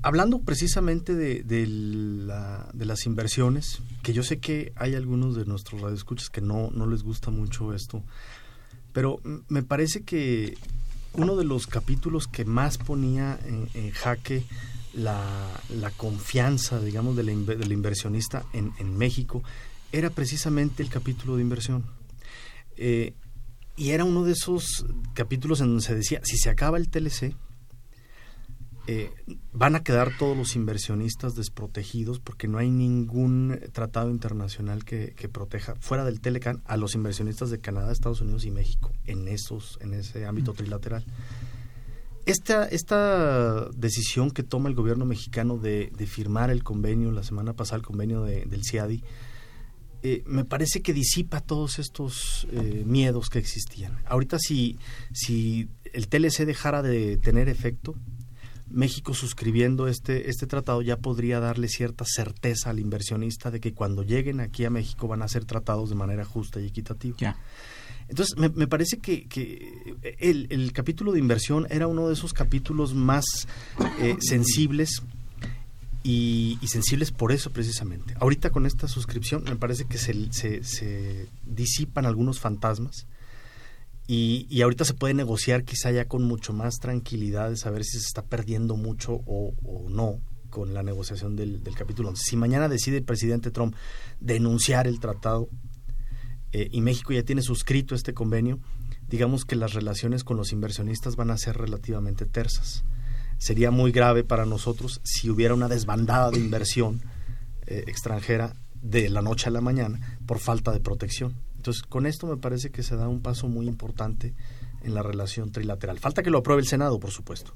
hablando 0.04 0.40
precisamente 0.40 1.16
de, 1.16 1.42
de 1.44 1.66
la- 1.68 2.70
de 2.74 2.86
las 2.86 3.06
inversiones, 3.06 3.80
que 4.04 4.14
yo 4.14 4.24
sé 4.24 4.40
que 4.40 4.72
hay 4.76 4.96
algunos 4.96 5.36
de 5.36 5.46
nuestros 5.46 5.82
radioescuchas 5.82 6.30
que 6.30 6.40
no, 6.42 6.70
no 6.72 6.86
les 6.88 7.04
gusta 7.04 7.32
mucho 7.32 7.74
esto, 7.74 8.04
pero 8.98 9.22
me 9.48 9.62
parece 9.62 10.02
que 10.02 10.58
uno 11.14 11.36
de 11.36 11.44
los 11.44 11.68
capítulos 11.68 12.26
que 12.26 12.46
más 12.46 12.80
ponía 12.80 13.40
en, 13.46 13.92
jaque 13.92 14.44
la, 14.92 15.24
la 15.70 15.92
confianza, 15.92 16.80
digamos, 16.80 17.16
del 17.16 17.30
inversionista 17.30 18.44
en, 18.54 18.72
en 18.80 18.98
México 18.98 19.44
era 19.92 20.10
precisamente 20.10 20.82
el 20.82 20.90
capítulo 20.90 21.36
de 21.36 21.44
inversión. 21.44 21.86
Eh, 22.76 23.14
y 23.76 23.92
era 23.92 24.04
uno 24.04 24.24
de 24.24 24.32
esos 24.32 24.88
capítulos 25.14 25.62
en 25.62 25.68
donde 25.68 25.84
se 25.84 25.94
decía, 25.94 26.20
si 26.24 26.36
se 26.36 26.50
acaba 26.50 26.80
el 26.80 26.90
TLC, 26.90 27.36
eh, 28.88 29.12
van 29.54 29.76
a 29.76 29.84
quedar 29.84 30.18
todos 30.18 30.36
los 30.38 30.56
inversionistas 30.56 31.36
desprotegidos 31.36 32.20
porque 32.20 32.48
no 32.48 32.58
hay 32.58 32.70
ningún 32.70 33.60
tratado 33.74 34.10
internacional 34.10 34.86
que, 34.86 35.14
que 35.16 35.28
proteja 35.30 35.76
fuera 35.80 36.06
del 36.06 36.22
Telecan 36.22 36.62
a 36.66 36.78
los 36.78 36.96
inversionistas 36.96 37.50
de 37.50 37.60
Canadá, 37.60 37.92
Estados 37.92 38.22
Unidos 38.22 38.46
y 38.46 38.52
México 38.52 38.92
en 39.06 39.28
esos 39.28 39.78
en 39.82 39.94
ese 39.94 40.26
ámbito 40.26 40.54
trilateral. 40.54 41.06
Esta, 42.26 42.66
esta 42.66 43.70
decisión 43.70 44.32
que 44.32 44.44
toma 44.44 44.68
el 44.68 44.76
gobierno 44.76 45.06
mexicano 45.06 45.58
de, 45.58 45.92
de 45.98 46.08
firmar 46.08 46.50
el 46.52 46.62
convenio, 46.64 47.12
la 47.12 47.24
semana 47.24 47.54
pasada 47.54 47.78
el 47.78 47.84
convenio 47.86 48.24
de- 48.24 48.44
del 48.46 48.64
CIADI, 48.66 49.02
eh, 50.04 50.24
me 50.28 50.44
parece 50.44 50.82
que 50.82 50.94
disipa 50.94 51.40
todos 51.40 51.80
estos 51.80 52.46
eh, 52.52 52.84
miedos 52.86 53.30
que 53.30 53.40
existían. 53.40 53.98
Ahorita 54.06 54.40
si, 54.40 54.78
si 55.14 55.70
el 55.94 56.10
TLC 56.10 56.46
dejara 56.46 56.82
de 56.82 57.18
tener 57.18 57.48
efecto, 57.48 57.96
México 58.70 59.14
suscribiendo 59.14 59.88
este, 59.88 60.30
este 60.30 60.48
tratado 60.48 60.82
ya 60.82 60.98
podría 60.98 61.40
darle 61.40 61.68
cierta 61.68 62.06
certeza 62.06 62.70
al 62.70 62.80
inversionista 62.80 63.52
de 63.52 63.60
que 63.60 63.74
cuando 63.74 64.04
lleguen 64.04 64.40
aquí 64.40 64.66
a 64.66 64.70
México 64.70 65.08
van 65.08 65.22
a 65.22 65.28
ser 65.28 65.46
tratados 65.46 65.90
de 65.90 65.96
manera 65.96 66.26
justa 66.26 66.60
y 66.60 66.68
equitativa. 66.68 67.38
Entonces, 68.10 68.38
me, 68.38 68.50
me 68.50 68.68
parece 68.68 69.00
que, 69.00 69.28
que 69.28 69.96
el, 70.20 70.48
el 70.50 70.72
capítulo 70.72 71.12
de 71.12 71.20
inversión 71.20 71.68
era 71.70 71.88
uno 71.88 72.08
de 72.08 72.14
esos 72.14 72.34
capítulos 72.34 72.94
más 72.94 73.26
eh, 74.00 74.16
sensibles 74.20 75.02
y, 76.04 76.58
y 76.62 76.68
sensibles 76.68 77.12
por 77.12 77.32
eso 77.32 77.52
precisamente. 77.52 78.16
Ahorita 78.20 78.50
con 78.50 78.66
esta 78.66 78.88
suscripción 78.88 79.44
me 79.44 79.58
parece 79.58 79.86
que 79.86 79.98
se, 79.98 80.32
se, 80.32 80.64
se 80.64 81.28
disipan 81.46 82.06
algunos 82.06 82.40
fantasmas 82.40 83.08
Y, 84.10 84.48
y, 84.50 84.62
ahorita 84.62 84.86
se 84.86 84.94
puede 84.94 85.14
negociar 85.14 85.66
quizá 85.66 85.92
ya 85.92 86.06
con 86.06 86.24
mucho 86.24 86.54
más 86.54 86.80
tranquilidad 86.80 87.50
de 87.50 87.58
saber 87.58 87.84
si 87.84 88.00
se 88.00 88.06
está 88.08 88.24
perdiendo 88.24 88.78
mucho 88.78 89.22
o, 89.26 89.54
o 89.66 89.90
no 89.90 90.22
con 90.50 90.74
la 90.74 90.82
negociación 90.82 91.36
del, 91.36 91.62
del, 91.62 91.76
capítulo 91.76 92.10
11. 92.10 92.24
Si 92.24 92.38
mañana 92.38 92.70
decide 92.70 92.98
el 92.98 93.04
presidente 93.04 93.52
Trump 93.52 93.76
denunciar 94.22 94.88
el 94.88 95.02
tratado 95.02 95.50
eh, 96.54 96.70
y 96.72 96.82
México 96.82 97.14
ya 97.14 97.24
tiene 97.24 97.42
suscrito 97.42 97.96
este 97.96 98.14
convenio, 98.14 98.60
digamos 99.08 99.46
que 99.46 99.56
las 99.56 99.74
relaciones 99.74 100.24
con 100.24 100.38
los 100.38 100.52
inversionistas 100.52 101.16
van 101.16 101.32
a 101.32 101.38
ser 101.38 101.58
relativamente 101.58 102.26
tersas. 102.26 102.84
Sería 103.38 103.72
muy 103.72 103.92
grave 103.92 104.24
para 104.24 104.46
nosotros 104.46 105.02
si 105.04 105.30
hubiera 105.30 105.54
una 105.54 105.68
desbandada 105.68 106.32
de 106.32 106.40
inversión 106.40 107.02
eh, 107.68 107.84
extranjera 107.88 108.54
de 108.82 109.10
la 109.10 109.22
noche 109.22 109.50
a 109.50 109.52
la 109.52 109.62
mañana 109.62 110.20
por 110.26 110.40
falta 110.40 110.72
de 110.72 110.80
protección. 110.80 111.36
Entonces, 111.68 111.84
con 111.84 112.06
esto 112.06 112.28
me 112.28 112.38
parece 112.38 112.70
que 112.70 112.82
se 112.82 112.96
da 112.96 113.10
un 113.10 113.20
paso 113.20 113.50
muy 113.50 113.68
importante 113.68 114.34
en 114.84 114.94
la 114.94 115.04
relación 115.04 115.52
trilateral. 115.52 116.00
Falta 116.00 116.24
que 116.24 116.30
lo 116.30 116.38
apruebe 116.38 116.62
el 116.62 116.68
Senado, 116.68 116.98
por 116.98 117.12
supuesto, 117.12 117.54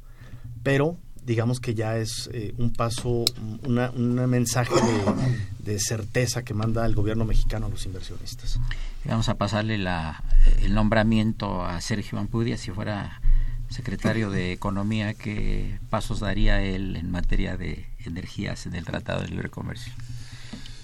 pero 0.64 0.98
digamos 1.24 1.62
que 1.62 1.76
ya 1.76 1.96
es 1.96 2.30
eh, 2.34 2.54
un 2.58 2.74
paso, 2.74 3.24
una, 3.64 3.90
un 3.92 4.16
mensaje 4.30 4.74
de, 4.76 5.72
de, 5.72 5.80
certeza 5.80 6.44
que 6.44 6.54
manda 6.54 6.86
el 6.86 6.94
gobierno 6.94 7.24
mexicano 7.24 7.68
a 7.68 7.70
los 7.70 7.86
inversionistas. 7.86 8.60
Vamos 9.06 9.30
a 9.30 9.36
pasarle 9.36 9.78
la, 9.78 10.22
el 10.62 10.74
nombramiento 10.74 11.64
a 11.64 11.80
Sergio 11.80 12.20
Ampudia, 12.20 12.58
si 12.58 12.72
fuera 12.72 13.22
secretario 13.70 14.30
de 14.30 14.52
Economía, 14.52 15.14
¿qué 15.14 15.80
pasos 15.90 16.20
daría 16.20 16.62
él 16.62 16.98
en 16.98 17.12
materia 17.12 17.56
de 17.56 17.86
energías 18.04 18.66
en 18.66 18.76
el 18.76 18.84
Tratado 18.84 19.22
de 19.22 19.30
Libre 19.30 19.48
Comercio? 19.48 19.94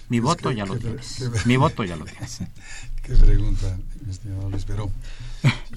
Mi 0.07 0.21
voto 0.21 0.51
ya 0.51 0.65
lo 0.65 0.77
tienes. 0.77 1.45
Mi 1.45 1.57
voto 1.57 1.83
ya 1.83 1.97
lo 1.97 2.05
tienes. 2.05 2.39
Qué 3.07 3.13
pregunta, 3.15 3.77
estimado 4.09 4.49
Luis, 4.49 4.65
pero 4.65 4.91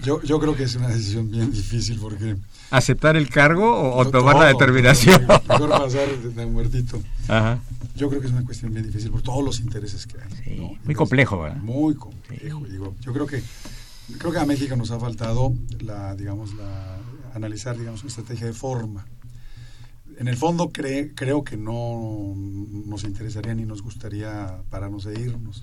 yo, 0.02 0.20
yo 0.22 0.40
creo 0.40 0.56
que 0.56 0.64
es 0.64 0.74
una 0.74 0.88
decisión 0.88 1.30
bien 1.30 1.52
difícil 1.52 2.00
porque... 2.00 2.36
¿Aceptar 2.70 3.16
el 3.16 3.28
cargo 3.28 3.72
o, 3.72 3.98
o 3.98 4.10
tomar 4.10 4.36
la 4.36 4.46
determinación? 4.46 5.22
Mejor 5.48 5.70
pasar 5.70 6.08
de 6.08 6.46
muertito. 6.46 7.00
Ajá. 7.28 7.60
Yo 7.94 8.08
creo 8.08 8.20
que 8.20 8.26
es 8.26 8.32
una 8.32 8.44
cuestión 8.44 8.72
bien 8.72 8.84
difícil 8.84 9.12
por 9.12 9.22
todos 9.22 9.44
los 9.44 9.60
intereses 9.60 10.08
que 10.08 10.18
hay. 10.20 10.30
Sí, 10.44 10.56
¿no? 10.56 10.72
Muy 10.84 10.94
complejo, 10.96 11.40
¿verdad? 11.40 11.58
Muy 11.58 11.94
complejo. 11.94 12.62
Sí. 12.66 12.72
Digo, 12.72 12.96
yo 13.00 13.12
creo 13.12 13.26
que 13.26 13.42
creo 14.18 14.32
que 14.32 14.38
a 14.38 14.46
México 14.46 14.74
nos 14.74 14.90
ha 14.90 14.98
faltado 14.98 15.54
la, 15.80 16.16
digamos, 16.16 16.54
la, 16.54 16.98
analizar, 17.34 17.78
digamos, 17.78 18.02
una 18.02 18.08
estrategia 18.08 18.46
de 18.46 18.54
forma. 18.54 19.06
En 20.18 20.26
el 20.26 20.36
fondo 20.36 20.70
cre, 20.70 21.12
creo 21.14 21.44
que 21.44 21.56
no 21.56 22.34
nos 22.34 23.04
interesaría 23.04 23.54
ni 23.54 23.64
nos 23.64 23.82
gustaría 23.82 24.62
pararnos 24.68 25.06
e 25.06 25.18
irnos. 25.18 25.62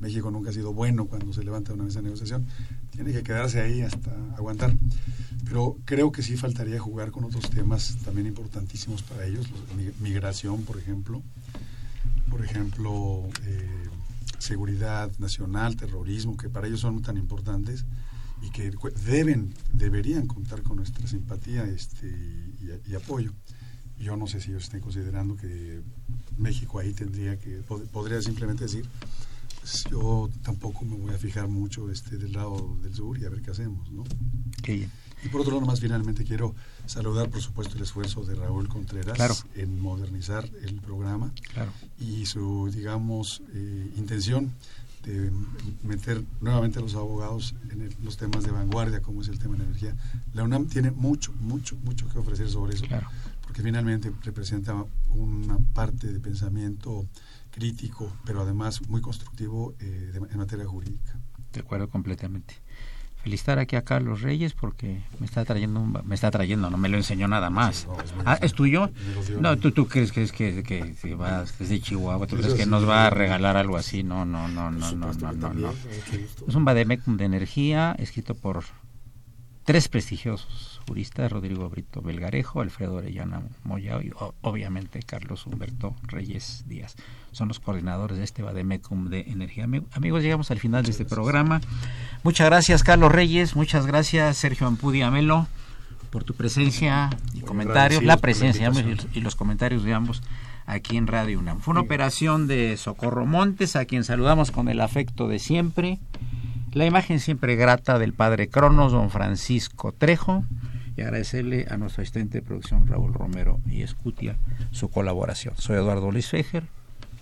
México 0.00 0.30
nunca 0.30 0.50
ha 0.50 0.52
sido 0.52 0.72
bueno 0.72 1.06
cuando 1.06 1.32
se 1.32 1.44
levanta 1.44 1.72
una 1.72 1.84
mesa 1.84 1.98
de 1.98 2.04
negociación. 2.04 2.46
Tiene 2.90 3.12
que 3.12 3.22
quedarse 3.22 3.60
ahí 3.60 3.82
hasta 3.82 4.10
aguantar. 4.36 4.74
Pero 5.44 5.76
creo 5.84 6.12
que 6.12 6.22
sí 6.22 6.36
faltaría 6.36 6.78
jugar 6.78 7.10
con 7.10 7.24
otros 7.24 7.50
temas 7.50 7.96
también 8.04 8.26
importantísimos 8.26 9.02
para 9.02 9.26
ellos. 9.26 9.46
Migración, 10.00 10.62
por 10.62 10.78
ejemplo. 10.78 11.22
Por 12.30 12.44
ejemplo, 12.44 13.28
eh, 13.46 13.88
seguridad 14.38 15.10
nacional, 15.18 15.76
terrorismo, 15.76 16.36
que 16.36 16.48
para 16.48 16.66
ellos 16.66 16.80
son 16.80 17.02
tan 17.02 17.16
importantes 17.16 17.84
y 18.42 18.50
que 18.50 18.72
deben, 19.04 19.52
deberían 19.72 20.26
contar 20.26 20.62
con 20.62 20.76
nuestra 20.76 21.06
simpatía 21.06 21.64
este, 21.64 22.08
y, 22.86 22.94
apoyo. 22.94 23.32
Yo 23.98 24.16
no 24.16 24.26
sé 24.26 24.40
si 24.40 24.50
ellos 24.50 24.64
estén 24.64 24.80
considerando 24.80 25.36
que 25.36 25.80
México 26.36 26.78
ahí 26.78 26.92
tendría 26.92 27.36
que, 27.36 27.62
pod 27.66 27.82
podría 27.88 28.22
simplemente 28.22 28.64
decir, 28.64 28.88
yo 29.90 30.30
tampoco 30.42 30.84
me 30.84 30.96
voy 30.96 31.14
a 31.14 31.18
fijar 31.18 31.48
mucho 31.48 31.90
este, 31.90 32.16
del 32.16 32.32
lado 32.32 32.76
del 32.82 32.94
sur 32.94 33.18
y 33.18 33.24
a 33.24 33.30
ver 33.30 33.42
qué 33.42 33.50
hacemos, 33.50 33.90
¿no? 33.90 34.04
Qué 34.62 34.74
bien. 34.74 34.90
Y 35.24 35.28
por 35.28 35.40
otro 35.40 35.54
lado, 35.54 35.66
más 35.66 35.80
finalmente 35.80 36.24
quiero 36.24 36.54
saludar, 36.86 37.28
por 37.28 37.42
supuesto, 37.42 37.76
el 37.76 37.82
esfuerzo 37.82 38.24
de 38.24 38.34
Raúl 38.34 38.68
Contreras 38.68 39.16
claro. 39.16 39.34
en 39.56 39.80
modernizar 39.80 40.48
el 40.62 40.80
programa 40.80 41.32
claro. 41.52 41.72
y 41.98 42.26
su, 42.26 42.70
digamos, 42.72 43.42
eh, 43.52 43.92
intención 43.96 44.52
de 45.04 45.30
meter 45.82 46.22
nuevamente 46.40 46.78
a 46.78 46.82
los 46.82 46.94
abogados 46.94 47.54
en 47.70 47.82
el, 47.82 47.96
los 48.02 48.16
temas 48.16 48.44
de 48.44 48.50
vanguardia, 48.50 49.00
como 49.00 49.22
es 49.22 49.28
el 49.28 49.38
tema 49.38 49.54
de 49.54 49.58
la 49.58 49.64
energía. 49.64 49.96
La 50.34 50.44
UNAM 50.44 50.66
tiene 50.66 50.90
mucho, 50.90 51.32
mucho, 51.40 51.76
mucho 51.82 52.08
que 52.08 52.18
ofrecer 52.18 52.48
sobre 52.48 52.76
eso, 52.76 52.86
claro. 52.86 53.08
porque 53.42 53.62
finalmente 53.62 54.12
representa 54.22 54.84
una 55.14 55.58
parte 55.72 56.12
de 56.12 56.20
pensamiento 56.20 57.06
crítico, 57.50 58.12
pero 58.24 58.42
además 58.42 58.88
muy 58.88 59.00
constructivo 59.00 59.74
eh, 59.80 60.10
de, 60.12 60.18
en 60.18 60.38
materia 60.38 60.66
jurídica. 60.66 61.18
De 61.52 61.60
acuerdo 61.60 61.88
completamente. 61.88 62.54
Felicitar 63.22 63.58
aquí 63.58 63.74
a 63.74 63.82
Carlos 63.82 64.22
Reyes 64.22 64.54
porque 64.54 65.02
me 65.18 65.26
está 65.26 65.44
trayendo 65.44 65.80
un, 65.80 65.98
me 66.04 66.14
está 66.14 66.30
trayendo 66.30 66.70
no 66.70 66.78
me 66.78 66.88
lo 66.88 66.96
enseñó 66.96 67.26
nada 67.26 67.50
más. 67.50 67.78
Sí, 67.78 67.86
no, 67.88 68.00
es, 68.00 68.14
ah 68.24 68.38
es 68.40 68.54
tuyo 68.54 68.90
no 69.40 69.58
tú 69.58 69.72
tú 69.72 69.88
crees 69.88 70.12
que 70.12 70.22
es 70.22 70.30
que, 70.30 70.62
que, 70.62 70.94
que 70.94 71.16
es 71.60 71.68
de 71.68 71.80
Chihuahua 71.80 72.26
tú 72.28 72.36
crees 72.36 72.54
que 72.54 72.64
nos 72.64 72.88
va 72.88 73.08
a 73.08 73.10
regalar 73.10 73.56
algo 73.56 73.76
así 73.76 74.04
no 74.04 74.24
no 74.24 74.46
no 74.46 74.70
no 74.70 74.92
no 74.92 75.12
no 75.12 75.32
no, 75.32 75.52
no. 75.52 75.74
es 76.46 76.54
un 76.54 76.64
vademecum 76.64 77.16
de 77.16 77.24
energía 77.24 77.96
escrito 77.98 78.36
por 78.36 78.62
tres 79.64 79.88
prestigiosos 79.88 80.77
juristas 80.88 81.30
Rodrigo 81.30 81.68
Brito 81.68 82.00
Belgarejo 82.00 82.62
Alfredo 82.62 82.94
Orellana 82.94 83.42
Moya 83.64 84.00
y 84.02 84.10
obviamente 84.40 85.00
Carlos 85.02 85.46
Humberto 85.46 85.94
Reyes 86.04 86.64
Díaz 86.66 86.96
son 87.32 87.48
los 87.48 87.60
coordinadores 87.60 88.16
de 88.16 88.24
este 88.24 88.42
Vademecum 88.42 89.10
de 89.10 89.20
Energía. 89.28 89.68
Amigos, 89.92 90.22
llegamos 90.22 90.50
al 90.50 90.58
final 90.58 90.84
de 90.84 90.90
este 90.90 91.04
programa. 91.04 91.60
Muchas 92.24 92.46
gracias, 92.48 92.82
Carlos 92.82 93.12
Reyes. 93.12 93.54
Muchas 93.54 93.86
gracias, 93.86 94.38
Sergio 94.38 94.66
Ampudia 94.66 95.10
Melo, 95.10 95.46
por 96.10 96.24
tu 96.24 96.34
presencia 96.34 97.10
y 97.34 97.40
Muy 97.40 97.42
comentarios, 97.42 98.02
la 98.02 98.16
presencia 98.16 98.70
la 98.70 98.96
y 99.12 99.20
los 99.20 99.36
comentarios 99.36 99.84
de 99.84 99.92
ambos 99.92 100.22
aquí 100.66 100.96
en 100.96 101.06
Radio 101.06 101.38
UNAM. 101.38 101.60
Fue 101.60 101.72
una 101.72 101.82
operación 101.82 102.46
de 102.46 102.76
Socorro 102.76 103.26
Montes, 103.26 103.76
a 103.76 103.84
quien 103.84 104.04
saludamos 104.04 104.50
con 104.50 104.68
el 104.68 104.80
afecto 104.80 105.28
de 105.28 105.38
siempre. 105.38 105.98
La 106.72 106.86
imagen 106.86 107.20
siempre 107.20 107.56
grata 107.56 107.98
del 107.98 108.14
padre 108.14 108.48
Cronos, 108.48 108.92
don 108.92 109.10
Francisco 109.10 109.92
Trejo 109.92 110.44
y 110.98 111.02
agradecerle 111.02 111.66
a 111.70 111.76
nuestro 111.76 112.02
asistente 112.02 112.38
de 112.38 112.42
producción 112.42 112.88
Raúl 112.88 113.14
Romero 113.14 113.60
y 113.66 113.82
Escutia 113.82 114.36
su 114.72 114.90
colaboración. 114.90 115.54
Soy 115.56 115.76
Eduardo 115.76 116.10
Luis 116.10 116.28
Fejer, 116.28 116.64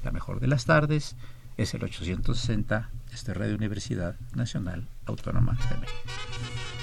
la 0.02 0.12
mejor 0.12 0.40
de 0.40 0.46
las 0.46 0.64
tardes 0.64 1.14
es 1.58 1.74
el 1.74 1.84
860 1.84 2.90
este 3.12 3.34
Radio 3.34 3.54
Universidad 3.54 4.16
Nacional 4.34 4.88
Autónoma 5.04 5.58
de 5.70 5.76
México. 5.76 6.75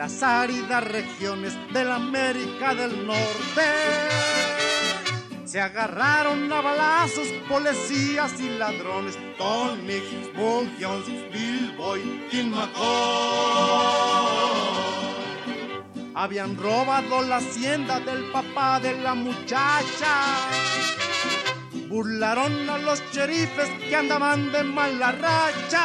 Las 0.00 0.22
áridas 0.22 0.82
regiones 0.82 1.52
de 1.74 1.84
la 1.84 1.96
América 1.96 2.74
del 2.74 3.06
Norte 3.06 3.66
se 5.44 5.60
agarraron 5.60 6.50
a 6.50 6.62
balazos 6.62 7.28
policías 7.46 8.32
y 8.40 8.48
ladrones. 8.48 9.18
Tony, 9.36 10.00
Bull 10.34 10.70
Jones, 10.80 11.06
McCoy. 11.26 12.00
Habían 16.14 16.56
robado 16.56 17.20
la 17.20 17.36
hacienda 17.36 18.00
del 18.00 18.24
papá 18.32 18.80
de 18.80 18.98
la 19.02 19.14
muchacha. 19.14 20.14
Burlaron 21.90 22.70
a 22.70 22.78
los 22.78 23.02
sheriffes 23.12 23.68
que 23.86 23.96
andaban 23.96 24.50
de 24.50 24.64
mala 24.64 25.12
racha. 25.12 25.84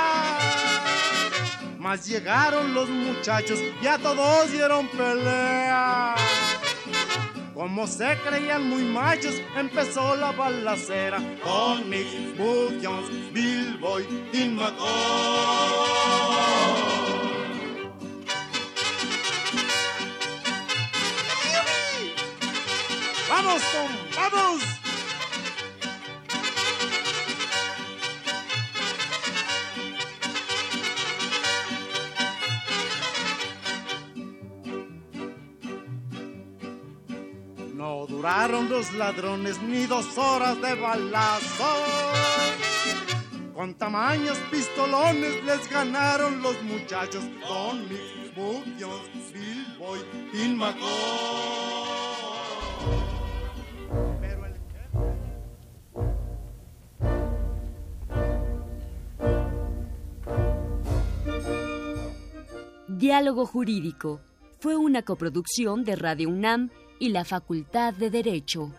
Mas 1.86 2.07
llegaron 2.07 2.73
los 2.73 2.89
muchachos 2.89 3.59
y 3.79 3.86
a 3.86 3.99
todos 3.99 4.51
dieron 4.51 4.88
pelea. 4.88 6.15
Como 7.53 7.86
se 7.86 8.17
creían 8.27 8.67
muy 8.67 8.86
machos, 8.86 9.39
empezó 9.55 10.15
la 10.15 10.31
balacera 10.31 11.19
con 11.43 11.88
Nick, 11.88 12.36
Bull 12.39 12.79
Jones, 12.83 13.31
Billboy, 13.31 14.03
Tim 14.31 14.55
McCoy. 14.55 14.89
¡Vamos, 23.29 23.61
Tom! 23.61 24.31
¡Vamos! 24.31 24.84
Duraron 38.36 38.69
los 38.69 38.93
ladrones 38.95 39.61
ni 39.61 39.86
dos 39.86 40.17
horas 40.17 40.61
de 40.61 40.75
balazo. 40.75 41.63
Con 43.53 43.75
tamaños 43.75 44.38
pistolones 44.51 45.41
les 45.45 45.69
ganaron 45.69 46.41
los 46.41 46.61
muchachos. 46.63 47.23
Don 47.47 47.88
Mick, 47.88 48.36
Buck 48.36 48.65
Jones, 48.77 49.33
Bill 49.33 49.65
Boy, 49.79 49.99
Tin 50.33 50.59
Pero 54.19 54.43
Diálogo 62.89 63.45
Jurídico 63.45 64.19
fue 64.59 64.75
una 64.75 65.03
coproducción 65.03 65.86
de 65.86 65.95
Radio 65.95 66.27
UNAM 66.27 66.69
y 67.00 67.10
la 67.10 67.26
Facultad 67.26 67.93
de 67.93 68.10
Derecho. 68.10 68.72